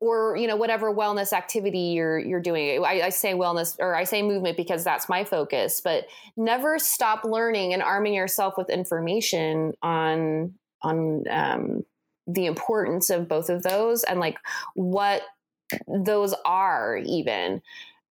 or 0.00 0.36
you 0.36 0.46
know 0.46 0.56
whatever 0.56 0.94
wellness 0.94 1.32
activity 1.32 1.78
you're 1.78 2.18
you're 2.18 2.40
doing 2.40 2.82
I, 2.82 3.02
I, 3.02 3.08
say 3.10 3.34
wellness 3.34 3.76
or 3.78 3.94
i 3.94 4.04
say 4.04 4.22
movement 4.22 4.56
because 4.56 4.82
that's 4.82 5.10
my 5.10 5.24
focus 5.24 5.82
but 5.82 6.06
never 6.38 6.78
stop 6.78 7.24
learning 7.24 7.74
and 7.74 7.82
arming 7.82 8.14
yourself 8.14 8.54
with 8.56 8.70
information 8.70 9.74
on 9.82 10.54
on 10.82 11.24
um, 11.30 11.84
the 12.26 12.46
importance 12.46 13.10
of 13.10 13.28
both 13.28 13.50
of 13.50 13.62
those 13.62 14.02
and 14.04 14.18
like 14.18 14.38
what 14.74 15.22
those 15.86 16.34
are 16.44 16.96
even 17.04 17.60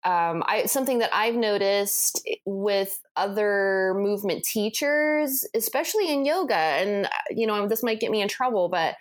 um, 0.04 0.44
I, 0.48 0.66
something 0.66 1.00
that 1.00 1.12
I've 1.14 1.36
noticed 1.36 2.28
with 2.46 3.02
other 3.16 3.94
movement 3.98 4.44
teachers, 4.44 5.46
especially 5.54 6.12
in 6.12 6.26
yoga, 6.26 6.56
and 6.56 7.06
uh, 7.06 7.10
you 7.30 7.46
know, 7.46 7.68
this 7.68 7.84
might 7.84 8.00
get 8.00 8.12
me 8.12 8.22
in 8.22 8.28
trouble, 8.28 8.68
but 8.68 8.96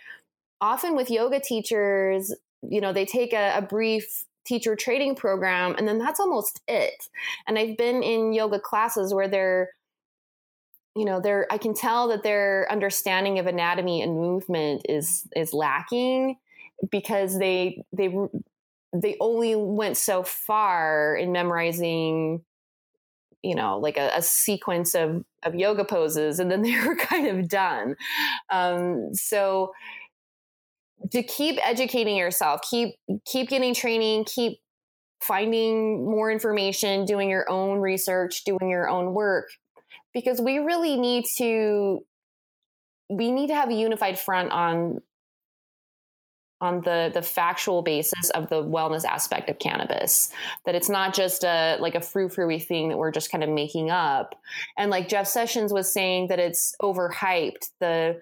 often 0.61 0.95
with 0.95 1.11
yoga 1.11 1.41
teachers, 1.41 2.35
you 2.63 2.81
know, 2.81 2.93
they 2.93 3.07
take 3.07 3.33
a, 3.33 3.55
a 3.57 3.63
brief 3.63 4.25
teacher 4.45 4.77
training 4.77 5.15
program 5.15 5.75
and 5.79 5.87
then 5.87 5.99
that's 5.99 6.21
almost 6.21 6.61
it. 6.69 7.09
And 7.47 7.59
I've 7.59 7.77
been 7.77 8.03
in 8.03 8.33
yoga 8.33 8.59
classes 8.59 9.15
where 9.15 9.29
they're 9.29 9.71
you 10.97 11.05
know 11.05 11.21
they're 11.21 11.47
i 11.53 11.57
can 11.57 11.73
tell 11.73 12.09
that 12.09 12.25
their 12.25 12.67
understanding 12.69 13.39
of 13.39 13.47
anatomy 13.47 14.03
and 14.03 14.17
movement 14.17 14.83
is 14.89 15.23
is 15.37 15.55
lacking 15.55 16.37
because 16.91 17.39
they 17.39 17.85
they 17.93 18.13
they 18.93 19.17
only 19.21 19.55
went 19.55 19.97
so 19.97 20.23
far 20.23 21.15
in 21.15 21.33
memorizing 21.33 22.43
you 23.43 23.55
know 23.55 23.79
like 23.79 23.97
a, 23.97 24.11
a, 24.17 24.23
sequence 24.23 24.95
of 24.95 25.25
of 25.45 25.55
yoga 25.55 25.85
poses 25.85 26.39
and 26.39 26.51
then 26.51 26.63
they 26.63 26.79
were 26.85 26.97
kind 26.97 27.27
of 27.27 27.49
done. 27.49 27.97
Um, 28.51 29.15
so 29.15 29.73
to 31.13 31.23
keep 31.23 31.59
educating 31.67 32.17
yourself 32.17 32.61
keep 32.69 32.95
keep 33.25 33.49
getting 33.49 33.75
training 33.75 34.25
keep 34.25 34.59
finding 35.23 36.05
more 36.05 36.31
information 36.31 37.05
doing 37.05 37.31
your 37.31 37.49
own 37.51 37.79
research 37.79 38.45
doing 38.45 38.71
your 38.71 38.89
own 38.89 39.15
work 39.15 39.49
because 40.13 40.41
we 40.41 40.59
really 40.59 40.97
need 40.97 41.25
to 41.37 42.01
we 43.09 43.33
need 43.33 43.49
to 43.49 43.55
have 43.55 43.71
a 43.71 43.75
unified 43.75 44.19
front 44.19 44.51
on 44.53 45.01
on 46.61 46.81
the 46.83 47.11
the 47.13 47.23
factual 47.23 47.83
basis 47.83 48.31
of 48.31 48.49
the 48.49 48.63
wellness 48.63 49.05
aspect 49.05 49.49
of 49.49 49.59
cannabis 49.59 50.31
that 50.67 50.75
it's 50.75 50.89
not 50.89 51.15
just 51.15 51.45
a 51.45 51.77
like 51.81 51.95
a 51.95 52.01
frou 52.01 52.29
frou 52.29 52.59
thing 52.59 52.89
that 52.89 52.99
we're 52.99 53.11
just 53.11 53.31
kind 53.31 53.43
of 53.43 53.51
making 53.51 53.91
up. 53.91 54.35
And 54.77 54.91
like 54.91 55.09
jeff 55.09 55.27
sessions 55.27 55.73
was 55.73 55.91
saying 55.91 56.29
that 56.29 56.39
it's 56.39 56.75
overhyped. 56.83 57.71
The 57.81 58.21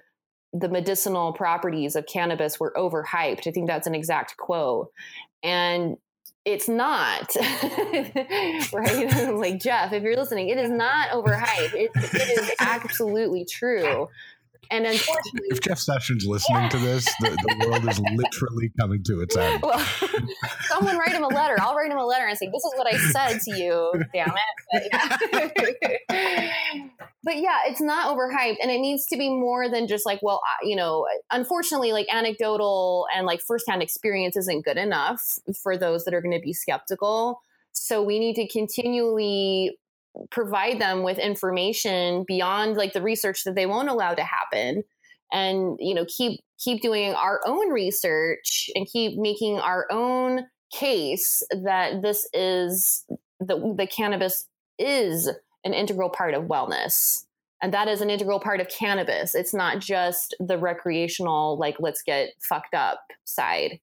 the 0.52 0.68
medicinal 0.68 1.32
properties 1.32 1.94
of 1.94 2.06
cannabis 2.06 2.58
were 2.58 2.72
overhyped. 2.76 3.46
I 3.46 3.50
think 3.50 3.66
that's 3.66 3.86
an 3.86 3.94
exact 3.94 4.36
quote. 4.36 4.90
And 5.42 5.96
it's 6.44 6.68
not 6.68 7.34
right? 8.72 9.28
Like 9.34 9.60
jeff 9.60 9.92
if 9.92 10.02
you're 10.02 10.16
listening 10.16 10.48
it 10.48 10.58
is 10.58 10.70
not 10.70 11.10
overhyped. 11.10 11.74
It, 11.74 11.90
it 11.94 12.38
is 12.38 12.50
absolutely 12.60 13.44
true 13.44 14.08
and 14.70 14.86
unfortunately, 14.86 15.48
if 15.48 15.60
Jeff 15.60 15.78
Sessions 15.78 16.26
listening 16.26 16.62
yeah. 16.62 16.68
to 16.68 16.78
this, 16.78 17.04
the, 17.20 17.30
the, 17.30 17.68
world 17.68 17.88
is 17.88 17.98
literally 17.98 18.70
coming 18.78 19.02
to 19.04 19.20
its 19.20 19.36
end. 19.36 19.62
Well, 19.62 19.78
someone 20.68 20.98
write 20.98 21.12
him 21.12 21.24
a 21.24 21.28
letter. 21.28 21.56
I'll 21.60 21.74
write 21.74 21.90
him 21.90 21.98
a 21.98 22.04
letter 22.04 22.26
and 22.26 22.36
say, 22.36 22.46
"This 22.46 22.64
is 22.64 22.72
what 22.76 22.86
I 22.86 22.98
said 22.98 23.40
to 23.40 23.56
you." 23.58 23.92
Damn 24.12 24.34
it! 24.72 24.90
But, 25.32 26.08
but 27.24 27.36
yeah, 27.36 27.60
it's 27.66 27.80
not 27.80 28.14
overhyped, 28.14 28.56
and 28.62 28.70
it 28.70 28.80
needs 28.80 29.06
to 29.06 29.16
be 29.16 29.30
more 29.30 29.70
than 29.70 29.86
just 29.86 30.04
like, 30.04 30.20
well, 30.22 30.42
you 30.62 30.76
know, 30.76 31.06
unfortunately, 31.30 31.92
like 31.92 32.06
anecdotal 32.12 33.06
and 33.14 33.26
like 33.26 33.40
firsthand 33.40 33.82
experience 33.82 34.36
isn't 34.36 34.64
good 34.64 34.76
enough 34.76 35.38
for 35.62 35.76
those 35.76 36.04
that 36.04 36.12
are 36.12 36.20
going 36.20 36.36
to 36.36 36.42
be 36.42 36.52
skeptical. 36.52 37.40
So 37.72 38.02
we 38.02 38.18
need 38.18 38.34
to 38.34 38.48
continually 38.48 39.78
provide 40.30 40.80
them 40.80 41.02
with 41.02 41.18
information 41.18 42.24
beyond 42.26 42.76
like 42.76 42.92
the 42.92 43.02
research 43.02 43.44
that 43.44 43.54
they 43.54 43.66
won't 43.66 43.88
allow 43.88 44.14
to 44.14 44.22
happen 44.22 44.82
and 45.32 45.76
you 45.80 45.94
know 45.94 46.04
keep 46.08 46.40
keep 46.58 46.80
doing 46.82 47.14
our 47.14 47.40
own 47.46 47.70
research 47.70 48.70
and 48.74 48.86
keep 48.86 49.18
making 49.18 49.58
our 49.58 49.86
own 49.90 50.46
case 50.72 51.42
that 51.62 52.02
this 52.02 52.28
is 52.32 53.04
the 53.40 53.74
the 53.76 53.86
cannabis 53.86 54.46
is 54.78 55.28
an 55.64 55.74
integral 55.74 56.10
part 56.10 56.34
of 56.34 56.44
wellness. 56.44 57.24
And 57.60 57.74
that 57.74 57.88
is 57.88 58.00
an 58.00 58.10
integral 58.10 58.38
part 58.38 58.60
of 58.60 58.68
cannabis. 58.68 59.34
It's 59.34 59.52
not 59.52 59.80
just 59.80 60.36
the 60.38 60.58
recreational 60.58 61.58
like 61.58 61.76
let's 61.80 62.02
get 62.02 62.30
fucked 62.40 62.74
up 62.74 63.00
side. 63.24 63.80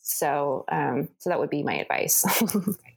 So 0.00 0.64
um 0.70 1.08
so 1.18 1.30
that 1.30 1.38
would 1.38 1.50
be 1.50 1.62
my 1.62 1.74
advice 1.74 2.24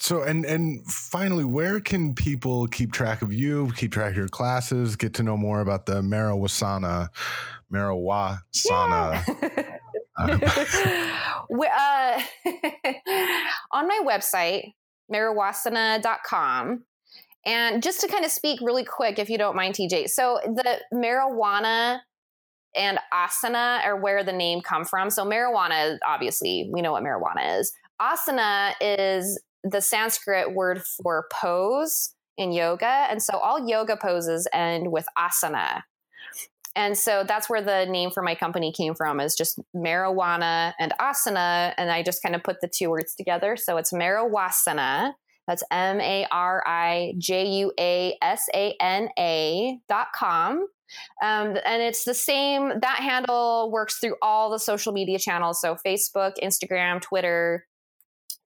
So 0.00 0.22
and 0.22 0.46
and 0.46 0.84
finally, 0.86 1.44
where 1.44 1.78
can 1.78 2.14
people 2.14 2.66
keep 2.66 2.90
track 2.90 3.20
of 3.20 3.34
you, 3.34 3.70
keep 3.76 3.92
track 3.92 4.12
of 4.12 4.16
your 4.16 4.28
classes, 4.28 4.96
get 4.96 5.12
to 5.14 5.22
know 5.22 5.36
more 5.36 5.60
about 5.60 5.84
the 5.84 6.00
Marawasana, 6.00 7.08
Marawasana? 7.70 9.22
Yeah. 10.18 10.38
uh, 11.76 12.22
on 13.72 13.86
my 13.86 14.00
website, 14.02 14.72
marijuasana.com. 15.12 16.84
And 17.44 17.82
just 17.82 18.00
to 18.00 18.08
kind 18.08 18.24
of 18.24 18.30
speak 18.30 18.60
really 18.62 18.84
quick, 18.84 19.18
if 19.18 19.28
you 19.28 19.36
don't 19.36 19.56
mind, 19.56 19.74
TJ. 19.74 20.08
So 20.08 20.40
the 20.44 20.78
marijuana 20.94 22.00
and 22.74 22.98
asana 23.12 23.84
are 23.84 24.00
where 24.00 24.24
the 24.24 24.32
name 24.32 24.62
come 24.62 24.86
from. 24.86 25.10
So 25.10 25.26
marijuana, 25.26 25.98
obviously, 26.06 26.70
we 26.72 26.80
know 26.80 26.92
what 26.92 27.02
marijuana 27.02 27.60
is. 27.60 27.72
Asana 28.00 28.72
is 28.80 29.38
the 29.64 29.80
Sanskrit 29.80 30.54
word 30.54 30.82
for 31.02 31.26
pose 31.32 32.14
in 32.38 32.52
yoga. 32.52 32.86
And 32.86 33.22
so 33.22 33.36
all 33.38 33.68
yoga 33.68 33.96
poses 33.96 34.48
end 34.52 34.90
with 34.90 35.06
asana. 35.18 35.82
And 36.76 36.96
so 36.96 37.24
that's 37.26 37.50
where 37.50 37.60
the 37.60 37.84
name 37.86 38.10
for 38.10 38.22
my 38.22 38.34
company 38.34 38.72
came 38.72 38.94
from 38.94 39.20
is 39.20 39.34
just 39.34 39.58
marijuana 39.74 40.72
and 40.78 40.92
asana. 41.00 41.74
And 41.76 41.90
I 41.90 42.02
just 42.02 42.22
kind 42.22 42.34
of 42.34 42.42
put 42.42 42.60
the 42.60 42.68
two 42.68 42.90
words 42.90 43.14
together. 43.14 43.56
So 43.56 43.76
it's 43.76 43.92
Marijuasana. 43.92 45.14
That's 45.48 45.64
M 45.72 46.00
A 46.00 46.26
R 46.30 46.62
I 46.64 47.14
J 47.18 47.46
U 47.46 47.72
A 47.78 48.16
S 48.22 48.48
A 48.54 48.76
N 48.80 49.08
A 49.18 49.78
dot 49.88 50.08
com. 50.14 50.68
Um, 51.22 51.56
and 51.64 51.82
it's 51.82 52.04
the 52.04 52.14
same, 52.14 52.80
that 52.80 52.98
handle 53.00 53.70
works 53.72 53.98
through 53.98 54.16
all 54.22 54.50
the 54.50 54.58
social 54.58 54.92
media 54.92 55.18
channels. 55.18 55.60
So 55.60 55.76
Facebook, 55.86 56.32
Instagram, 56.42 57.00
Twitter, 57.00 57.66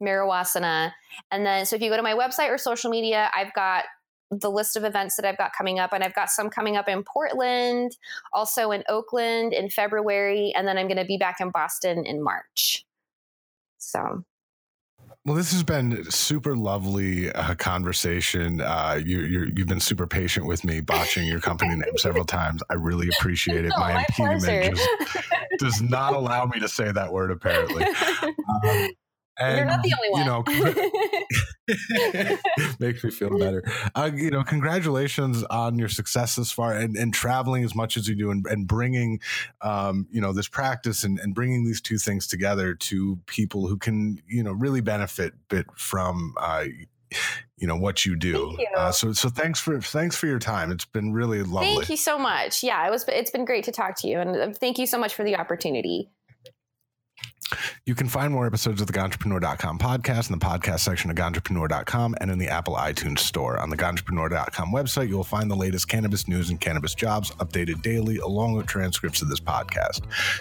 Marijuasana. 0.02 0.92
And 1.30 1.46
then, 1.46 1.66
so 1.66 1.76
if 1.76 1.82
you 1.82 1.90
go 1.90 1.96
to 1.96 2.02
my 2.02 2.14
website 2.14 2.50
or 2.50 2.58
social 2.58 2.90
media, 2.90 3.30
I've 3.34 3.52
got 3.54 3.84
the 4.30 4.50
list 4.50 4.76
of 4.76 4.84
events 4.84 5.16
that 5.16 5.24
I've 5.24 5.38
got 5.38 5.52
coming 5.56 5.78
up, 5.78 5.92
and 5.92 6.02
I've 6.02 6.14
got 6.14 6.30
some 6.30 6.50
coming 6.50 6.76
up 6.76 6.88
in 6.88 7.04
Portland, 7.04 7.96
also 8.32 8.70
in 8.70 8.82
Oakland 8.88 9.52
in 9.52 9.68
February, 9.68 10.52
and 10.56 10.66
then 10.66 10.78
I'm 10.78 10.88
going 10.88 10.98
to 10.98 11.04
be 11.04 11.18
back 11.18 11.36
in 11.40 11.50
Boston 11.50 12.04
in 12.04 12.22
March. 12.22 12.84
So 13.78 14.24
well, 15.26 15.36
this 15.36 15.52
has 15.52 15.62
been 15.62 16.04
super 16.10 16.54
lovely 16.54 17.32
uh, 17.32 17.54
conversation. 17.54 18.60
Uh, 18.60 19.00
you, 19.02 19.20
you 19.22 19.52
have 19.56 19.66
been 19.66 19.80
super 19.80 20.06
patient 20.06 20.46
with 20.46 20.64
me, 20.64 20.82
botching 20.82 21.26
your 21.26 21.40
company 21.40 21.74
name 21.76 21.92
several 21.96 22.26
times. 22.26 22.62
I 22.68 22.74
really 22.74 23.08
appreciate 23.18 23.64
it. 23.64 23.72
Oh, 23.74 23.80
my, 23.80 23.94
my 23.94 24.34
impediment 24.34 24.76
just, 24.76 25.28
does 25.58 25.80
not 25.80 26.12
allow 26.12 26.44
me 26.44 26.60
to 26.60 26.68
say 26.68 26.92
that 26.92 27.10
word, 27.10 27.30
apparently. 27.30 27.86
Um, 28.64 28.88
and, 29.38 29.56
You're 29.56 29.66
not 29.66 29.82
the 29.82 29.94
only 29.96 30.10
one. 30.10 30.20
You 30.20 30.26
know, 30.26 30.44
makes 32.78 33.02
me 33.02 33.10
feel 33.10 33.38
better. 33.38 33.64
Uh, 33.94 34.10
you 34.14 34.30
know, 34.30 34.44
congratulations 34.44 35.42
on 35.44 35.78
your 35.78 35.88
success 35.88 36.36
this 36.36 36.52
far 36.52 36.74
and, 36.74 36.96
and 36.96 37.12
traveling 37.12 37.64
as 37.64 37.74
much 37.74 37.96
as 37.96 38.08
you 38.08 38.14
do 38.14 38.30
and, 38.30 38.46
and 38.46 38.68
bringing, 38.68 39.20
um, 39.62 40.06
you 40.10 40.20
know, 40.20 40.32
this 40.32 40.48
practice 40.48 41.04
and, 41.04 41.18
and 41.18 41.34
bringing 41.34 41.64
these 41.64 41.80
two 41.80 41.98
things 41.98 42.26
together 42.26 42.74
to 42.74 43.18
people 43.26 43.66
who 43.66 43.76
can, 43.76 44.20
you 44.28 44.42
know, 44.42 44.52
really 44.52 44.80
benefit 44.80 45.34
bit 45.48 45.66
from, 45.76 46.34
uh, 46.38 46.64
you 47.56 47.66
know 47.66 47.76
what 47.76 48.04
you 48.04 48.16
do. 48.16 48.56
You. 48.58 48.66
Uh, 48.76 48.90
so 48.90 49.12
so 49.12 49.28
thanks 49.28 49.60
for 49.60 49.80
thanks 49.80 50.16
for 50.16 50.26
your 50.26 50.40
time. 50.40 50.72
It's 50.72 50.84
been 50.84 51.12
really 51.12 51.42
lovely. 51.42 51.76
Thank 51.76 51.90
you 51.90 51.96
so 51.96 52.18
much. 52.18 52.62
Yeah, 52.62 52.86
it 52.86 52.90
was. 52.90 53.04
It's 53.08 53.30
been 53.30 53.44
great 53.44 53.64
to 53.64 53.72
talk 53.72 54.00
to 54.00 54.08
you, 54.08 54.18
and 54.18 54.36
uh, 54.36 54.52
thank 54.52 54.78
you 54.78 54.86
so 54.86 54.98
much 54.98 55.14
for 55.14 55.22
the 55.22 55.36
opportunity. 55.36 56.10
You 57.86 57.94
can 57.94 58.08
find 58.08 58.32
more 58.32 58.46
episodes 58.46 58.80
of 58.80 58.86
the 58.86 58.92
Ganjapreneur.com 58.92 59.78
podcast 59.78 60.30
in 60.30 60.38
the 60.38 60.44
podcast 60.44 60.80
section 60.80 61.10
of 61.10 61.16
Ganjapreneur.com 61.16 62.16
and 62.20 62.30
in 62.30 62.38
the 62.38 62.48
Apple 62.48 62.74
iTunes 62.74 63.18
store. 63.18 63.58
On 63.58 63.70
the 63.70 63.76
Ganjapreneur.com 63.76 64.72
website, 64.72 65.08
you 65.08 65.16
will 65.16 65.24
find 65.24 65.50
the 65.50 65.56
latest 65.56 65.88
cannabis 65.88 66.26
news 66.26 66.50
and 66.50 66.60
cannabis 66.60 66.94
jobs 66.94 67.30
updated 67.32 67.82
daily, 67.82 68.18
along 68.18 68.54
with 68.54 68.66
transcripts 68.66 69.22
of 69.22 69.28
this 69.28 69.40
podcast. 69.40 70.00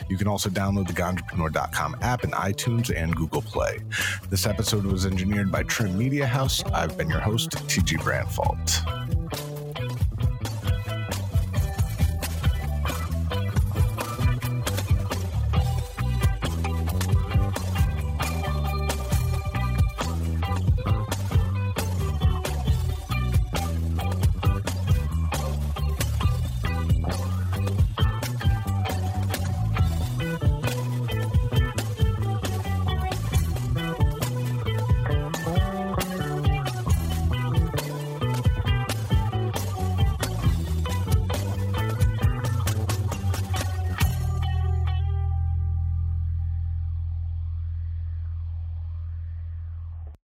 You 0.09 0.17
can 0.17 0.27
also 0.27 0.49
download 0.49 0.87
the 0.87 0.93
Ganjapreneur.com 0.93 1.97
app 2.01 2.23
in 2.23 2.31
iTunes 2.31 2.95
and 2.95 3.15
Google 3.15 3.41
Play. 3.41 3.79
This 4.29 4.45
episode 4.45 4.85
was 4.85 5.05
engineered 5.05 5.51
by 5.51 5.63
Trim 5.63 5.97
Media 5.97 6.25
House. 6.25 6.63
I've 6.65 6.97
been 6.97 7.09
your 7.09 7.19
host, 7.19 7.51
TG 7.51 7.97
Branfalt. 7.99 9.42